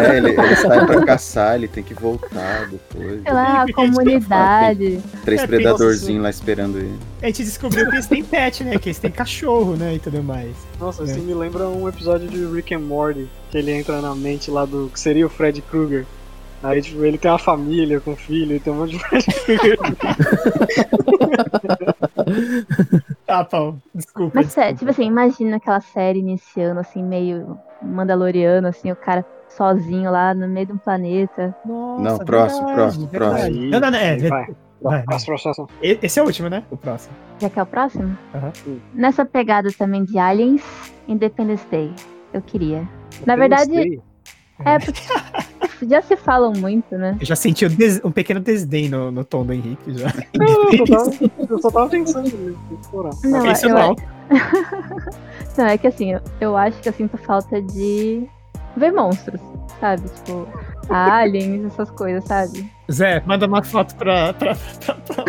É, 0.03 0.17
ele, 0.17 0.31
ele 0.31 0.57
sai 0.57 0.87
pra 0.87 1.05
caçar, 1.05 1.55
ele 1.57 1.69
tem 1.69 1.83
que 1.83 1.95
voltar 1.95 2.67
depois. 2.69 3.23
Sei 3.23 3.33
lá, 3.33 3.63
a 3.63 3.65
Tem 3.65 3.75
comunidade. 3.75 5.01
Três 5.25 5.41
É, 5.43 5.47
tem 5.47 5.57
predadorzinhos 5.59 6.23
lá 6.23 6.31
esperando 6.31 6.79
ele. 6.79 6.95
A 7.23 7.27
gente 7.27 7.45
descobriu 7.45 7.89
que 7.89 7.95
eles 7.97 8.07
têm 8.07 8.25
pet, 8.25 8.65
né? 8.65 8.79
Que 8.79 8.89
eles 8.89 8.99
têm 8.99 9.11
cachorro, 9.11 9.77
né? 9.77 9.95
E 9.95 9.99
tudo 9.99 10.23
mais. 10.23 10.53
Nossa, 10.81 11.03
É. 11.03 11.07
isso 11.07 11.19
me 11.21 11.35
lembra 11.35 11.69
um 11.69 11.89
episódio 11.89 12.29
de 12.29 12.45
Rick 12.47 12.75
and 12.75 12.81
Morty, 12.81 13.29
que 13.51 13.59
ele 13.59 13.73
entra 13.73 14.01
na 14.01 14.15
mente 14.15 14.51
lá 14.51 14.65
do 14.65 14.91
que 14.93 14.99
seria 14.99 15.27
o 15.27 15.31
Fred 15.31 15.61
Krueger. 15.63 16.07
Aí, 16.63 16.81
tipo, 16.83 17.05
ele 17.05 17.19
tem 17.19 17.31
uma 17.31 17.39
família 17.39 18.01
com 18.01 18.17
filho, 18.17 18.57
e 18.57 18.61
tem 18.61 18.73
um 18.73 18.77
monte 18.77 18.97
de. 18.97 19.05
Tá, 23.27 23.45
Paulo. 23.51 23.81
Desculpa. 23.95 24.33
Mas 24.35 24.47
desculpa. 24.47 24.75
tipo 24.75 24.91
assim, 24.91 25.05
imagina 25.07 25.57
aquela 25.57 25.81
série 25.81 26.19
iniciando, 26.19 26.81
assim, 26.81 27.03
meio 27.03 27.59
mandaloriano, 27.83 28.69
assim, 28.69 28.91
o 28.91 28.97
cara 28.97 29.25
sozinho 29.49 30.11
lá 30.11 30.35
no 30.35 30.49
meio 30.49 30.67
de 30.67 30.73
um 30.73 30.79
planeta. 30.79 31.55
Nossa, 31.65 32.03
Não, 32.03 32.19
próximo, 32.19 32.67
verdade, 32.67 32.75
próximo, 32.77 33.07
verdade. 33.09 33.35
próximo. 33.43 33.71
Não, 33.71 33.81
não, 33.81 33.91
não. 33.91 33.99
É, 33.99 34.17
vai, 34.17 34.29
vai. 34.31 34.47
vai. 34.83 35.03
Próximo, 35.05 35.27
próximo, 35.37 35.55
próximo. 35.67 35.69
Esse 36.03 36.19
é 36.19 36.23
o 36.23 36.27
último, 36.27 36.49
né? 36.49 36.63
O 36.71 36.77
próximo. 36.77 37.15
Já 37.39 37.51
que 37.51 37.59
é 37.59 37.63
o 37.63 37.67
próximo? 37.67 38.17
Aham. 38.35 38.53
Nessa 38.95 39.25
pegada 39.25 39.69
também 39.73 40.05
de 40.05 40.19
Aliens, 40.19 40.63
Independence 41.07 41.65
Day. 41.71 41.93
Eu 42.33 42.43
queria. 42.43 42.89
Na 43.27 43.37
verdade- 43.37 43.71
Gostei. 43.71 44.01
É, 44.65 44.79
porque 44.79 45.03
já 45.87 46.01
se 46.03 46.17
falam 46.17 46.53
muito, 46.53 46.97
né? 46.97 47.17
Eu 47.21 47.27
já 47.27 47.37
senti 47.37 47.67
um, 47.67 47.69
des- 47.69 48.01
um 48.05 48.11
pequeno 48.11 48.41
desdém 48.41 48.89
no, 48.89 49.11
no 49.11 49.25
tom 49.25 49.45
do 49.45 49.53
Henrique 49.53 49.93
já. 49.99 50.09
Não, 50.37 50.71
eu, 50.73 50.87
só 50.87 51.05
tava, 51.11 51.11
eu 51.51 51.59
só 51.61 51.71
tava 51.71 51.89
pensando 51.89 52.25
nisso. 52.25 52.59
Não, 53.25 53.47
Isso 53.53 53.69
não. 53.69 53.97
não, 55.59 55.67
é 55.67 55.79
que 55.79 55.87
assim, 55.87 56.13
eu, 56.15 56.21
eu 56.41 56.57
acho 56.57 56.79
que 56.81 56.89
eu 56.89 56.93
sinto 56.93 57.17
falta 57.19 57.61
de 57.61 58.27
ver 58.77 58.93
monstros, 58.93 59.41
sabe? 59.81 60.03
Tipo, 60.09 60.49
aliens, 60.89 61.67
essas 61.67 61.91
coisas, 61.91 62.25
sabe? 62.25 62.71
Zé, 62.91 63.23
manda 63.27 63.47
uma 63.47 63.63
foto 63.63 63.95
pra. 63.97 64.33
pra, 64.35 64.55
pra- 64.85 64.95
pra- 64.95 65.25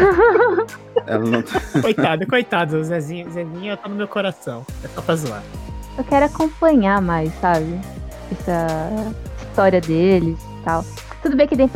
Ela 1.05 1.25
não 1.25 1.43
Coitado, 1.81 2.27
coitado. 2.27 2.77
O 2.77 2.83
Zezinho, 2.83 3.29
Zezinho 3.31 3.75
tá 3.77 3.89
no 3.89 3.95
meu 3.95 4.07
coração. 4.07 4.65
É 4.83 4.87
só 4.87 5.01
pra 5.01 5.15
zoar. 5.15 5.43
Eu 5.97 6.03
quero 6.03 6.25
acompanhar 6.25 7.01
mais, 7.01 7.33
sabe? 7.41 7.79
Essa 8.31 9.13
história 9.41 9.81
deles 9.81 10.37
e 10.39 10.63
tal. 10.63 10.83
Tudo 11.21 11.35
bem 11.35 11.47
que 11.47 11.55
Day 11.55 11.69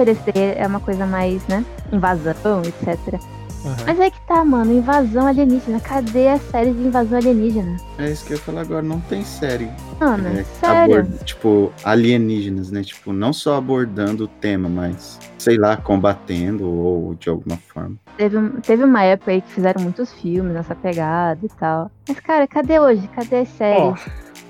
é 0.56 0.66
uma 0.68 0.80
coisa 0.80 1.06
mais, 1.06 1.46
né? 1.48 1.66
Invasão, 1.92 2.62
etc. 2.62 3.20
Aham. 3.66 3.76
Mas 3.86 4.00
é 4.00 4.10
que 4.10 4.20
tá, 4.22 4.44
mano, 4.44 4.74
invasão 4.74 5.28
alienígena. 5.28 5.80
Cadê 5.80 6.30
a 6.30 6.40
série 6.40 6.72
de 6.74 6.82
invasão 6.82 7.18
alienígena? 7.20 7.78
É 8.00 8.10
isso 8.10 8.26
que 8.26 8.34
eu 8.34 8.38
ia 8.38 8.44
falar 8.44 8.62
agora, 8.62 8.82
não 8.82 9.00
tem 9.02 9.24
série. 9.24 9.70
Mano, 10.00 10.28
é, 10.30 10.44
sério. 10.60 11.00
abord- 11.02 11.24
tipo, 11.26 11.72
alienígenas, 11.84 12.72
né? 12.72 12.82
Tipo, 12.82 13.14
não 13.14 13.32
só 13.32 13.58
abordando 13.58 14.24
o 14.24 14.28
tema, 14.28 14.68
mas, 14.68 15.20
sei 15.38 15.58
lá, 15.58 15.78
combatendo 15.78 16.68
ou 16.68 17.14
de 17.14 17.30
alguma 17.30 17.58
forma. 17.58 17.96
Teve, 18.18 18.38
teve 18.62 18.84
uma 18.84 19.04
época 19.04 19.32
aí 19.32 19.42
que 19.42 19.52
fizeram 19.52 19.82
muitos 19.84 20.12
filmes 20.14 20.54
nessa 20.54 20.74
pegada 20.74 21.40
e 21.46 21.50
tal. 21.50 21.92
Mas, 22.08 22.20
cara, 22.20 22.48
cadê 22.48 22.80
hoje? 22.80 23.08
Cadê 23.10 23.38
as 23.42 23.50
séries? 23.50 24.02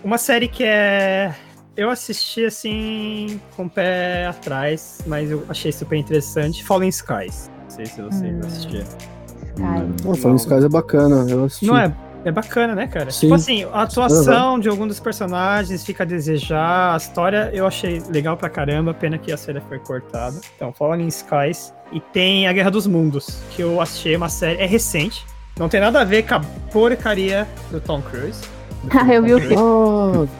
uma 0.04 0.18
série 0.18 0.48
que 0.48 0.64
é. 0.64 1.34
Eu 1.78 1.90
assisti 1.90 2.46
assim, 2.46 3.40
com 3.56 3.64
o 3.66 3.70
pé 3.70 4.26
atrás, 4.28 5.00
mas 5.08 5.32
eu 5.32 5.44
achei 5.48 5.72
super 5.72 5.96
interessante. 5.98 6.64
Fallen 6.64 6.90
Skies. 6.90 7.50
Não 7.64 7.70
sei 7.70 7.86
se 7.86 8.02
vocês 8.02 8.34
Hum. 8.36 8.40
assistiram. 8.46 8.84
Sky. 8.84 10.04
Pô, 10.04 10.16
Fallen 10.16 10.36
Skies 10.38 10.64
é 10.64 10.70
bacana, 10.70 11.26
eu 11.30 11.46
assisti. 11.46 11.66
Não 11.66 11.78
é? 11.78 11.94
É 12.24 12.32
bacana, 12.32 12.76
né, 12.76 12.86
cara? 12.86 13.10
Sim. 13.10 13.22
Tipo 13.22 13.34
assim, 13.34 13.64
a 13.74 13.82
atuação 13.82 14.60
de 14.60 14.70
algum 14.70 14.88
dos 14.88 15.00
personagens 15.00 15.84
fica 15.84 16.04
a 16.04 16.06
desejar. 16.06 16.94
A 16.94 16.98
história 16.98 17.50
eu 17.52 17.66
achei 17.66 18.00
legal 18.12 18.38
pra 18.38 18.48
caramba, 18.48 18.94
pena 18.94 19.18
que 19.18 19.32
a 19.32 19.38
série 19.38 19.60
foi 19.62 19.80
cortada. 19.80 20.40
Então, 20.56 20.72
Fallen 20.72 21.08
Skies. 21.08 21.74
E 21.92 22.00
tem 22.00 22.48
A 22.48 22.54
Guerra 22.54 22.70
dos 22.70 22.86
Mundos, 22.86 23.42
que 23.56 23.64
eu 23.64 23.82
achei 23.82 24.16
uma 24.16 24.30
série. 24.30 24.62
É 24.62 24.68
recente. 24.68 25.26
Não 25.58 25.68
tem 25.68 25.80
nada 25.82 26.02
a 26.02 26.04
ver 26.04 26.24
com 26.28 26.36
a 26.36 26.42
porcaria 26.72 27.48
do 27.72 27.80
Tom 27.80 28.02
Cruise. 28.02 28.42
Ah, 28.92 29.06
filme 29.06 29.14
eu 29.16 29.24
vi 29.24 29.34
o 29.34 29.40
Cruise. 29.40 30.32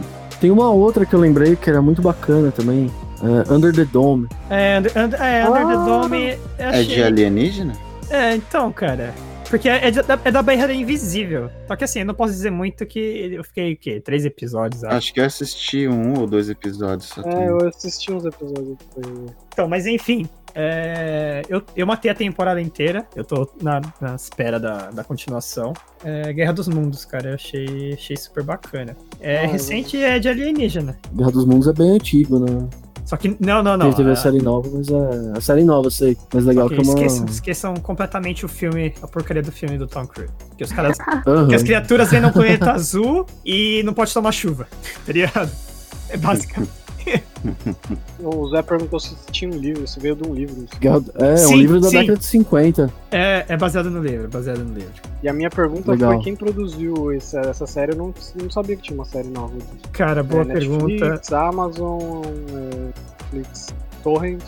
Tem 0.42 0.52
uma 0.52 0.70
outra 0.72 1.06
que 1.06 1.14
eu 1.14 1.20
lembrei 1.20 1.56
que 1.56 1.70
era 1.70 1.82
muito 1.82 2.02
bacana 2.02 2.52
também. 2.52 2.92
é, 3.24 3.54
Under 3.54 3.72
the 3.74 3.86
Dome. 3.86 4.28
É, 4.50 4.80
Under, 4.80 4.92
Under- 4.98 5.22
é, 5.22 5.48
Under 5.48 5.68
the 5.68 5.74
Ah. 5.74 5.86
Dome. 5.86 6.18
eu 6.32 6.40
É 6.58 6.66
achei- 6.66 6.86
de 6.88 7.04
alienígena? 7.04 7.74
É, 8.10 8.36
então, 8.36 8.72
cara. 8.74 9.14
Porque 9.48 9.70
é, 9.70 9.92
de- 9.92 10.02
da, 10.02 10.18
é 10.26 10.32
da 10.32 10.42
Barreira 10.42 10.74
Invisível. 10.74 11.50
Só 11.68 11.76
que 11.76 11.84
assim, 11.84 12.00
eu 12.00 12.06
não 12.06 12.16
posso 12.16 12.32
dizer 12.34 12.50
muito 12.50 12.84
que 12.86 13.00
eu 13.34 13.44
fiquei, 13.44 13.74
o 13.74 13.78
quê? 13.78 14.00
Três 14.00 14.26
episódios, 14.26 14.84
acho. 14.84 14.96
Acho 14.96 15.14
que 15.14 15.20
eu 15.20 15.26
assisti 15.26 15.88
um 15.88 16.20
ou 16.20 16.26
dois 16.26 16.50
episódios 16.50 17.10
só. 17.10 17.22
É, 17.22 17.24
tem. 17.24 17.44
eu 17.44 17.68
assisti 17.68 18.12
uns 18.12 18.26
episódios. 18.26 18.78
depois. 18.96 19.32
Então, 19.54 19.68
mas 19.68 19.86
enfim. 19.86 20.28
É, 20.54 21.44
eu, 21.50 21.62
eu 21.76 21.88
matei 21.88 22.12
a 22.12 22.16
temporada 22.16 22.62
inteira. 22.62 23.06
Eu 23.16 23.24
tô 23.24 23.50
na, 23.62 23.82
na 24.00 24.16
espera 24.16 24.60
da, 24.60 24.92
da 24.92 25.04
continuação. 25.04 25.74
É, 26.04 26.32
Guerra 26.34 26.54
dos 26.54 26.68
Mundos, 26.68 27.06
cara. 27.06 27.30
Eu 27.30 27.36
achei, 27.36 27.94
achei 27.94 28.18
super 28.18 28.44
bacana. 28.44 28.96
É 29.20 29.46
Ah, 29.46 29.48
recente 29.48 29.98
e 29.98 30.04
é 30.04 30.20
de 30.20 30.30
alienígena. 30.30 30.98
Guerra 31.14 31.32
dos 31.32 31.46
Mundos 31.46 31.68
é 31.68 31.74
bem 31.74 31.92
antigo, 31.92 32.40
né? 32.40 32.68
Só 33.06 33.18
que. 33.18 33.36
Não, 33.40 33.62
não, 33.64 33.76
não. 33.76 33.92
Teve 33.94 34.10
a 34.10 34.14
é- 34.14 34.16
série 34.16 34.42
nova, 34.42 34.70
mas 34.72 34.88
é. 34.90 35.38
A 35.38 35.42
série 35.42 35.64
nova, 35.64 35.90
sei. 35.90 36.18
Mas 36.34 36.46
legal 36.46 36.70
que 36.70 36.76
é 36.76 36.82
uma. 36.82 36.94
esqueçam, 36.94 37.26
esqueçam 37.26 37.74
completamente 37.76 38.46
o 38.46 38.48
filme, 38.48 38.94
a 39.02 39.08
porcaria 39.08 39.42
do 39.42 39.52
filme 39.52 39.78
do 39.78 39.88
Tom 39.88 40.06
Cruise. 40.08 40.32
Que 40.58 40.64
os 40.64 40.72
caras. 40.72 40.98
Que 41.50 41.56
as 41.56 41.64
criaturas 41.64 42.10
vêm 42.10 42.22
num 42.22 42.32
planeta 42.32 42.72
azul 42.72 43.26
e 43.46 43.82
não 43.84 43.94
pode 43.94 44.14
tomar 44.14 44.32
chuva, 44.32 44.68
tá 45.06 45.12
ligado? 45.12 45.52
É 46.10 46.18
basicamente. 46.18 46.72
O 48.20 48.48
Zé 48.50 48.62
perguntou 48.62 49.00
se 49.00 49.16
tinha 49.32 49.50
um 49.50 49.58
livro, 49.58 49.88
se 49.88 50.00
veio 50.00 50.16
de 50.16 50.28
um 50.28 50.34
livro. 50.34 50.66
É, 51.16 51.38
Sim, 51.38 51.54
um 51.54 51.58
livro 51.58 51.80
da 51.82 51.90
sim. 51.90 52.00
década 52.00 52.18
de 52.20 52.26
50. 52.26 52.94
É, 53.12 53.46
é 53.48 53.58
baseado 53.58 53.90
no 53.90 54.02
livro, 54.02 54.26
é 54.26 54.28
baseado 54.28 54.60
no 54.60 54.74
livro. 54.74 54.94
E 55.24 55.28
a 55.28 55.34
minha 55.34 55.50
pergunta 55.50 55.92
Legal. 55.92 56.14
foi 56.14 56.24
quem 56.24 56.36
produziu 56.36 57.12
essa, 57.12 57.40
essa 57.40 57.66
série. 57.66 57.94
Eu 57.94 57.98
não, 57.98 58.14
não 58.42 58.50
sabia 58.50 58.76
que 58.76 58.84
tinha 58.84 58.96
uma 58.96 59.06
série 59.06 59.28
nova 59.28 59.54
disso. 59.56 59.90
Cara, 59.92 60.22
boa 60.22 60.44
É, 60.44 60.46
pergunta. 60.46 60.86
Netflix, 60.86 61.34
Amazon, 61.34 62.22
é, 62.24 63.34
Netflix, 63.34 63.68
Torrent. 64.04 64.44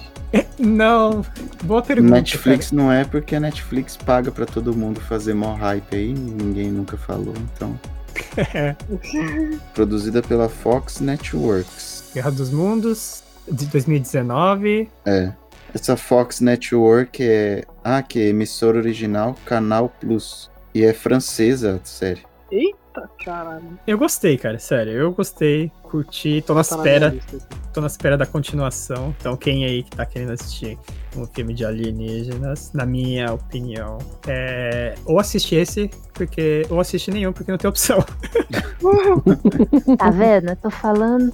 Não, 0.57 1.23
boa 1.63 1.81
pergunta. 1.81 2.13
Netflix 2.15 2.71
não 2.71 2.91
é 2.91 3.03
porque 3.05 3.35
a 3.35 3.39
Netflix 3.39 3.95
paga 3.97 4.31
pra 4.31 4.45
todo 4.45 4.75
mundo 4.75 4.99
fazer 5.01 5.33
mó 5.33 5.54
hype 5.54 5.95
aí, 5.95 6.13
ninguém 6.13 6.71
nunca 6.71 6.97
falou, 6.97 7.33
então. 7.56 7.79
Produzida 9.73 10.21
pela 10.21 10.50
Fox 10.50 11.00
Networks. 11.00 12.12
Guerra 12.13 12.31
dos 12.31 12.50
Mundos, 12.50 13.23
de 13.50 13.65
2019. 13.65 14.90
É. 15.06 15.34
Essa 15.73 15.98
Fox 15.98 16.40
Network 16.40 17.23
é. 17.23 17.63
Ah, 17.84 18.04
que 18.04 18.19
é 18.19 18.27
emissora 18.29 18.77
original 18.77 19.36
Canal 19.46 19.90
Plus. 20.00 20.50
E 20.73 20.84
é 20.84 20.94
francesa 20.94 21.79
a 21.81 21.86
série. 21.86 22.21
Eita, 22.52 22.77
caralho. 23.23 23.79
Eu 23.85 23.98
gostei, 23.98 24.37
cara, 24.37 24.58
sério. 24.60 24.94
Eu 24.94 25.12
gostei, 25.12 25.71
curti, 25.83 26.44
tô 26.46 26.54
na 26.54 26.63
Tá 26.63 26.75
na 26.75 26.81
espera, 26.83 27.08
lista 27.10 27.37
tô 27.73 27.81
na 27.81 27.87
espera 27.87 28.17
da 28.17 28.25
continuação. 28.25 29.15
Então, 29.19 29.35
quem 29.35 29.65
aí 29.65 29.83
que 29.83 29.91
tá 29.91 30.06
querendo 30.06 30.31
assistir 30.31 30.77
um 31.15 31.25
filme 31.25 31.54
de 31.54 31.65
alienígenas, 31.65 32.71
na 32.73 32.85
minha 32.85 33.33
opinião, 33.33 33.98
é... 34.27 34.96
ou 35.06 35.19
assiste 35.19 35.56
esse, 35.56 35.89
porque. 36.13 36.65
Ou 36.69 36.79
assiste 36.79 37.10
nenhum, 37.12 37.33
porque 37.33 37.52
não 37.52 37.58
tem 37.58 37.69
opção. 37.69 38.04
Tá 39.98 40.10
vendo? 40.10 40.50
Eu 40.50 40.56
tô 40.56 40.69
falando. 40.69 41.33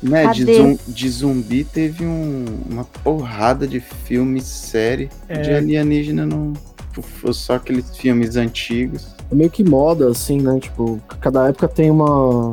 Né, 0.00 0.28
de, 0.28 0.44
zum- 0.54 0.78
de 0.86 1.08
zumbi 1.10 1.64
teve 1.64 2.06
um- 2.06 2.44
uma 2.70 2.84
porrada 2.84 3.66
de 3.66 3.80
filme, 3.80 4.40
série. 4.40 5.10
É. 5.28 5.40
De 5.40 5.52
alienígena 5.52 6.24
não. 6.24 6.52
Tipo, 7.02 7.32
só 7.32 7.54
aqueles 7.54 7.96
filmes 7.96 8.36
antigos. 8.36 9.14
É 9.30 9.34
meio 9.34 9.50
que 9.50 9.62
moda, 9.62 10.10
assim, 10.10 10.40
né? 10.40 10.58
Tipo, 10.60 11.00
cada 11.20 11.48
época 11.48 11.68
tem 11.68 11.90
uma, 11.90 12.52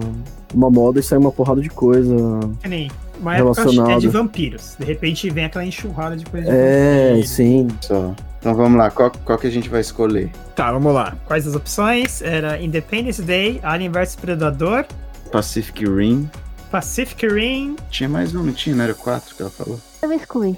uma 0.54 0.70
moda 0.70 1.00
e 1.00 1.04
sai 1.04 1.18
uma 1.18 1.32
porrada 1.32 1.62
de 1.62 1.70
coisa. 1.70 2.16
Que 2.62 2.68
nem 2.68 2.92
uma 3.20 3.38
época 3.38 3.62
é 3.92 3.98
de 3.98 4.08
vampiros. 4.08 4.76
De 4.78 4.86
repente 4.86 5.30
vem 5.30 5.46
aquela 5.46 5.66
enxurrada 5.66 6.18
de 6.18 6.26
coisa 6.26 6.46
de 6.46 6.56
É, 6.56 7.22
sim. 7.26 7.68
Só. 7.82 8.14
Então 8.40 8.54
vamos 8.54 8.78
lá, 8.78 8.92
qual, 8.92 9.12
qual 9.24 9.40
que 9.40 9.48
a 9.48 9.50
gente 9.50 9.70
vai 9.70 9.82
escolher? 9.82 10.30
Tá, 10.56 10.72
vamos 10.72 10.94
lá. 10.94 11.16
Quais 11.26 11.48
as 11.48 11.56
opções? 11.56 12.22
Era 12.22 12.62
Independence 12.62 13.22
Day, 13.22 13.60
Alien 13.64 13.90
vs 13.90 14.16
Predador, 14.16 14.86
Pacific 15.32 15.84
Rim. 15.86 16.30
Pacific 16.72 17.28
Rim. 17.28 17.76
Tinha 17.90 18.08
mais 18.08 18.36
um, 18.36 18.44
não 18.44 18.54
tinha? 18.54 18.76
Não 18.76 18.84
era 18.84 18.94
quatro 18.94 19.36
que 19.36 19.42
ela 19.42 19.52
falou? 19.52 19.80
Eu 20.02 20.10
vou 20.10 20.18
excluir. 20.18 20.58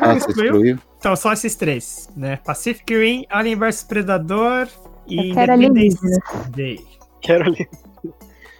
Ah, 0.00 0.14
você 0.14 0.30
Excluiu? 0.30 0.78
Então, 1.02 1.16
só 1.16 1.32
esses 1.32 1.56
três, 1.56 2.08
né? 2.16 2.36
Pacific 2.44 2.96
Rim, 2.96 3.26
Alien 3.28 3.56
vs 3.56 3.82
Predador 3.82 4.68
e 5.04 5.30
Independence. 5.30 5.98
Day. 6.54 6.78
Quero. 7.20 7.52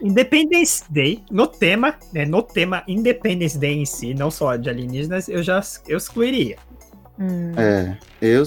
Independence 0.03 0.83
Day, 0.91 1.23
no 1.31 1.47
tema, 1.47 1.95
né? 2.13 2.25
No 2.25 2.43
tema 2.43 2.83
Independence 2.89 3.57
Day 3.57 3.79
em 3.79 3.87
si, 3.87 4.13
não 4.13 4.29
só 4.29 4.57
de 4.57 4.69
alienígenas, 4.69 5.29
eu 5.29 5.41
já 5.41 5.63
eu 5.87 5.97
excluiria. 5.97 6.57
Hum. 7.17 7.53
É, 7.57 7.97
eu, 8.21 8.43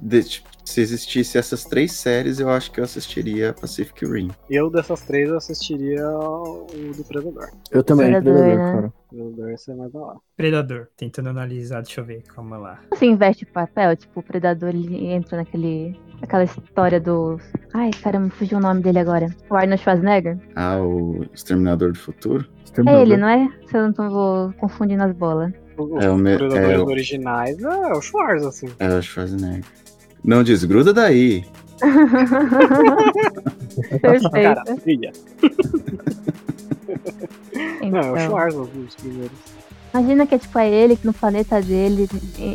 de- 0.00 0.22
tipo, 0.22 0.48
se 0.72 0.80
existisse 0.80 1.38
essas 1.38 1.64
três 1.64 1.92
séries, 1.92 2.40
eu 2.40 2.48
acho 2.48 2.70
que 2.72 2.80
eu 2.80 2.84
assistiria 2.84 3.52
Pacific 3.52 4.04
Rim. 4.06 4.30
Eu, 4.50 4.70
dessas 4.70 5.00
três, 5.02 5.28
eu 5.28 5.36
assistiria 5.36 6.06
o 6.08 6.66
do 6.96 7.04
Predador. 7.04 7.50
Eu 7.70 7.82
também, 7.82 8.06
Predador, 8.10 8.34
Predador, 8.34 8.64
né? 8.64 8.72
cara. 8.72 8.92
Predador 9.10 9.76
mais 9.76 9.92
da 9.92 10.00
hora. 10.00 10.18
Predador, 10.36 10.88
tentando 10.96 11.28
analisar, 11.28 11.82
deixa 11.82 12.00
eu 12.00 12.04
ver, 12.04 12.22
calma 12.22 12.56
lá. 12.56 12.80
Você 12.90 13.06
investe 13.06 13.44
papel, 13.46 13.96
tipo, 13.96 14.20
o 14.20 14.22
predador 14.22 14.70
ele 14.70 15.06
entra 15.06 15.36
naquele. 15.36 15.94
aquela 16.22 16.44
história 16.44 16.98
do. 17.00 17.38
Ai, 17.74 17.90
caramba, 18.02 18.30
fugiu 18.30 18.58
o 18.58 18.60
nome 18.60 18.80
dele 18.82 18.98
agora. 18.98 19.26
O 19.50 19.54
Arnold 19.54 19.82
Schwarzenegger. 19.82 20.38
Ah, 20.56 20.78
o 20.80 21.24
Exterminador 21.34 21.92
do 21.92 21.98
Futuro? 21.98 22.46
É 22.60 22.64
Exterminador. 22.64 23.02
ele, 23.02 23.16
não 23.18 23.28
é? 23.28 23.48
Se 23.70 23.76
eu 23.76 23.82
não 23.82 23.92
tô 23.92 24.08
vou 24.08 24.52
confundindo 24.54 25.02
as 25.02 25.12
bolas. 25.14 25.52
Os 25.76 26.04
É 26.04 26.10
o 26.10 26.16
me- 26.16 26.36
Predadores 26.36 26.70
é 26.70 26.78
originais 26.80 27.58
é 27.62 27.92
o 27.92 28.00
Schwarz, 28.00 28.44
assim. 28.46 28.66
É 28.78 28.88
o 28.88 29.02
Schwarzenegger. 29.02 29.64
Não 30.24 30.42
desgruda 30.42 30.92
daí. 30.92 31.44
Cara, 34.32 34.62
Perfeito. 34.62 34.80
filha. 34.82 35.12
Não, 37.82 37.98
é 37.98 38.12
o 38.12 38.16
Então, 38.16 38.18
Schwarz 38.28 38.54
os 38.54 38.94
primeiros. 38.94 39.32
imagina 39.92 40.26
que 40.26 40.34
é 40.34 40.38
tipo 40.38 40.58
é 40.58 40.70
ele 40.70 40.96
que 40.96 41.06
no 41.06 41.12
planeta 41.12 41.60
dele 41.60 42.08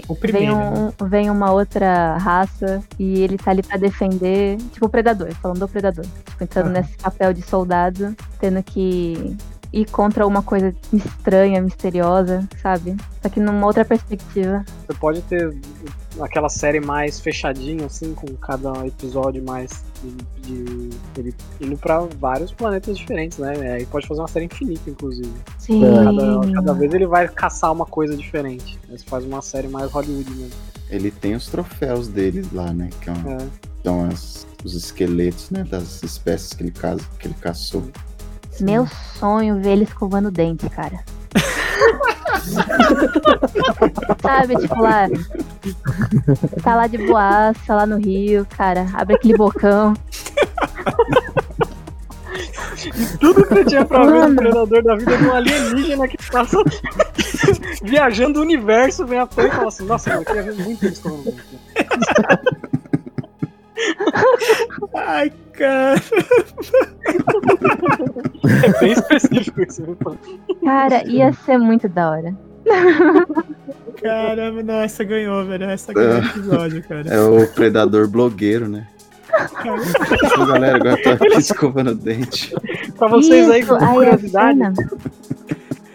O 0.07 0.15
vem, 0.15 0.47
né? 0.47 0.53
um, 0.53 0.91
vem 1.07 1.29
uma 1.29 1.51
outra 1.51 2.17
raça 2.17 2.81
e 2.97 3.21
ele 3.21 3.37
tá 3.37 3.51
ali 3.51 3.61
pra 3.61 3.77
defender. 3.77 4.57
Tipo 4.71 4.85
o 4.85 4.89
predador, 4.89 5.31
falando 5.35 5.59
do 5.59 5.67
predador. 5.67 6.05
Tipo, 6.05 6.43
entrando 6.43 6.69
nesse 6.69 6.95
papel 6.97 7.33
de 7.33 7.41
soldado, 7.41 8.15
tendo 8.39 8.63
que 8.63 9.35
ir 9.81 9.89
contra 9.91 10.25
uma 10.25 10.41
coisa 10.41 10.73
estranha, 10.93 11.61
misteriosa, 11.61 12.47
sabe? 12.61 12.95
Só 13.21 13.29
que 13.29 13.39
numa 13.39 13.65
outra 13.65 13.83
perspectiva. 13.85 14.63
Você 14.87 14.93
pode 14.97 15.21
ter 15.23 15.55
aquela 16.21 16.49
série 16.49 16.79
mais 16.79 17.19
fechadinha, 17.19 17.85
assim, 17.85 18.13
com 18.13 18.27
cada 18.37 18.85
episódio 18.87 19.43
mais 19.43 19.83
de, 20.43 20.89
de- 20.89 20.97
ele 21.17 21.35
indo 21.61 21.77
pra 21.77 21.99
vários 22.19 22.51
planetas 22.51 22.97
diferentes, 22.97 23.37
né? 23.37 23.53
Aí 23.73 23.85
pode 23.85 24.07
fazer 24.07 24.21
uma 24.21 24.27
série 24.27 24.45
infinita, 24.45 24.89
inclusive. 24.89 25.31
Sim. 25.59 25.81
Cada, 26.03 26.51
cada 26.53 26.73
vez 26.73 26.93
ele 26.93 27.05
vai 27.05 27.27
caçar 27.27 27.71
uma 27.71 27.85
coisa 27.85 28.15
diferente. 28.15 28.79
Aí 28.89 28.97
você 28.97 29.05
faz 29.05 29.23
uma 29.25 29.41
série 29.41 29.67
mais 29.67 29.91
Hollywood 29.91 30.29
mesmo. 30.31 30.53
Ele 30.89 31.11
tem 31.11 31.35
os 31.35 31.47
troféus 31.47 32.07
dele 32.07 32.47
lá, 32.53 32.71
né? 32.73 32.89
Que 33.01 33.09
é 33.09 33.13
um- 33.13 33.31
É. 33.31 33.37
são 33.83 34.05
as- 34.07 34.47
os 34.63 34.73
esqueletos, 34.73 35.49
né? 35.51 35.63
Das 35.69 36.01
espécies 36.01 36.53
que 36.53 36.63
ele, 36.63 36.71
casa, 36.71 37.01
que 37.19 37.27
ele 37.27 37.35
caçou. 37.39 37.83
Meu 38.61 38.87
sonho 39.19 39.59
ver 39.61 39.73
ele 39.73 39.83
escovando 39.83 40.27
o 40.27 40.31
dente, 40.31 40.69
cara. 40.69 40.99
Sabe, 44.21 44.55
tipo 44.57 44.81
lá. 44.81 45.07
Tá 46.63 46.75
lá 46.75 46.87
de 46.87 46.97
boaça, 46.97 47.75
lá 47.75 47.85
no 47.85 47.97
Rio, 47.97 48.47
cara. 48.57 48.87
Abre 48.93 49.15
aquele 49.15 49.37
bocão. 49.37 49.93
Tudo 53.19 53.43
que 53.43 53.53
você 53.53 53.65
tinha 53.65 53.85
pra 53.85 54.05
ver 54.05 54.11
no 54.11 54.19
Mano. 54.19 54.35
Predador 54.35 54.83
da 54.83 54.95
vida 54.95 55.17
de 55.17 55.23
um 55.25 55.33
alienígena 55.33 56.07
que 56.07 56.17
passa 56.31 56.57
viajando 57.81 58.39
o 58.39 58.43
universo, 58.43 59.05
vem 59.05 59.19
à 59.19 59.27
toa 59.27 59.47
e 59.47 59.51
fala 59.51 59.67
assim, 59.67 59.85
nossa, 59.85 60.09
mano, 60.09 60.21
eu 60.21 60.25
queria 60.25 60.43
ver 60.43 60.63
muito 60.63 60.85
isso 60.85 61.01
falando. 61.01 61.33
Ai, 64.95 65.31
cara. 65.53 66.01
É 68.63 68.79
bem 68.79 68.91
específico 68.91 69.61
isso. 69.61 69.83
Cara, 70.63 71.07
ia 71.07 71.31
ser 71.33 71.57
muito 71.57 71.87
da 71.87 72.11
hora. 72.11 72.35
Caramba, 74.01 74.63
não, 74.63 74.81
essa 74.81 75.03
ganhou, 75.03 75.45
velho. 75.45 75.65
Essa 75.65 75.93
ganhou 75.93 76.21
o 76.21 76.25
episódio, 76.25 76.83
cara. 76.83 77.09
É 77.09 77.19
o 77.19 77.47
predador 77.47 78.07
blogueiro, 78.07 78.67
né? 78.67 78.87
Então, 79.59 80.47
galera, 80.47 80.77
agora 80.77 80.99
eu 80.99 81.17
tô 81.17 81.25
aqui 81.25 81.37
escovando 81.37 81.91
o 81.91 81.95
dente. 81.95 82.55
Pra 82.97 83.07
vocês 83.07 83.49
aí 83.49 83.61
Isso, 83.61 83.69
com 83.69 83.83
aí 83.83 83.89
a 83.89 83.93
curiosidade, 83.93 84.57
cena, 84.57 84.73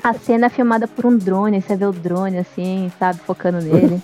a 0.02 0.12
cena 0.12 0.46
é 0.46 0.48
filmada 0.48 0.86
por 0.86 1.06
um 1.06 1.16
drone, 1.16 1.60
você 1.60 1.76
vê 1.76 1.84
o 1.86 1.92
drone 1.92 2.38
assim, 2.38 2.90
sabe, 2.98 3.18
focando 3.20 3.58
nele. 3.58 4.00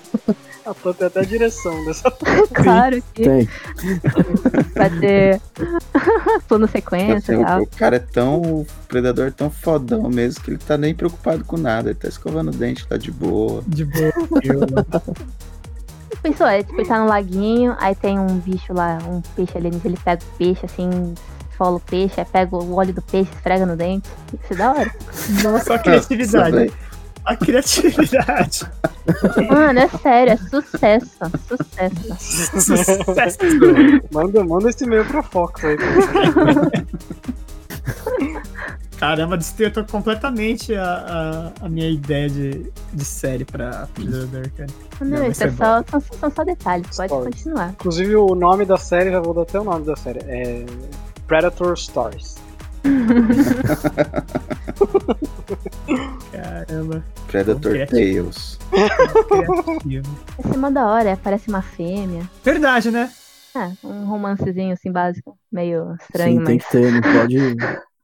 A 0.71 0.75
Tô 0.75 0.93
tem 0.93 1.07
até 1.07 1.21
a 1.21 1.25
direção 1.25 1.85
dessa. 1.85 2.11
claro 2.53 3.03
que 3.15 3.23
Tem. 3.23 3.49
vai 4.75 4.91
ter 4.99 5.41
plano 6.47 6.69
sequência 6.69 7.33
e 7.33 7.45
tal. 7.45 7.63
o, 7.63 7.67
cara 7.67 7.97
é 7.97 8.01
tão. 8.01 8.41
O 8.41 8.67
predador 8.87 9.29
é 9.29 9.31
tão 9.31 9.51
fodão 9.51 10.09
mesmo 10.09 10.43
que 10.43 10.51
ele 10.51 10.59
tá 10.59 10.77
nem 10.77 10.95
preocupado 10.95 11.45
com 11.45 11.57
nada. 11.57 11.91
Ele 11.91 11.99
tá 11.99 12.09
escovando 12.09 12.49
o 12.49 12.57
dente, 12.57 12.87
tá 12.87 12.97
de 12.97 13.11
boa. 13.11 13.63
De 13.67 13.85
boa. 13.85 14.13
Pensou, 16.23 16.47
é, 16.47 16.63
tipo, 16.63 16.81
ele 16.81 16.89
tá 16.89 16.99
no 16.99 17.07
laguinho, 17.07 17.77
aí 17.79 17.95
tem 17.95 18.19
um 18.19 18.39
bicho 18.39 18.73
lá, 18.73 18.99
um 19.07 19.21
peixe 19.37 19.57
alienígena, 19.57 19.95
ele 19.95 20.01
pega 20.05 20.21
o 20.21 20.37
peixe 20.37 20.67
assim, 20.67 21.15
esfola 21.49 21.77
o 21.77 21.81
peixe, 21.81 22.19
aí 22.19 22.27
pega 22.27 22.57
o 22.57 22.75
óleo 22.75 22.93
do 22.93 23.03
peixe, 23.03 23.31
esfrega 23.33 23.65
no 23.65 23.77
dente. 23.77 24.09
Isso 24.33 24.53
é 24.53 24.57
da 24.57 24.73
hora. 24.73 24.95
Nossa, 25.45 25.79
criatividade. 25.79 26.73
A 27.29 27.37
criatividade. 27.37 28.67
Mano, 29.51 29.81
é 29.81 29.89
sério, 29.89 30.33
é 30.33 30.37
sucesso. 30.39 31.11
Sucesso. 31.47 32.61
Sucesso. 32.63 33.39
Manda, 34.11 34.43
manda 34.45 34.71
esse 34.71 34.85
e-mail 34.85 35.05
pra 35.05 35.23
Fox 35.23 35.63
aí. 35.63 35.77
Caramba, 38.99 39.37
destruiu 39.37 39.71
completamente 39.91 40.75
a, 40.75 41.53
a, 41.61 41.67
a 41.67 41.69
minha 41.69 41.91
ideia 41.91 42.31
de, 42.31 42.73
de 42.95 43.05
série 43.05 43.45
pra 43.45 43.87
Predador, 43.95 44.51
cara. 44.57 44.71
Não, 45.03 45.19
vai 45.19 45.29
isso 45.29 45.45
é 45.45 45.51
só, 45.53 45.85
são, 45.89 46.01
são 46.01 46.31
só 46.31 46.45
detalhes, 46.45 46.97
pode 46.97 47.13
Stories. 47.13 47.35
continuar. 47.37 47.71
Inclusive 47.73 48.17
o 48.17 48.35
nome 48.35 48.65
da 48.65 48.79
série, 48.79 49.11
já 49.11 49.21
vou 49.21 49.35
dar 49.35 49.43
até 49.43 49.61
o 49.61 49.65
nome 49.65 49.85
da 49.85 49.97
série. 49.97 50.21
É 50.27 50.65
Predator 51.27 51.77
Stories. 51.79 52.37
Caramba, 56.33 57.05
Predator 57.27 57.73
criativo. 57.73 58.31
Tales. 58.31 58.59
criativo. 59.29 60.19
Esse 60.39 60.55
é 60.55 60.57
da 60.71 60.87
hora, 60.87 61.19
parece 61.23 61.49
uma 61.49 61.63
fêmea. 61.63 62.29
Verdade, 62.45 62.91
né? 62.91 63.11
Ah, 63.55 63.71
um 63.83 64.05
romancezinho 64.07 64.73
assim 64.73 64.93
básico, 64.93 65.37
meio 65.51 65.97
estranho, 66.01 66.41
Sim, 66.41 66.45
tem 66.45 66.57
mas. 66.57 66.65
que 66.67 66.71
ter, 66.71 66.93
não 66.93 67.01
pode. 67.01 67.57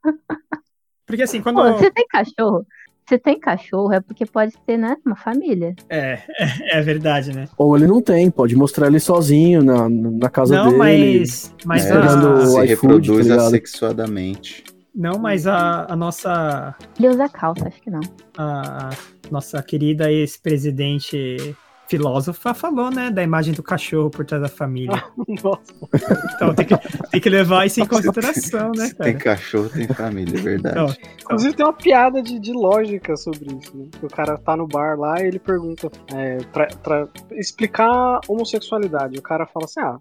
Porque 1.06 1.22
assim, 1.22 1.42
quando. 1.42 1.56
Pô, 1.62 1.78
se 1.78 1.90
tem 1.90 2.06
cachorro, 2.08 2.66
se 3.08 3.18
tem 3.18 3.38
cachorro 3.38 3.92
é 3.92 4.00
porque 4.00 4.24
pode 4.24 4.54
ter, 4.66 4.76
né, 4.76 4.96
uma 5.04 5.16
família. 5.16 5.74
É, 5.88 6.18
é, 6.38 6.78
é 6.78 6.82
verdade, 6.82 7.34
né? 7.34 7.48
Ou 7.56 7.76
ele 7.76 7.86
não 7.86 8.00
tem, 8.00 8.30
pode 8.30 8.56
mostrar 8.56 8.86
ele 8.86 9.00
sozinho 9.00 9.62
na, 9.62 9.88
na 9.88 10.30
casa 10.30 10.54
Não, 10.56 10.66
dele. 10.66 10.78
mas. 10.78 11.54
Mas 11.64 11.86
É, 11.86 11.92
a, 11.92 12.08
se 12.08 12.46
iFood, 12.46 12.66
reproduz 12.66 13.28
tá 13.28 13.36
assexuadamente. 13.36 14.64
Não, 14.94 15.18
mas 15.18 15.46
a, 15.46 15.86
a 15.92 15.96
nossa. 15.96 16.74
Ele 16.98 17.08
usa 17.08 17.28
calça, 17.28 17.66
acho 17.66 17.82
que 17.82 17.90
não. 17.90 18.00
A 18.38 18.90
nossa 19.30 19.60
querida 19.62 20.10
ex-presidente 20.10 21.56
filósofa 21.88 22.54
falou, 22.54 22.90
né? 22.90 23.10
Da 23.10 23.22
imagem 23.22 23.52
do 23.54 23.62
cachorro 23.62 24.10
por 24.10 24.24
trás 24.24 24.42
da 24.42 24.48
família. 24.48 25.04
Nossa, 25.42 25.62
Então 26.34 26.54
tem 26.54 26.66
que, 26.66 26.76
tem 27.10 27.20
que 27.20 27.28
levar 27.30 27.66
isso 27.66 27.80
em 27.80 27.86
consideração, 27.86 28.72
né, 28.72 28.86
Se 28.86 28.94
tem 28.94 29.16
cara? 29.18 29.36
cachorro, 29.36 29.68
tem 29.68 29.86
família, 29.88 30.38
é 30.38 30.42
verdade. 30.42 30.76
Então, 30.76 31.14
Inclusive 31.22 31.54
tem 31.54 31.66
uma 31.66 31.72
piada 31.72 32.22
de, 32.22 32.38
de 32.38 32.52
lógica 32.52 33.16
sobre 33.16 33.54
isso, 33.54 33.76
né? 33.76 33.86
O 34.02 34.08
cara 34.08 34.36
tá 34.38 34.56
no 34.56 34.66
bar 34.66 34.98
lá 34.98 35.20
e 35.22 35.26
ele 35.26 35.38
pergunta 35.38 35.90
é, 36.14 36.38
pra, 36.52 36.66
pra 36.82 37.08
explicar 37.32 38.20
homossexualidade. 38.28 39.18
O 39.18 39.22
cara 39.22 39.46
fala 39.46 39.64
assim, 39.66 39.80
ah, 39.80 39.98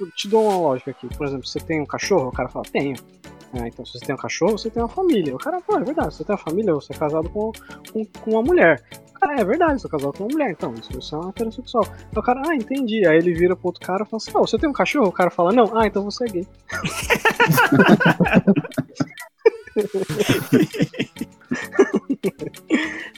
eu 0.00 0.10
te 0.10 0.28
dou 0.28 0.44
uma 0.48 0.56
lógica 0.58 0.90
aqui. 0.90 1.08
Por 1.16 1.26
exemplo, 1.26 1.46
você 1.46 1.58
tem 1.60 1.80
um 1.80 1.86
cachorro? 1.86 2.28
O 2.28 2.32
cara 2.32 2.48
fala, 2.48 2.64
tenho. 2.70 2.96
Ah, 3.54 3.68
então 3.68 3.84
se 3.84 3.92
você 3.92 4.06
tem 4.06 4.14
um 4.14 4.18
cachorro, 4.18 4.58
você 4.58 4.70
tem 4.70 4.82
uma 4.82 4.88
família. 4.88 5.34
O 5.34 5.38
cara, 5.38 5.60
pô, 5.60 5.76
é 5.76 5.84
verdade, 5.84 6.14
você 6.14 6.24
tem 6.24 6.34
uma 6.34 6.42
família, 6.42 6.74
você 6.74 6.92
é 6.92 6.96
casado 6.96 7.28
com, 7.30 7.52
com, 7.92 8.04
com 8.04 8.30
uma 8.30 8.42
mulher. 8.42 8.82
O 9.10 9.18
cara, 9.18 9.40
é 9.40 9.44
verdade, 9.44 9.74
eu 9.74 9.78
sou 9.78 9.90
casado 9.90 10.12
com 10.12 10.24
uma 10.24 10.32
mulher, 10.32 10.50
então, 10.50 10.74
isso 10.74 10.92
você 10.92 11.14
é 11.14 11.18
uma 11.18 11.30
heterossexual. 11.30 11.84
Aí 11.84 12.18
o 12.18 12.22
cara, 12.22 12.42
ah, 12.46 12.54
entendi. 12.54 13.06
Aí 13.06 13.16
ele 13.16 13.32
vira 13.32 13.56
pro 13.56 13.68
outro 13.68 13.86
cara 13.86 14.04
e 14.04 14.06
fala 14.06 14.18
assim, 14.18 14.30
oh, 14.34 14.46
você 14.46 14.58
tem 14.58 14.68
um 14.68 14.74
cachorro? 14.74 15.08
O 15.08 15.12
cara 15.12 15.30
fala, 15.30 15.52
não, 15.52 15.76
ah, 15.76 15.86
então 15.86 16.04
você 16.04 16.24
é 16.24 16.28
gay. 16.28 16.46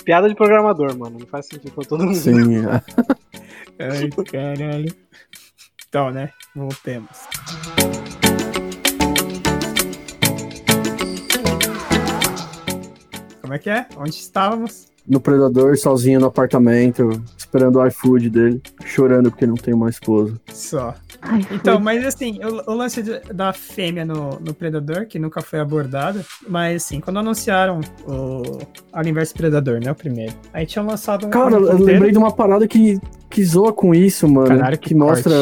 Piada 0.04 0.28
de 0.28 0.34
programador, 0.34 0.96
mano. 0.96 1.18
Não 1.18 1.26
faz 1.26 1.46
sentido 1.46 1.72
pra 1.72 1.84
todo 1.84 2.04
mundo. 2.04 2.16
Sim. 2.16 2.64
Ai, 3.78 4.10
caralho. 4.30 4.94
Então, 5.88 6.10
né? 6.10 6.30
Voltemos. 6.54 7.28
Como 13.48 13.56
é 13.56 13.58
que 13.58 13.70
é? 13.70 13.86
Onde 13.96 14.10
estávamos? 14.10 14.88
No 15.06 15.22
Predador, 15.22 15.74
sozinho 15.78 16.20
no 16.20 16.26
apartamento, 16.26 17.08
esperando 17.34 17.78
o 17.78 17.86
iFood 17.86 18.28
dele, 18.28 18.60
chorando 18.84 19.30
porque 19.30 19.46
não 19.46 19.54
tem 19.54 19.72
uma 19.72 19.88
esposa. 19.88 20.38
Só. 20.52 20.94
Ai, 21.22 21.40
Então, 21.50 21.80
mas 21.80 22.04
assim, 22.06 22.38
o, 22.44 22.70
o 22.70 22.74
lance 22.74 23.02
de- 23.02 23.20
da 23.32 23.52
fêmea 23.52 24.04
no, 24.04 24.38
no 24.40 24.54
Predador, 24.54 25.06
que 25.06 25.18
nunca 25.18 25.40
foi 25.40 25.58
abordado, 25.60 26.20
mas 26.48 26.84
assim, 26.84 27.00
quando 27.00 27.18
anunciaram 27.18 27.80
o 28.06 28.42
Universo 28.96 29.34
Predador, 29.34 29.80
né? 29.82 29.90
O 29.90 29.94
primeiro. 29.94 30.32
Aí 30.52 30.66
tinham 30.66 30.86
lançado 30.86 31.26
um. 31.26 31.30
Cara, 31.30 31.58
um 31.58 31.66
eu 31.66 31.78
lembrei 31.78 32.10
de 32.12 32.18
uma 32.18 32.30
parada 32.32 32.66
que, 32.68 32.98
que 33.28 33.44
zoa 33.44 33.72
com 33.72 33.94
isso, 33.94 34.28
mano. 34.28 34.48
Caralho, 34.48 34.78
que, 34.78 34.88
que 34.90 34.94
mostra. 34.94 35.32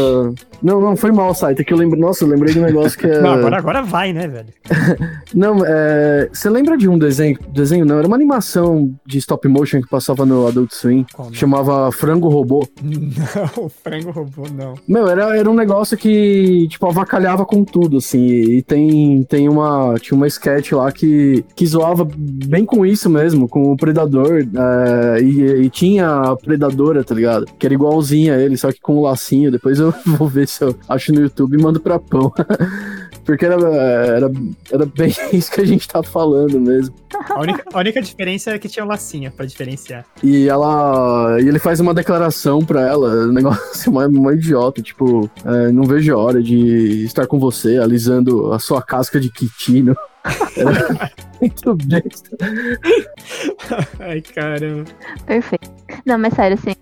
Não, 0.62 0.80
não, 0.80 0.96
foi 0.96 1.12
mal, 1.12 1.34
Saita, 1.34 1.62
que 1.62 1.72
eu 1.72 1.76
lembro. 1.76 1.98
Nossa, 1.98 2.24
eu 2.24 2.28
lembrei 2.28 2.52
de 2.54 2.60
um 2.60 2.64
negócio 2.64 2.98
que 2.98 3.06
é. 3.06 3.20
Não, 3.20 3.34
agora, 3.34 3.58
agora 3.58 3.82
vai, 3.82 4.12
né, 4.12 4.26
velho? 4.26 4.48
Não, 5.34 5.58
é. 5.64 6.28
Você 6.32 6.48
lembra 6.48 6.76
de 6.78 6.88
um 6.88 6.98
desenho? 6.98 7.38
Desenho 7.48 7.84
não, 7.84 7.98
era 7.98 8.06
uma 8.06 8.16
animação 8.16 8.94
de 9.04 9.18
stop 9.18 9.46
motion 9.48 9.82
que 9.82 9.88
passava 9.88 10.24
no 10.24 10.46
Adult 10.46 10.72
Swim. 10.72 11.04
Né? 11.18 11.26
Chamava 11.32 11.90
Frango 11.92 12.28
Robô. 12.28 12.66
Não, 12.82 13.68
frango 13.68 14.10
robô, 14.10 14.44
não. 14.52 14.74
Meu, 14.88 15.08
era, 15.08 15.36
era 15.36 15.50
um 15.50 15.54
negócio 15.54 15.65
que, 15.96 16.66
tipo, 16.68 16.86
avacalhava 16.86 17.44
com 17.44 17.64
tudo, 17.64 17.98
assim. 17.98 18.24
E 18.26 18.62
tem, 18.62 19.22
tem 19.24 19.48
uma. 19.48 19.94
Tinha 20.00 20.16
uma 20.16 20.26
sketch 20.26 20.72
lá 20.72 20.90
que, 20.92 21.44
que 21.54 21.66
zoava 21.66 22.06
bem 22.16 22.64
com 22.64 22.84
isso 22.84 23.08
mesmo, 23.08 23.48
com 23.48 23.72
o 23.72 23.76
Predador. 23.76 24.46
é, 24.56 25.20
e, 25.22 25.64
e 25.64 25.70
tinha 25.70 26.08
a 26.08 26.36
Predadora, 26.36 27.04
tá 27.04 27.14
ligado? 27.14 27.46
Que 27.58 27.66
era 27.66 27.74
igualzinha 27.74 28.34
a 28.34 28.40
ele, 28.40 28.56
só 28.56 28.72
que 28.72 28.80
com 28.80 28.96
o 28.96 29.02
lacinho. 29.02 29.50
Depois 29.50 29.78
eu 29.78 29.92
vou 30.18 30.28
ver 30.28 30.48
se 30.48 30.64
eu 30.64 30.74
acho 30.88 31.12
no 31.12 31.20
YouTube 31.20 31.58
e 31.58 31.62
mando 31.62 31.80
pra 31.80 31.98
pão. 31.98 32.32
Porque 33.26 33.44
era, 33.44 33.56
era, 33.56 34.30
era 34.70 34.86
bem 34.86 35.12
isso 35.34 35.50
que 35.50 35.60
a 35.60 35.66
gente 35.66 35.86
tá 35.88 36.00
falando 36.02 36.60
mesmo. 36.60 36.94
A 37.28 37.40
única, 37.40 37.64
a 37.74 37.78
única 37.80 38.00
diferença 38.00 38.52
é 38.52 38.58
que 38.58 38.68
tinha 38.68 38.84
o 38.84 38.88
lacinho 38.88 39.32
pra 39.32 39.44
diferenciar. 39.44 40.06
E 40.22 40.48
ela. 40.48 41.36
E 41.40 41.48
ele 41.48 41.58
faz 41.58 41.80
uma 41.80 41.92
declaração 41.92 42.64
pra 42.64 42.82
ela, 42.82 43.26
um 43.26 43.32
negócio 43.32 43.90
mó, 43.92 44.08
mó 44.08 44.30
idiota, 44.30 44.80
tipo, 44.80 45.28
é, 45.44 45.72
não 45.72 45.82
vejo 45.82 46.14
a 46.14 46.18
hora 46.18 46.40
de 46.40 47.04
estar 47.04 47.26
com 47.26 47.38
você, 47.38 47.78
alisando 47.78 48.52
a 48.52 48.60
sua 48.60 48.80
casca 48.80 49.18
de 49.18 49.30
quitino. 49.30 49.96
Muito 51.40 51.74
besta. 51.76 52.36
Ai, 54.00 54.20
caramba. 54.22 54.84
Perfeito. 55.26 55.70
Não, 56.04 56.18
mas 56.18 56.34
sério, 56.34 56.56
assim, 56.58 56.74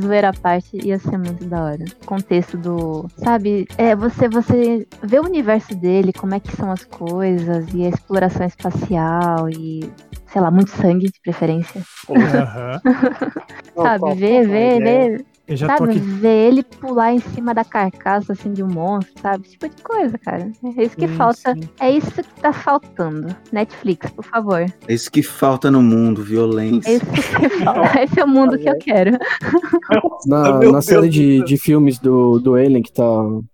zoeira 0.00 0.30
à 0.30 0.32
parte 0.32 0.78
ia 0.84 0.98
ser 0.98 1.18
muito 1.18 1.44
da 1.44 1.62
hora. 1.62 1.84
O 2.02 2.06
contexto 2.06 2.56
do. 2.56 3.08
Sabe, 3.18 3.66
é, 3.76 3.94
você, 3.94 4.28
você 4.28 4.86
vê 5.02 5.18
o 5.18 5.24
universo 5.24 5.74
dele, 5.74 6.12
como 6.12 6.34
é 6.34 6.40
que 6.40 6.54
são 6.56 6.70
as 6.70 6.84
coisas, 6.84 7.66
e 7.74 7.84
a 7.84 7.88
exploração 7.88 8.46
espacial, 8.46 9.48
e. 9.50 9.90
Sei 10.30 10.42
lá, 10.42 10.50
muito 10.50 10.70
sangue 10.70 11.06
de 11.06 11.20
preferência. 11.22 11.82
Aham. 12.10 12.80
Não, 13.74 13.82
sabe, 13.84 14.00
qual- 14.00 14.14
ver, 14.14 14.46
qual 14.46 15.37
Eu 15.48 15.56
já 15.56 15.66
tô 15.76 15.86
Sabe, 15.86 15.96
aqui. 15.96 16.00
ver 16.00 16.48
ele 16.48 16.62
pular 16.62 17.12
em 17.14 17.20
cima 17.20 17.54
da 17.54 17.64
carcaça, 17.64 18.34
assim, 18.34 18.52
de 18.52 18.62
um 18.62 18.68
monstro, 18.68 19.14
sabe? 19.22 19.44
Esse 19.44 19.52
tipo 19.52 19.68
de 19.68 19.82
coisa, 19.82 20.18
cara. 20.18 20.50
É 20.76 20.82
isso 20.84 20.94
que 20.96 21.08
Sim, 21.08 21.14
falta. 21.14 21.54
sim. 21.54 21.60
É 21.80 21.90
isso 21.90 22.10
que 22.12 22.22
tá 22.40 22.52
faltando. 22.52 23.34
Netflix, 23.50 24.10
por 24.10 24.24
favor. 24.24 24.66
É 24.86 24.92
isso 24.94 25.10
que 25.10 25.22
falta 25.22 25.70
no 25.70 25.80
mundo, 25.80 26.22
violência. 26.22 26.90
É 26.90 26.94
isso 26.96 27.06
que 27.06 27.22
falta. 27.64 28.02
Esse 28.04 28.20
é 28.20 28.24
o 28.24 28.28
mundo 28.28 28.58
que 28.58 28.68
eu 28.68 28.76
quero. 28.78 29.16
Na, 30.26 30.52
na 30.52 30.58
Deus 30.58 30.84
série 30.84 31.08
de, 31.08 31.42
de 31.44 31.56
filmes 31.56 31.98
do, 31.98 32.38
do 32.38 32.54
Alien, 32.54 32.82
que 32.82 32.92
tá. 32.92 33.04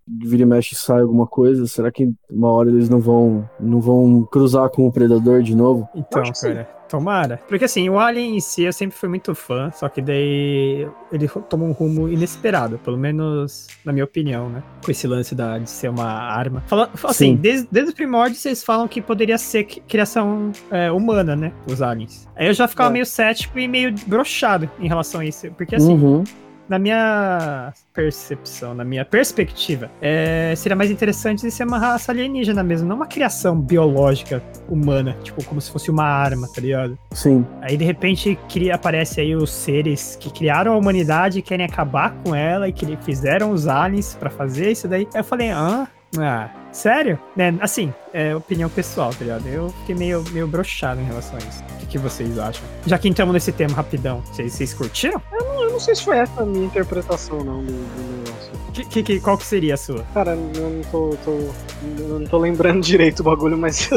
Vira 0.06 0.42
e 0.42 0.46
mexe 0.46 0.74
sai 0.74 1.00
alguma 1.00 1.26
coisa, 1.26 1.66
será 1.66 1.90
que 1.90 2.12
uma 2.30 2.50
hora 2.52 2.68
eles 2.68 2.90
não 2.90 3.00
vão, 3.00 3.48
não 3.58 3.80
vão 3.80 4.22
cruzar 4.30 4.68
com 4.68 4.86
o 4.86 4.92
Predador 4.92 5.42
de 5.42 5.54
novo? 5.56 5.88
Então, 5.94 6.22
cara, 6.42 6.68
tomara. 6.88 7.40
Porque 7.48 7.64
assim, 7.64 7.88
o 7.88 7.98
Alien 7.98 8.36
em 8.36 8.40
si 8.40 8.62
eu 8.64 8.72
sempre 8.72 8.96
fui 8.96 9.08
muito 9.08 9.34
fã, 9.34 9.70
só 9.72 9.88
que 9.88 10.00
daí 10.02 10.86
ele 11.12 11.28
tomou 11.48 11.68
um 11.68 11.72
rumo 11.72 12.08
inesperado, 12.08 12.78
pelo 12.78 12.96
menos 12.98 13.66
na 13.84 13.92
minha 13.92 14.04
opinião, 14.04 14.48
né? 14.48 14.62
Com 14.84 14.90
esse 14.90 15.06
lance 15.06 15.34
da, 15.34 15.58
de 15.58 15.68
ser 15.70 15.88
uma 15.88 16.04
arma. 16.06 16.62
Fala, 16.66 16.90
assim, 17.04 17.30
Sim. 17.30 17.36
desde, 17.36 17.68
desde 17.70 17.90
os 17.90 17.94
primórdios 17.94 18.40
vocês 18.40 18.62
falam 18.62 18.86
que 18.88 19.00
poderia 19.00 19.38
ser 19.38 19.64
criação 19.64 20.52
é, 20.70 20.90
humana, 20.90 21.34
né? 21.36 21.52
Os 21.66 21.80
aliens. 21.82 22.28
Aí 22.36 22.46
eu 22.46 22.52
já 22.54 22.66
ficava 22.68 22.90
É. 22.90 22.92
meio 22.92 23.06
cético 23.06 23.58
e 23.58 23.66
meio 23.68 23.94
broxado 24.06 24.68
em 24.78 24.88
relação 24.88 25.20
a 25.20 25.24
isso. 25.24 25.50
Porque 25.56 25.76
assim, 25.76 25.94
Uhum. 25.94 26.24
Na 26.68 26.78
minha 26.78 27.72
percepção, 27.92 28.74
na 28.74 28.84
minha 28.84 29.04
perspectiva, 29.04 29.90
é, 30.00 30.54
seria 30.56 30.76
mais 30.76 30.90
interessante 30.90 31.50
ser 31.50 31.64
uma 31.64 31.78
raça 31.78 32.12
alienígena 32.12 32.62
mesmo, 32.62 32.88
não 32.88 32.96
uma 32.96 33.06
criação 33.06 33.60
biológica 33.60 34.42
humana, 34.68 35.16
tipo, 35.22 35.44
como 35.44 35.60
se 35.60 35.70
fosse 35.70 35.90
uma 35.90 36.04
arma, 36.04 36.48
tá 36.52 36.60
ligado? 36.60 36.98
Sim. 37.12 37.46
Aí 37.60 37.76
de 37.76 37.84
repente 37.84 38.38
cria, 38.48 38.74
aparece 38.74 39.20
aí 39.20 39.34
os 39.34 39.50
seres 39.50 40.16
que 40.16 40.30
criaram 40.30 40.72
a 40.72 40.76
humanidade 40.76 41.38
e 41.38 41.42
querem 41.42 41.66
acabar 41.66 42.14
com 42.24 42.34
ela 42.34 42.68
e 42.68 42.72
que 42.72 42.96
fizeram 43.02 43.50
os 43.50 43.66
aliens 43.66 44.14
pra 44.14 44.30
fazer 44.30 44.72
isso 44.72 44.88
daí. 44.88 45.06
Aí 45.14 45.20
eu 45.20 45.24
falei, 45.24 45.50
ah, 45.50 45.86
ah 46.18 46.50
sério? 46.72 47.18
Né? 47.36 47.56
Assim, 47.60 47.92
é 48.12 48.34
opinião 48.34 48.68
pessoal, 48.68 49.10
tá 49.10 49.18
ligado? 49.20 49.46
Eu 49.46 49.68
fiquei 49.80 49.94
meio, 49.94 50.24
meio 50.32 50.46
broxado 50.48 51.00
em 51.00 51.04
relação 51.04 51.36
a 51.36 51.38
isso. 51.38 51.62
O 51.62 51.76
que, 51.78 51.86
que 51.86 51.98
vocês 51.98 52.36
acham? 52.38 52.62
Já 52.86 52.98
que 52.98 53.08
entramos 53.08 53.32
nesse 53.32 53.52
tema 53.52 53.74
rapidão, 53.74 54.20
vocês, 54.22 54.52
vocês 54.52 54.74
curtiram? 54.74 55.22
Eu 55.32 55.70
não 55.70 55.78
sei 55.80 55.94
se 55.94 56.04
foi 56.04 56.18
essa 56.18 56.42
a 56.42 56.46
minha 56.46 56.66
interpretação, 56.66 57.38
não, 57.44 57.62
do, 57.64 57.72
do 57.72 58.16
negócio. 58.26 58.52
Que, 58.72 58.84
que, 58.86 59.02
que- 59.04 59.20
qual 59.20 59.38
que 59.38 59.44
seria 59.46 59.74
a 59.74 59.76
sua? 59.76 60.04
Cara, 60.12 60.32
eu 60.32 60.70
não 60.70 60.82
tô, 60.90 61.16
tô- 61.24 61.50
eu 62.02 62.18
não 62.18 62.26
tô 62.26 62.38
lembrando 62.38 62.80
direito 62.82 63.20
o 63.20 63.22
bagulho, 63.22 63.56
mas 63.56 63.88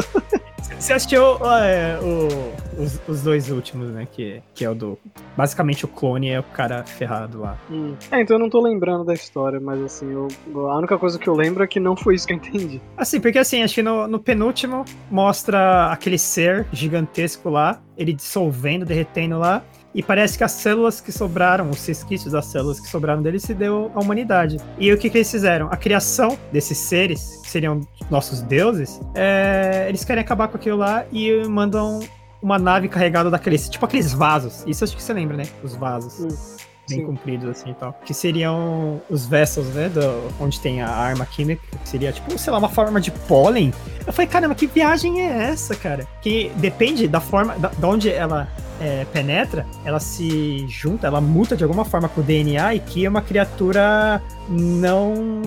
Você 0.78 0.92
assistiu 0.92 1.22
é, 1.60 1.98
o- 2.00 2.82
os, 2.82 3.00
os 3.08 3.22
dois 3.22 3.50
últimos, 3.50 3.90
né? 3.90 4.06
Que, 4.10 4.40
que 4.54 4.64
é 4.64 4.70
o 4.70 4.74
do. 4.74 4.98
Basicamente 5.36 5.84
o 5.84 5.88
clone 5.88 6.28
é 6.28 6.38
o 6.38 6.42
cara 6.42 6.84
ferrado 6.84 7.40
lá. 7.40 7.56
Hum. 7.70 7.94
É, 8.10 8.20
então 8.20 8.36
eu 8.36 8.40
não 8.40 8.48
tô 8.50 8.60
lembrando 8.60 9.04
da 9.04 9.14
história, 9.14 9.58
mas 9.60 9.80
assim, 9.82 10.10
eu, 10.12 10.28
a 10.68 10.76
única 10.78 10.96
coisa 10.98 11.18
que 11.18 11.28
eu 11.28 11.34
lembro 11.34 11.62
é 11.62 11.66
que 11.66 11.80
não 11.80 11.96
foi 11.96 12.14
isso 12.14 12.26
que 12.26 12.32
eu 12.32 12.36
entendi. 12.36 12.80
Assim, 12.96 13.20
porque 13.20 13.38
assim, 13.38 13.62
acho 13.62 13.74
que 13.74 13.82
no, 13.82 14.06
no 14.06 14.18
penúltimo 14.18 14.84
mostra 15.10 15.92
aquele 15.92 16.18
ser 16.18 16.66
gigantesco 16.72 17.48
lá, 17.50 17.80
ele 17.96 18.12
dissolvendo, 18.12 18.84
derretendo 18.84 19.38
lá. 19.38 19.62
E 19.94 20.02
parece 20.02 20.36
que 20.36 20.44
as 20.44 20.52
células 20.52 21.00
que 21.00 21.10
sobraram, 21.10 21.70
os 21.70 21.84
resquícios 21.86 22.32
das 22.32 22.46
células 22.46 22.78
que 22.78 22.88
sobraram 22.88 23.22
dele, 23.22 23.40
se 23.40 23.54
deu 23.54 23.90
à 23.94 24.00
humanidade. 24.00 24.58
E 24.78 24.92
o 24.92 24.98
que, 24.98 25.08
que 25.08 25.18
eles 25.18 25.30
fizeram? 25.30 25.68
A 25.70 25.76
criação 25.76 26.38
desses 26.52 26.78
seres, 26.78 27.40
que 27.42 27.50
seriam 27.50 27.80
nossos 28.10 28.42
deuses, 28.42 29.00
é, 29.14 29.86
eles 29.88 30.04
querem 30.04 30.22
acabar 30.22 30.48
com 30.48 30.56
aquilo 30.56 30.76
lá 30.76 31.04
e 31.10 31.44
mandam 31.48 32.00
uma 32.40 32.58
nave 32.58 32.88
carregada 32.88 33.30
daqueles, 33.30 33.68
tipo 33.68 33.84
aqueles 33.84 34.12
vasos. 34.12 34.62
Isso 34.66 34.84
acho 34.84 34.96
que 34.96 35.02
você 35.02 35.12
lembra, 35.12 35.36
né? 35.36 35.44
Os 35.62 35.74
vasos. 35.74 36.20
Hum, 36.20 36.58
Bem 36.88 37.00
sim. 37.00 37.06
compridos 37.06 37.50
assim 37.50 37.70
e 37.70 37.74
tal. 37.74 37.92
Que 38.04 38.14
seriam 38.14 39.00
os 39.10 39.26
vessels, 39.26 39.68
né? 39.74 39.90
Do, 39.90 40.32
onde 40.42 40.58
tem 40.58 40.80
a 40.80 40.88
arma 40.88 41.26
química. 41.26 41.62
Que 41.82 41.88
seria, 41.88 42.12
tipo, 42.12 42.38
sei 42.38 42.50
lá, 42.50 42.58
uma 42.58 42.68
forma 42.68 42.98
de 42.98 43.10
pólen. 43.10 43.74
Eu 44.06 44.12
falei, 44.12 44.26
caramba, 44.26 44.54
que 44.54 44.66
viagem 44.66 45.20
é 45.20 45.50
essa, 45.50 45.74
cara? 45.74 46.06
Que 46.22 46.50
depende 46.56 47.06
da 47.06 47.20
forma, 47.20 47.58
da, 47.58 47.68
da 47.68 47.88
onde 47.88 48.10
ela 48.10 48.48
é, 48.80 49.04
penetra, 49.06 49.66
ela 49.84 50.00
se 50.00 50.66
junta, 50.68 51.06
ela 51.06 51.20
muta 51.20 51.56
de 51.56 51.64
alguma 51.64 51.84
forma 51.84 52.08
com 52.08 52.20
o 52.20 52.24
DNA 52.24 52.74
e 52.74 52.80
cria 52.80 53.08
uma 53.10 53.22
criatura 53.22 54.22
não 54.48 55.42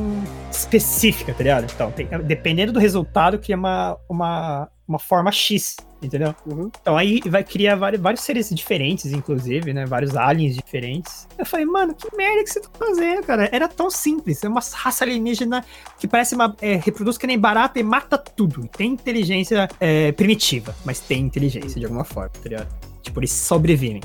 específica, 0.52 1.34
tá 1.34 1.44
ligado? 1.44 1.72
Então, 1.74 1.92
tem- 1.92 2.08
dependendo 2.24 2.72
do 2.72 2.80
resultado, 2.80 3.40
cria 3.40 3.56
uma, 3.56 3.98
uma, 4.10 4.70
uma 4.88 5.00
forma 5.00 5.32
X, 5.32 5.78
entendeu? 6.02 6.36
Uhum. 6.46 6.70
Então 6.82 6.98
aí 6.98 7.22
vai 7.28 7.44
criar 7.44 7.76
vários, 7.76 8.02
vários 8.02 8.22
seres 8.24 8.50
diferentes, 8.50 9.12
inclusive, 9.12 9.74
né? 9.74 9.86
Vários 9.86 10.16
aliens 10.16 10.56
diferentes. 10.56 11.28
Eu 11.38 11.46
falei, 11.46 11.66
mano, 11.66 11.94
que 11.94 12.14
merda 12.16 12.44
que 12.44 12.50
você 12.50 12.60
tá 12.60 12.70
fazendo, 12.78 13.24
cara? 13.24 13.50
Era 13.52 13.68
tão 13.68 13.90
simples. 13.90 14.44
É 14.44 14.50
uma 14.50 14.62
raça 14.74 15.04
alienígena 15.04 15.64
que 16.00 16.08
parece 16.08 16.36
uma. 16.36 16.56
é, 16.62 16.76
reproduz 16.76 17.18
que 17.18 17.28
nem 17.28 17.40
barata 17.40 17.80
e 17.80 17.84
mata 17.84 18.18
tudo. 18.18 18.68
Tem 18.68 18.92
inteligência 18.92 19.70
é, 19.80 20.12
primitiva, 20.12 20.76
mas 20.84 21.00
tem 21.00 21.22
inteligência 21.22 21.80
de 21.80 21.86
alguma 21.86 22.04
forma, 22.04 22.30
tá 22.30 22.50
ligado? 22.50 22.91
Tipo, 23.02 23.20
eles 23.20 23.32
sobrevivem. 23.32 24.02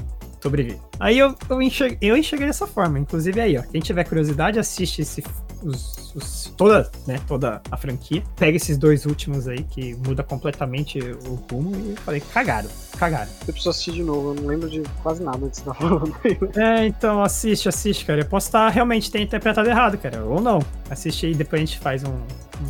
Sobrevivem. 0.46 0.80
Aí 1.00 1.18
eu, 1.18 1.34
eu, 1.50 1.60
enxerguei, 1.60 1.98
eu 2.00 2.16
enxerguei 2.16 2.46
dessa 2.46 2.66
forma. 2.66 2.98
Inclusive 2.98 3.40
aí, 3.40 3.58
ó. 3.58 3.62
Quem 3.62 3.80
tiver 3.80 4.04
curiosidade, 4.04 4.58
assiste 4.58 5.02
esse 5.02 5.24
os, 5.62 6.14
os- 6.14 6.52
toda, 6.56 6.88
né, 7.06 7.18
toda 7.26 7.60
a 7.70 7.76
franquia. 7.76 8.22
Pega 8.36 8.56
esses 8.56 8.76
dois 8.78 9.06
últimos 9.06 9.48
aí, 9.48 9.62
que 9.64 9.94
muda 10.06 10.22
completamente 10.22 10.98
o 11.00 11.34
rumo, 11.50 11.74
e 11.74 11.90
eu 11.90 11.96
falei, 11.96 12.20
cagaram, 12.32 12.68
cagaram. 12.98 13.30
Eu 13.40 13.46
preciso 13.52 13.70
assistir 13.70 13.92
de 13.92 14.02
novo, 14.02 14.30
eu 14.30 14.34
não 14.34 14.46
lembro 14.46 14.68
de 14.70 14.82
quase 15.02 15.22
nada 15.22 15.48
que 15.48 15.56
você 15.56 15.62
tá 15.64 15.74
falando 15.74 16.14
aí. 16.24 16.38
É, 16.56 16.86
então 16.86 17.22
assiste, 17.22 17.68
assiste, 17.68 18.04
cara. 18.04 18.20
Eu 18.20 18.26
posso 18.26 18.48
estar 18.48 18.68
realmente 18.68 19.10
ter 19.10 19.20
interpretado 19.20 19.68
errado, 19.68 19.98
cara, 19.98 20.22
ou 20.24 20.40
não. 20.40 20.60
Assiste 20.90 21.26
aí, 21.26 21.34
depois 21.34 21.60
a 21.60 21.64
gente 21.64 21.78
faz 21.80 22.04
um. 22.04 22.12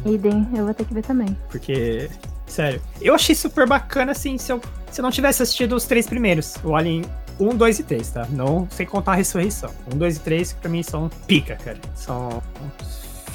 um- 0.07 0.15
Idem, 0.15 0.47
eu 0.57 0.65
vou 0.65 0.73
ter 0.75 0.85
que 0.85 0.95
ver 0.95 1.03
também. 1.05 1.37
porque, 1.51 2.09
sério, 2.47 2.81
eu 3.03 3.15
achei 3.15 3.35
super 3.35 3.67
bacana, 3.69 4.13
assim, 4.13 4.39
se 4.39 4.51
eu, 4.53 4.61
se 4.91 5.01
eu 5.01 5.03
não 5.03 5.11
tivesse 5.11 5.43
assistido 5.43 5.75
os 5.77 5.85
três 5.85 6.07
primeiros, 6.07 6.55
o 6.65 6.75
Alien 6.75 7.03
1, 7.39 7.57
2 7.57 7.79
e 7.79 7.83
3, 7.85 8.11
tá? 8.11 8.27
Não 8.31 8.69
sem 8.71 8.87
contar 8.87 9.13
a 9.13 9.17
ressurreição. 9.17 9.71
1, 9.95 9.99
2 9.99 10.17
e 10.17 10.21
3, 10.21 10.53
pra 10.55 10.71
mim, 10.71 10.83
são 10.83 11.09
pica, 11.27 11.57
cara. 11.57 11.79
São 11.95 12.43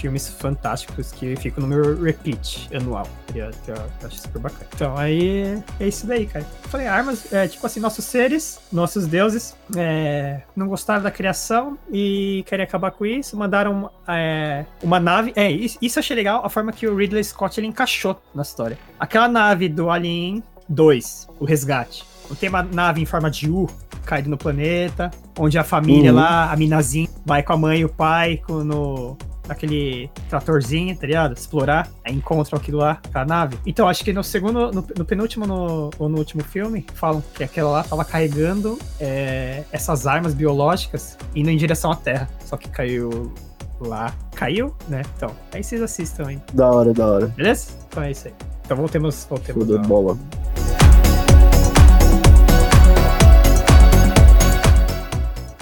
filmes 0.01 0.27
fantásticos 0.27 1.11
que 1.11 1.35
ficam 1.35 1.61
no 1.61 1.67
meu 1.67 2.01
repeat 2.01 2.67
anual. 2.75 3.07
Que 3.27 3.37
eu, 3.37 3.51
eu 3.67 3.75
acho 4.03 4.17
super 4.17 4.39
bacana. 4.39 4.65
Então, 4.73 4.97
aí 4.97 5.61
é 5.79 5.87
isso 5.87 6.07
daí, 6.07 6.25
cara. 6.25 6.43
Falei, 6.63 6.87
armas, 6.87 7.31
é, 7.31 7.47
tipo 7.47 7.65
assim, 7.65 7.79
nossos 7.79 8.03
seres, 8.03 8.59
nossos 8.71 9.05
deuses, 9.05 9.55
é, 9.77 10.41
não 10.55 10.67
gostaram 10.67 11.03
da 11.03 11.11
criação 11.11 11.77
e 11.91 12.43
querem 12.47 12.63
acabar 12.63 12.89
com 12.91 13.05
isso. 13.05 13.37
Mandaram 13.37 13.91
é, 14.07 14.65
uma 14.81 14.99
nave. 14.99 15.31
É, 15.35 15.51
isso, 15.51 15.77
isso 15.79 15.99
eu 15.99 16.01
achei 16.01 16.15
legal, 16.15 16.43
a 16.43 16.49
forma 16.49 16.73
que 16.73 16.87
o 16.87 16.95
Ridley 16.95 17.23
Scott 17.23 17.59
ele 17.59 17.67
encaixou 17.67 18.19
na 18.33 18.41
história. 18.41 18.77
Aquela 18.99 19.27
nave 19.27 19.69
do 19.69 19.91
Alien 19.91 20.43
2, 20.67 21.27
o 21.39 21.45
resgate. 21.45 22.03
Tem 22.35 22.49
uma 22.49 22.63
nave 22.63 23.01
em 23.01 23.05
forma 23.05 23.29
de 23.29 23.49
U 23.49 23.67
caído 24.05 24.29
no 24.29 24.37
planeta, 24.37 25.11
onde 25.37 25.57
a 25.57 25.63
família 25.63 26.11
Uhum. 26.11 26.17
lá, 26.17 26.51
a 26.51 26.55
minazinha, 26.55 27.07
vai 27.25 27.43
com 27.43 27.53
a 27.53 27.57
mãe 27.57 27.79
e 27.81 27.85
o 27.85 27.89
pai 27.89 28.37
com- 28.45 28.63
no, 28.63 29.15
naquele 29.47 30.09
tratorzinho, 30.29 30.95
tá 30.97 31.05
ligado? 31.05 31.33
Explorar, 31.37 31.87
aí 32.03 32.13
encontram 32.15 32.57
aquilo 32.59 32.79
lá, 32.79 32.99
aquela 33.03 33.25
nave. 33.25 33.57
Então, 33.65 33.87
acho 33.87 34.03
que 34.03 34.11
no 34.11 34.23
segundo, 34.23 34.71
no, 34.71 34.83
no 34.97 35.05
penúltimo 35.05 35.45
no, 35.45 35.91
ou 35.99 36.09
no 36.09 36.17
último 36.17 36.43
filme, 36.43 36.85
falam 36.95 37.23
que 37.35 37.43
aquela 37.43 37.69
lá 37.69 37.83
tava 37.83 38.03
carregando 38.03 38.77
é, 38.99 39.63
essas 39.71 40.07
armas 40.07 40.33
biológicas 40.33 41.17
indo 41.35 41.49
em 41.49 41.57
direção 41.57 41.91
à 41.91 41.95
Terra. 41.95 42.27
Só 42.43 42.57
que 42.57 42.69
caiu 42.69 43.31
lá. 43.79 44.13
Caiu, 44.35 44.75
né? 44.89 45.03
Então, 45.15 45.31
aí 45.53 45.63
vocês 45.63 45.81
assistam 45.81 46.27
aí. 46.27 46.39
Da 46.53 46.69
hora, 46.71 46.93
da 46.93 47.05
hora. 47.07 47.27
Beleza? 47.27 47.67
Então 47.87 48.01
é 48.03 48.11
isso 48.11 48.27
aí. 48.27 48.33
Então 48.65 48.77
voltemos, 48.77 49.25
voltemos. 49.29 49.67
De 49.67 49.77
bola. 49.87 50.17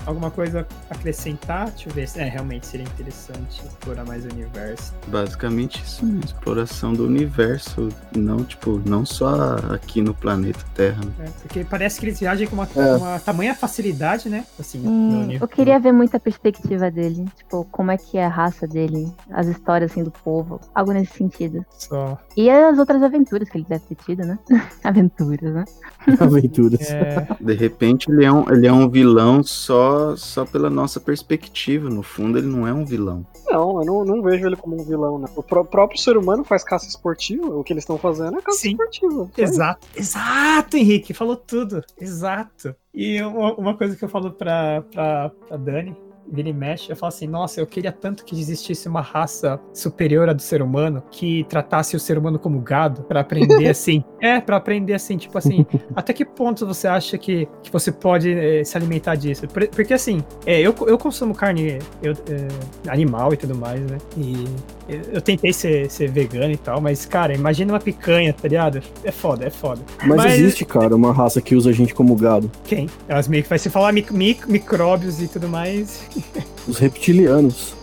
Alguma 0.09 0.31
coisa 0.31 0.65
a 0.89 0.95
acrescentar? 0.95 1.69
Deixa 1.69 1.87
eu 1.87 1.93
ver. 1.93 2.07
se- 2.07 2.19
É, 2.19 2.23
realmente 2.23 2.65
seria 2.65 2.85
interessante 2.87 3.61
explorar 3.63 4.03
mais 4.05 4.25
o 4.25 4.29
universo. 4.29 4.93
Basicamente 5.07 5.83
isso 5.83 6.03
mesmo, 6.05 6.21
exploração 6.25 6.93
do 6.93 7.05
universo, 7.05 7.89
não, 8.15 8.43
tipo, 8.43 8.81
não 8.85 9.05
só 9.05 9.55
aqui 9.73 10.01
no 10.01 10.13
planeta 10.15 10.59
Terra. 10.73 10.99
né? 11.05 11.11
né? 11.19 11.25
Porque 11.43 11.63
parece 11.63 11.99
que 11.99 12.07
eles 12.07 12.19
viajam 12.19 12.47
com 12.47 12.55
uma, 12.55 12.67
É. 12.75 12.95
uma 12.95 13.19
tamanha 13.19 13.53
facilidade, 13.53 14.29
né? 14.29 14.45
Assim, 14.59 14.79
no 14.79 14.89
Hum, 14.89 15.31
eu 15.39 15.47
queria 15.47 15.79
ver 15.79 15.91
muita 15.91 16.19
perspectiva 16.19 16.89
dele. 16.89 17.25
Tipo, 17.37 17.65
como 17.71 17.91
é 17.91 17.97
que 17.97 18.17
é 18.17 18.25
a 18.25 18.29
raça 18.29 18.65
dele, 18.67 19.13
as 19.29 19.45
histórias 19.47 19.91
assim 19.91 20.03
do 20.03 20.11
povo. 20.11 20.59
Algo 20.73 20.91
nesse 20.91 21.13
sentido. 21.17 21.63
Só. 21.77 22.17
E 22.35 22.49
as 22.49 22.79
outras 22.79 23.03
aventuras 23.03 23.47
que 23.47 23.57
ele 23.59 23.65
deve 23.69 23.83
ter 23.85 23.95
tido, 24.03 24.25
né? 24.25 24.39
aventuras, 24.83 25.53
né? 25.53 25.65
Aventuras. 26.19 26.89
É, 26.89 27.27
De 27.39 27.53
repente 27.53 28.09
ele 28.11 28.25
é 28.25 28.31
um, 28.31 28.49
ele 28.51 28.65
é 28.67 28.73
um 28.73 28.89
vilão 28.89 29.43
só, 29.43 29.98
só 30.17 30.45
pela 30.45 30.69
nossa 30.69 30.99
perspectiva. 30.99 31.89
No 31.89 32.01
fundo, 32.03 32.37
ele 32.37 32.47
não 32.47 32.67
é 32.67 32.73
um 32.73 32.85
vilão. 32.85 33.25
Não, 33.47 33.79
eu 33.81 33.85
não, 33.85 34.05
não 34.05 34.21
vejo 34.21 34.45
ele 34.45 34.55
como 34.55 34.79
um 34.79 34.83
vilão, 34.83 35.17
né? 35.19 35.27
O 35.35 35.41
pró- 35.43 35.63
próprio 35.63 35.99
ser 35.99 36.17
humano 36.17 36.43
faz 36.43 36.63
caça 36.63 36.87
esportiva, 36.87 37.45
o 37.47 37.63
que 37.63 37.73
eles 37.73 37.83
estão 37.83 37.97
fazendo 37.97 38.37
é 38.37 38.41
caça 38.41 38.59
Sim. 38.59 38.71
esportiva. 38.71 39.29
Exato. 39.37 39.87
Exato, 39.95 40.77
Henrique. 40.77 41.13
Falou 41.13 41.35
tudo. 41.35 41.83
Exato. 41.99 42.75
E 42.93 43.21
uma, 43.21 43.53
uma 43.55 43.77
coisa 43.77 43.95
que 43.95 44.03
eu 44.03 44.09
falo 44.09 44.31
pra, 44.31 44.83
pra, 44.91 45.31
pra 45.47 45.57
Dani, 45.57 45.95
vira 46.31 46.49
e 46.49 46.53
mexe, 46.53 46.91
eu 46.91 46.95
falo 46.95 47.09
assim, 47.09 47.27
nossa, 47.27 47.59
eu 47.59 47.67
queria 47.67 47.91
tanto 47.91 48.23
que 48.23 48.39
existisse 48.39 48.87
uma 48.87 49.01
raça 49.01 49.59
superior 49.73 50.29
à 50.29 50.33
do 50.33 50.41
ser 50.41 50.61
humano 50.61 51.03
que 51.11 51.43
tratasse 51.49 51.95
o 51.95 51.99
ser 51.99 52.17
humano 52.17 52.37
como 52.39 52.59
gado 52.61 53.03
pra 53.03 53.21
aprender 53.21 53.67
assim. 53.69 54.03
É, 54.21 54.39
pra 54.39 54.57
aprender 54.57 54.93
assim, 54.93 55.17
tipo 55.17 55.37
assim, 55.37 55.65
até 55.95 56.13
que 56.13 56.25
ponto 56.25 56.65
você 56.65 56.87
acha 56.87 57.17
que, 57.17 57.47
que 57.63 57.71
você 57.71 57.91
pode 57.91 58.31
eh, 58.31 58.63
se 58.63 58.77
alimentar 58.77 59.15
disso? 59.15 59.47
Por- 59.47 59.67
porque 59.69 59.93
assim, 59.93 60.23
é, 60.45 60.59
eu, 60.59 60.73
eu 60.87 60.97
consumo 60.97 61.33
carne 61.33 61.79
eu, 62.01 62.13
é, 62.13 62.89
animal 62.89 63.33
e 63.33 63.37
tudo 63.37 63.55
mais, 63.55 63.81
né? 63.81 63.97
E 64.17 64.45
eu, 64.89 65.01
eu 65.13 65.21
tentei 65.21 65.53
ser, 65.53 65.89
ser 65.89 66.09
vegano 66.09 66.51
e 66.51 66.57
tal, 66.57 66.81
mas, 66.81 67.05
cara, 67.05 67.33
imagina 67.33 67.73
uma 67.73 67.79
picanha, 67.79 68.33
tá 68.33 68.47
ligado? 68.47 68.81
É 69.03 69.11
foda, 69.11 69.45
é 69.45 69.49
foda. 69.49 69.81
Mas, 70.05 70.17
Mas- 70.17 70.39
existe, 70.39 70.65
cara, 70.65 70.95
uma 70.95 71.13
raça 71.13 71.39
que 71.41 71.55
usa 71.55 71.69
a 71.69 71.73
gente 71.73 71.93
como 71.93 72.15
gado. 72.15 72.51
Quem? 72.65 72.89
Elas 73.07 73.27
meio 73.27 73.43
que 73.43 73.49
vai 73.49 73.59
se 73.59 73.69
falar 73.69 73.91
mic, 73.91 74.11
mic- 74.13 74.47
micróbios 74.47 75.21
e 75.21 75.27
tudo 75.27 75.47
mais. 75.47 76.01
Os 76.67 76.77
reptilianos. 76.77 77.75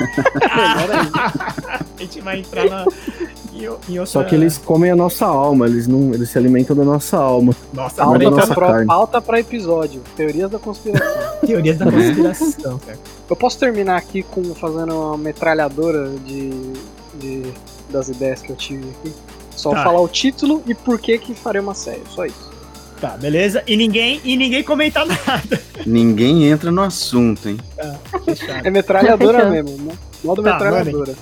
a 0.40 1.82
gente 1.98 2.20
vai 2.20 2.38
entrar 2.40 2.64
na. 2.68 2.86
Em, 3.52 3.64
em 3.64 3.68
outra... 3.98 4.06
Só 4.06 4.24
que 4.24 4.34
eles 4.34 4.56
comem 4.56 4.90
a 4.90 4.96
nossa 4.96 5.26
alma, 5.26 5.66
eles 5.66 5.86
não, 5.86 6.14
eles 6.14 6.30
se 6.30 6.38
alimentam 6.38 6.74
da 6.74 6.84
nossa 6.84 7.16
alma. 7.18 7.54
Nossa, 7.72 8.02
Alma 8.02 8.18
da 8.18 8.30
nossa 8.30 8.54
pro, 8.54 8.66
carne. 8.66 8.86
pauta 8.86 9.20
pra 9.20 9.40
episódio. 9.40 10.00
Teorias 10.16 10.50
da 10.50 10.58
conspiração. 10.58 11.38
teorias 11.46 11.76
da 11.76 11.84
conspiração, 11.90 12.78
cara. 12.78 12.98
Eu 13.30 13.36
posso 13.36 13.58
terminar 13.58 13.96
aqui 13.96 14.22
com 14.24 14.42
fazendo 14.54 14.92
uma 14.94 15.16
metralhadora 15.16 16.08
de, 16.26 16.50
de- 17.14 17.52
das 17.88 18.08
ideias 18.08 18.42
que 18.42 18.50
eu 18.50 18.56
tive 18.56 18.90
aqui. 18.90 19.12
Só 19.56 19.70
Tá. 19.70 19.84
falar 19.84 20.00
o 20.00 20.08
título 20.08 20.62
e 20.66 20.74
por 20.74 20.98
que 20.98 21.16
que 21.18 21.32
farei 21.34 21.60
uma 21.60 21.74
série. 21.74 22.02
Só 22.10 22.24
isso. 22.26 22.50
Tá, 23.00 23.10
beleza? 23.16 23.62
E 23.66 23.76
ninguém, 23.76 24.20
e 24.24 24.36
ninguém 24.36 24.62
comenta 24.64 25.04
nada. 25.06 25.60
Ninguém 25.86 26.46
entra 26.48 26.70
no 26.70 26.82
assunto, 26.82 27.48
hein? 27.48 27.58
Fechado. 28.24 28.66
É 28.66 28.70
metralhadora 28.70 29.48
mesmo, 29.50 29.76
né? 29.84 29.94
Modo 30.24 30.42
Tá, 30.42 30.52
metralhadora. 30.54 31.14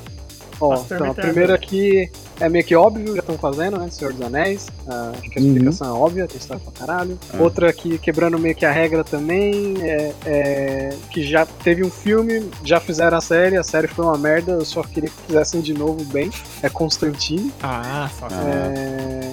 Ó, 0.60 0.74
então, 0.84 1.10
a 1.10 1.14
primeira 1.14 1.54
aqui 1.54 2.10
é 2.40 2.48
meio 2.48 2.64
que 2.64 2.74
óbvio, 2.74 3.14
já 3.14 3.20
estão 3.20 3.38
fazendo, 3.38 3.78
né? 3.78 3.88
Senhor 3.90 4.12
dos 4.12 4.26
Anéis. 4.26 4.66
Ah, 4.88 5.12
acho 5.12 5.30
que 5.30 5.38
a 5.38 5.42
Uhum. 5.42 5.48
explicação 5.48 5.88
é 5.88 5.98
óbvia, 5.98 6.26
tem 6.26 6.36
história 6.36 6.62
pra 6.62 6.72
caralho. 6.86 7.18
Ah. 7.32 7.42
Outra 7.42 7.70
aqui, 7.70 7.96
quebrando 7.98 8.38
meio 8.38 8.54
que 8.54 8.66
a 8.66 8.72
regra 8.72 9.04
também, 9.04 9.74
é, 9.82 10.12
é 10.26 10.88
que 11.10 11.22
já 11.22 11.46
teve 11.46 11.84
um 11.84 11.90
filme, 11.90 12.50
já 12.64 12.80
fizeram 12.80 13.16
a 13.18 13.20
série, 13.20 13.56
a 13.56 13.62
série 13.62 13.86
foi 13.86 14.04
uma 14.04 14.18
merda, 14.18 14.52
eu 14.52 14.64
só 14.64 14.82
queria 14.82 15.10
que 15.10 15.16
fizessem 15.26 15.60
de 15.60 15.72
novo 15.74 16.04
bem. 16.06 16.30
É 16.62 16.68
Constantine. 16.68 17.52
Ah, 17.62 18.10
só. 18.18 18.26
Ah. 18.30 18.72
É, 18.74 19.30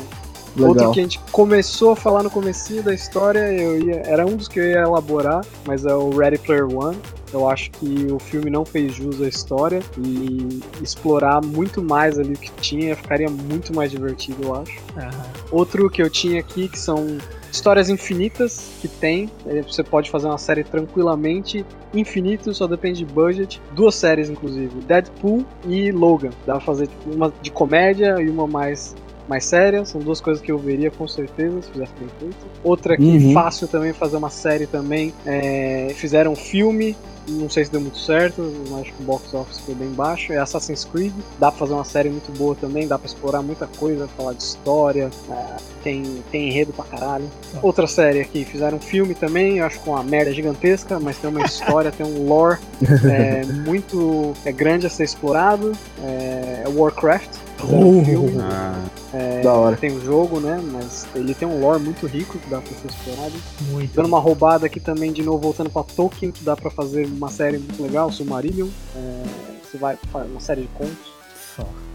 Legal. 0.56 0.70
Outro 0.70 0.92
que 0.92 1.00
a 1.00 1.04
gente 1.04 1.20
começou 1.32 1.92
a 1.92 1.96
falar 1.96 2.24
no 2.24 2.30
comecinho 2.30 2.82
da 2.82 2.94
história, 2.94 3.40
eu 3.52 3.80
ia, 3.80 4.02
era 4.06 4.26
um 4.26 4.36
dos 4.36 4.48
que 4.48 4.60
eu 4.60 4.66
ia 4.66 4.80
elaborar, 4.80 5.46
mas 5.66 5.86
é 5.86 5.94
o 5.94 6.10
Ready 6.10 6.38
Player 6.40 6.66
One. 6.66 6.98
Eu 7.34 7.50
acho 7.50 7.70
que 7.72 8.08
o 8.10 8.18
filme 8.18 8.50
não 8.50 8.64
fez 8.64 8.94
jus 8.94 9.22
à 9.22 9.28
história 9.28 9.82
e 9.98 10.62
explorar 10.82 11.42
muito 11.44 11.84
mais 11.84 12.18
ali 12.18 12.34
o 12.34 12.38
que 12.38 12.50
tinha 12.62 12.96
ficaria 12.96 13.30
muito 13.30 13.76
mais 13.76 13.92
divertido, 13.92 14.44
eu 14.44 14.56
acho. 14.56 14.80
Aham. 14.96 15.26
Outro 15.52 15.90
que 15.90 16.02
eu 16.02 16.10
tinha 16.10 16.40
aqui 16.40 16.70
que 16.70 16.80
são 16.80 17.18
histórias 17.52 17.90
infinitas 17.90 18.70
que 18.80 18.88
tem. 18.88 19.30
eh, 19.48 19.62
Você 19.64 19.84
pode 19.84 20.10
fazer 20.10 20.28
uma 20.28 20.38
série 20.38 20.64
tranquilamente, 20.64 21.66
infinito, 21.94 22.54
só 22.54 22.68
depende 22.68 23.00
de 23.00 23.06
budget. 23.14 23.62
Duas 23.74 23.96
séries, 23.96 24.30
inclusive, 24.30 24.70
Deadpool 24.88 25.46
e 25.68 25.92
Logan. 25.92 26.30
Dá 26.46 26.54
pra 26.54 26.62
fazer 26.62 26.88
uma 27.06 27.34
de 27.42 27.52
comédia 27.52 28.22
e 28.22 28.30
uma 28.30 28.48
mais 28.48 28.96
mais 29.28 29.46
séria, 29.46 29.84
são 29.86 30.00
duas 30.02 30.22
coisas 30.22 30.42
que 30.42 30.52
eu 30.52 30.58
veria 30.58 30.92
com 30.92 31.08
certeza 31.08 31.62
se 31.62 31.70
fizesse 31.72 31.94
bem 32.00 32.10
feito. 32.20 32.38
Outra 32.64 32.96
que 32.96 33.04
Uhum. 33.04 33.34
fácil 33.34 33.68
também 33.68 33.94
fazer 33.94 34.18
uma 34.18 34.30
série 34.30 34.68
também, 34.68 35.14
é, 35.26 35.92
fizeram 35.96 36.34
um 36.34 36.36
filme, 36.36 36.96
não 37.28 37.50
sei 37.50 37.66
se 37.66 37.72
deu 37.72 37.82
muito 37.82 37.98
certo, 37.98 38.44
acho 38.80 38.94
que 38.94 39.02
o 39.02 39.06
box 39.06 39.34
office 39.34 39.60
foi 39.60 39.74
bem 39.74 39.90
baixo, 39.90 40.32
é 40.32 40.38
Assassin's 40.38 40.86
Creed, 40.86 41.12
dá 41.40 41.50
pra 41.52 41.60
fazer 41.60 41.74
uma 41.74 41.84
série 41.84 42.10
muito 42.10 42.32
boa 42.38 42.54
também, 42.56 42.88
dá 42.88 43.00
pra 43.00 43.08
explorar 43.08 43.42
muita 43.42 43.66
coisa, 43.80 44.08
falar 44.16 44.34
de 44.34 44.44
história, 44.44 45.10
é, 45.30 45.46
tem, 45.84 46.04
tem 46.32 46.50
enredo 46.50 46.72
pra 46.74 46.86
caralho. 46.86 47.26
Outra 47.64 47.88
série 47.88 48.20
aqui, 48.22 48.46
fizeram 48.46 48.78
um 48.78 48.82
filme 48.82 49.16
também, 49.16 49.58
eu 49.58 49.66
acho 49.66 49.80
com 49.80 49.92
uma 49.92 50.04
merda 50.04 50.32
gigantesca, 50.32 51.00
mas 51.00 51.18
tem 51.18 51.30
uma 51.30 51.44
história, 51.44 51.92
tem 51.92 52.06
um 52.06 52.28
lore 52.28 52.60
é, 53.10 53.44
muito 53.46 54.34
é, 54.46 54.52
grande 54.52 54.86
a 54.86 54.90
ser 54.90 55.04
explorado, 55.06 55.72
é, 56.04 56.64
é 56.66 56.70
Warcraft. 56.70 57.30
Fizeram 57.66 57.90
um 57.90 58.06
filme, 58.06 58.38
Ah, 58.42 59.42
Da 59.44 59.54
hora. 59.54 59.78
tem 59.78 59.92
um 59.92 60.02
jogo, 60.02 60.40
né? 60.40 60.62
Mas 60.72 61.06
ele 61.16 61.34
tem 61.34 61.48
um 61.48 61.60
lore 61.60 61.82
muito 61.82 62.06
rico 62.06 62.38
que 62.38 62.50
dá 62.50 62.60
pra 62.62 62.72
ser 62.78 62.88
explorado. 62.88 63.34
Muito. 63.72 63.94
Dando 63.94 64.08
uma 64.08 64.20
roubada 64.20 64.66
aqui 64.66 64.80
também, 64.80 65.12
de 65.12 65.22
novo, 65.24 65.40
voltando 65.40 65.70
pra 65.70 65.84
Tolkien, 65.84 66.32
que 66.32 66.44
dá 66.44 66.56
pra 66.56 66.70
fazer 66.70 67.06
uma 67.06 67.30
série 67.30 67.58
muito 67.58 67.82
legal, 67.82 68.12
Silmarillion. 68.12 68.68
É, 68.96 69.24
você 69.64 69.78
vai 69.78 69.98
fazer 70.12 70.30
uma 70.30 70.40
série 70.40 70.62
de 70.62 70.68
contos. 70.70 71.15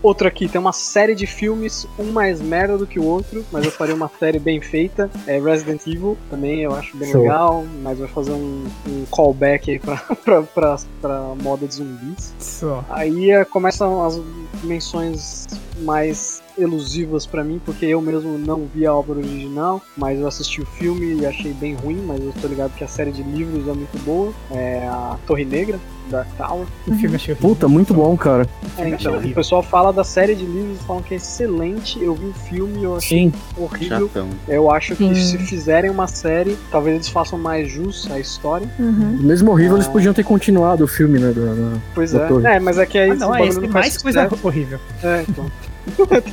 Outro 0.02 0.26
aqui, 0.26 0.48
tem 0.48 0.60
uma 0.60 0.72
série 0.72 1.14
de 1.14 1.26
filmes, 1.26 1.86
um 1.98 2.10
mais 2.12 2.40
merda 2.40 2.78
do 2.78 2.86
que 2.86 2.98
o 2.98 3.04
outro, 3.04 3.44
mas 3.52 3.64
eu 3.64 3.70
faria 3.70 3.94
uma 3.94 4.10
série 4.18 4.38
bem 4.38 4.60
feita. 4.60 5.10
É 5.26 5.38
Resident 5.38 5.86
Evil, 5.86 6.16
também 6.30 6.60
eu 6.60 6.74
acho 6.74 6.96
bem 6.96 7.10
Show. 7.10 7.22
legal, 7.22 7.64
mas 7.82 7.98
vai 7.98 8.08
fazer 8.08 8.32
um, 8.32 8.64
um 8.88 9.04
callback 9.10 9.70
aí 9.70 9.78
pra, 9.78 9.96
pra, 10.24 10.42
pra, 10.42 10.76
pra 11.00 11.20
moda 11.42 11.66
de 11.66 11.74
zumbis. 11.74 12.32
Só. 12.38 12.84
Aí 12.88 13.30
eh, 13.30 13.44
começam 13.44 14.04
as 14.04 14.20
menções 14.62 15.46
mais 15.80 16.42
elusivas 16.60 17.26
pra 17.26 17.42
mim, 17.44 17.60
porque 17.64 17.86
eu 17.86 18.00
mesmo 18.00 18.36
não 18.38 18.66
vi 18.72 18.86
a 18.86 18.94
obra 18.94 19.18
original, 19.18 19.80
mas 19.96 20.20
eu 20.20 20.26
assisti 20.28 20.60
o 20.60 20.66
filme 20.66 21.20
e 21.20 21.26
achei 21.26 21.52
bem 21.52 21.74
ruim, 21.74 22.02
mas 22.06 22.20
eu 22.22 22.32
tô 22.40 22.46
ligado 22.48 22.72
que 22.74 22.84
a 22.84 22.88
série 22.88 23.10
de 23.12 23.22
livros 23.22 23.66
é 23.68 23.72
muito 23.72 23.98
boa. 24.04 24.32
É 24.50 24.86
a 24.86 25.16
Torre 25.26 25.44
Negra, 25.44 25.78
Dark 26.10 26.28
Tower. 26.36 26.66
O 26.86 26.94
filme 26.94 27.16
achei 27.16 27.34
horrível. 27.34 27.50
Puta, 27.50 27.68
muito 27.68 27.94
bom, 27.94 28.16
cara. 28.16 28.46
É, 28.76 28.82
achei 28.82 28.94
então, 28.94 29.18
o 29.18 29.34
pessoal 29.34 29.62
fala 29.62 29.92
da 29.92 30.04
série 30.04 30.34
de 30.34 30.44
livros, 30.44 30.78
falam 30.86 31.02
que 31.02 31.14
é 31.14 31.16
excelente. 31.16 32.02
Eu 32.02 32.14
vi 32.14 32.26
o 32.26 32.32
filme 32.34 32.80
e 32.80 32.84
eu 32.84 32.96
achei 32.96 33.18
Sim. 33.18 33.32
horrível. 33.56 34.08
Chatão. 34.08 34.28
Eu 34.48 34.70
acho 34.70 34.96
que 34.96 35.04
Sim. 35.04 35.14
se 35.14 35.38
fizerem 35.38 35.90
uma 35.90 36.06
série, 36.06 36.56
talvez 36.70 36.96
eles 36.96 37.08
façam 37.08 37.38
mais 37.38 37.70
jus 37.70 38.10
à 38.10 38.18
história. 38.18 38.68
Uhum. 38.78 39.18
Mesmo 39.20 39.50
horrível, 39.52 39.76
eles 39.76 39.86
Ah. 39.86 39.90
podiam 39.90 40.12
ter 40.14 40.24
continuado 40.24 40.84
o 40.84 40.88
filme, 40.88 41.18
né? 41.18 41.30
da- 41.32 41.54
da- 41.54 41.78
Pois 41.94 42.12
Da 42.12 42.24
é. 42.24 42.28
torre. 42.28 42.46
É, 42.46 42.60
mas 42.60 42.78
é 42.78 42.86
que 42.86 42.98
aí 42.98 43.10
Ah, 43.10 43.14
não, 43.14 43.34
é 43.34 43.46
esse 43.46 43.60
mais 43.68 43.96
coisa 43.96 44.22
sucesso. 44.28 44.46
horrível. 44.46 44.78
É, 45.02 45.24
então. 45.28 45.46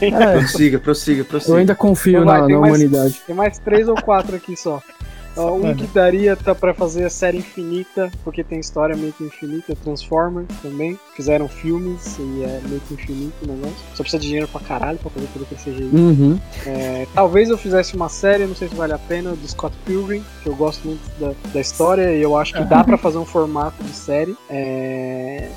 É, 0.01 0.37
Prossiga, 0.39 0.79
prossiga, 0.79 1.23
prossiga. 1.23 1.53
eu 1.53 1.57
ainda 1.57 1.75
confio 1.75 2.23
na, 2.25 2.47
na 2.47 2.59
mais- 2.59 2.75
humanidade. 2.75 3.21
tem 3.25 3.35
mais 3.35 3.59
três 3.59 3.87
ou 3.87 3.95
quatro 3.95 4.35
aqui 4.35 4.55
só. 4.55 4.81
Um 5.39 5.75
que 5.75 5.85
daria 5.93 6.35
tá 6.35 6.55
pra 6.55 6.73
fazer 6.73 7.05
a 7.05 7.11
série 7.11 7.37
infinita, 7.37 8.09
porque 8.23 8.43
tem 8.43 8.59
história 8.59 8.95
meio 8.95 9.13
que 9.13 9.23
infinita, 9.23 9.75
Transformer 9.83 10.45
também. 10.63 10.99
Fizeram 11.15 11.47
filmes 11.47 12.17
e 12.17 12.41
é 12.43 12.59
meio 12.67 12.81
que 12.87 12.95
infinito 12.95 13.35
o 13.43 13.47
negócio. 13.47 13.75
Só 13.93 14.01
precisa 14.01 14.19
de 14.19 14.25
dinheiro 14.29 14.47
pra 14.47 14.59
caralho 14.61 14.97
pra 14.97 15.11
fazer 15.11 15.27
tudo 15.33 15.45
que 15.45 15.61
seja 15.61 15.79
isso. 15.83 15.95
Uhum. 15.95 16.39
É, 16.65 17.05
talvez 17.13 17.51
eu 17.51 17.57
fizesse 17.59 17.95
uma 17.95 18.09
série, 18.09 18.47
não 18.47 18.55
sei 18.55 18.67
se 18.67 18.73
vale 18.73 18.93
a 18.93 18.97
pena, 18.97 19.29
do 19.35 19.47
Scott 19.47 19.75
Pilgrim, 19.85 20.23
que 20.41 20.49
eu 20.49 20.55
gosto 20.55 20.87
muito 20.87 21.07
da, 21.19 21.31
da 21.53 21.61
história 21.61 22.15
e 22.15 22.19
eu 22.19 22.35
acho 22.35 22.55
que 22.55 22.63
dá 22.63 22.83
pra 22.83 22.97
fazer 22.97 23.19
um 23.19 23.25
formato 23.25 23.83
de 23.83 23.93
série. 23.93 24.35
É... 24.49 25.49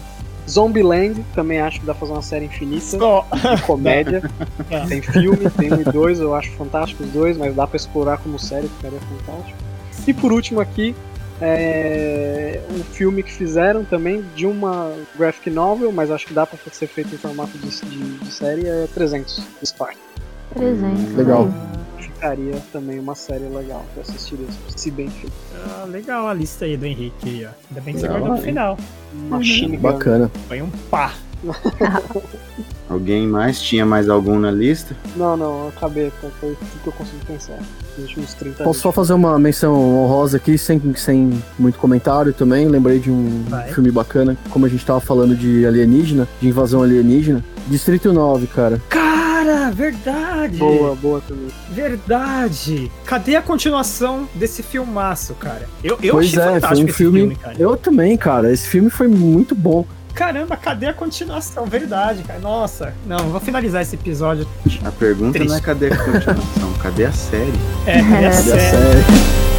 Zombieland, 0.50 1.24
também 1.34 1.60
acho 1.60 1.80
que 1.80 1.86
dá 1.86 1.92
pra 1.92 2.00
fazer 2.00 2.12
uma 2.12 2.22
série 2.22 2.44
infinita 2.46 2.98
Só. 2.98 3.26
de 3.56 3.62
comédia. 3.62 4.22
Não. 4.70 4.86
Tem 4.88 5.00
filme, 5.00 5.48
tem 5.50 5.72
um 5.72 5.80
e 5.80 5.84
dois, 5.84 6.20
eu 6.20 6.34
acho 6.34 6.50
fantástico 6.52 7.04
os 7.04 7.10
dois, 7.10 7.36
mas 7.36 7.54
dá 7.54 7.66
pra 7.66 7.76
explorar 7.76 8.18
como 8.18 8.38
série, 8.38 8.68
ficaria 8.68 8.98
fantástico. 8.98 9.58
E 10.06 10.12
por 10.14 10.32
último 10.32 10.60
aqui, 10.60 10.94
é 11.40 12.60
um 12.70 12.82
filme 12.84 13.22
que 13.22 13.32
fizeram 13.32 13.84
também 13.84 14.24
de 14.34 14.46
uma 14.46 14.92
graphic 15.16 15.48
novel, 15.50 15.90
mas 15.92 16.10
acho 16.10 16.26
que 16.26 16.34
dá 16.34 16.46
pra 16.46 16.58
ser 16.72 16.86
feito 16.86 17.14
em 17.14 17.18
formato 17.18 17.56
de, 17.56 17.68
de, 17.68 18.18
de 18.18 18.32
série, 18.32 18.66
é 18.66 18.86
300, 18.92 19.42
Spark. 19.64 19.96
Presente. 20.54 21.12
Legal. 21.12 21.48
Ficaria 22.20 22.62
também 22.70 22.98
uma 22.98 23.14
série 23.14 23.44
legal 23.44 23.82
pra 23.94 24.02
assistir 24.02 24.34
isso, 24.34 24.58
se 24.76 24.90
bem 24.90 25.08
feito. 25.08 25.32
Ah, 25.64 25.86
legal 25.88 26.28
a 26.28 26.34
lista 26.34 26.66
aí 26.66 26.76
do 26.76 26.84
Henrique 26.84 27.26
aí, 27.26 27.46
ó. 27.46 27.48
Ainda 27.70 27.80
bem 27.80 27.94
que 27.94 28.00
você 28.00 28.08
guardou 28.08 28.36
hein? 28.36 28.42
final. 28.42 28.78
Machine 29.30 29.76
Gun. 29.78 29.82
Bacana. 29.82 30.30
Foi 30.46 30.60
um 30.60 30.68
pá. 30.90 31.14
Alguém 32.90 33.26
mais? 33.26 33.62
Tinha 33.62 33.86
mais 33.86 34.10
algum 34.10 34.38
na 34.38 34.50
lista? 34.50 34.94
Não, 35.16 35.34
não, 35.34 35.62
eu 35.62 35.68
acabei, 35.74 36.12
foi 36.20 36.30
tudo 36.54 36.82
que 36.82 36.88
eu 36.88 36.92
consigo 36.92 37.24
pensar. 37.24 37.58
Nos 37.96 38.08
últimos 38.08 38.34
30 38.34 38.64
Posso 38.64 38.80
só 38.80 38.92
fazer 38.92 39.14
uma 39.14 39.38
menção 39.38 39.74
honrosa 39.74 40.36
aqui, 40.36 40.58
sem, 40.58 40.78
sem 40.96 41.42
muito 41.58 41.78
comentário 41.78 42.34
também. 42.34 42.68
Lembrei 42.68 42.98
de 42.98 43.10
um 43.10 43.44
Vai. 43.48 43.72
filme 43.72 43.90
bacana, 43.90 44.36
como 44.50 44.66
a 44.66 44.68
gente 44.68 44.84
tava 44.84 45.00
falando 45.00 45.34
de 45.34 45.64
alienígena, 45.64 46.28
de 46.38 46.48
invasão 46.48 46.82
alienígena. 46.82 47.42
Distrito 47.68 48.12
9, 48.12 48.46
cara. 48.48 48.78
Cara, 49.40 49.70
verdade. 49.70 50.58
Boa, 50.58 50.94
boa 50.94 51.22
também. 51.26 51.48
Verdade. 51.70 52.92
Cadê 53.06 53.36
a 53.36 53.42
continuação 53.42 54.28
desse 54.34 54.62
filmaço, 54.62 55.32
cara? 55.34 55.66
Eu, 55.82 55.98
eu 56.02 56.12
pois 56.12 56.26
achei 56.26 56.38
é, 56.38 56.42
foi 56.44 56.54
fantástico 56.60 56.80
um 56.82 56.88
esse 56.88 56.96
filme. 56.98 57.18
filme, 57.20 57.36
cara. 57.36 57.56
eu 57.58 57.74
também, 57.74 58.16
cara. 58.18 58.52
Esse 58.52 58.68
filme 58.68 58.90
foi 58.90 59.08
muito 59.08 59.54
bom. 59.54 59.86
Caramba, 60.12 60.58
cadê 60.58 60.86
a 60.88 60.92
continuação? 60.92 61.64
Verdade, 61.64 62.22
cara. 62.22 62.38
Nossa. 62.38 62.92
Não, 63.06 63.30
vou 63.30 63.40
finalizar 63.40 63.80
esse 63.80 63.94
episódio. 63.94 64.46
A 64.84 64.90
pergunta 64.92 65.32
Triste. 65.32 65.48
não 65.48 65.56
é 65.56 65.60
cadê 65.62 65.86
a 65.86 65.96
continuação, 65.96 66.72
cadê 66.82 67.04
a 67.06 67.12
série? 67.12 67.52
É, 67.86 68.02
cadê 68.02 68.14
a 68.14 68.18
É. 68.18 68.20
Cadê 68.20 68.26
a 68.26 68.32
série? 68.32 68.60
série? 68.60 69.49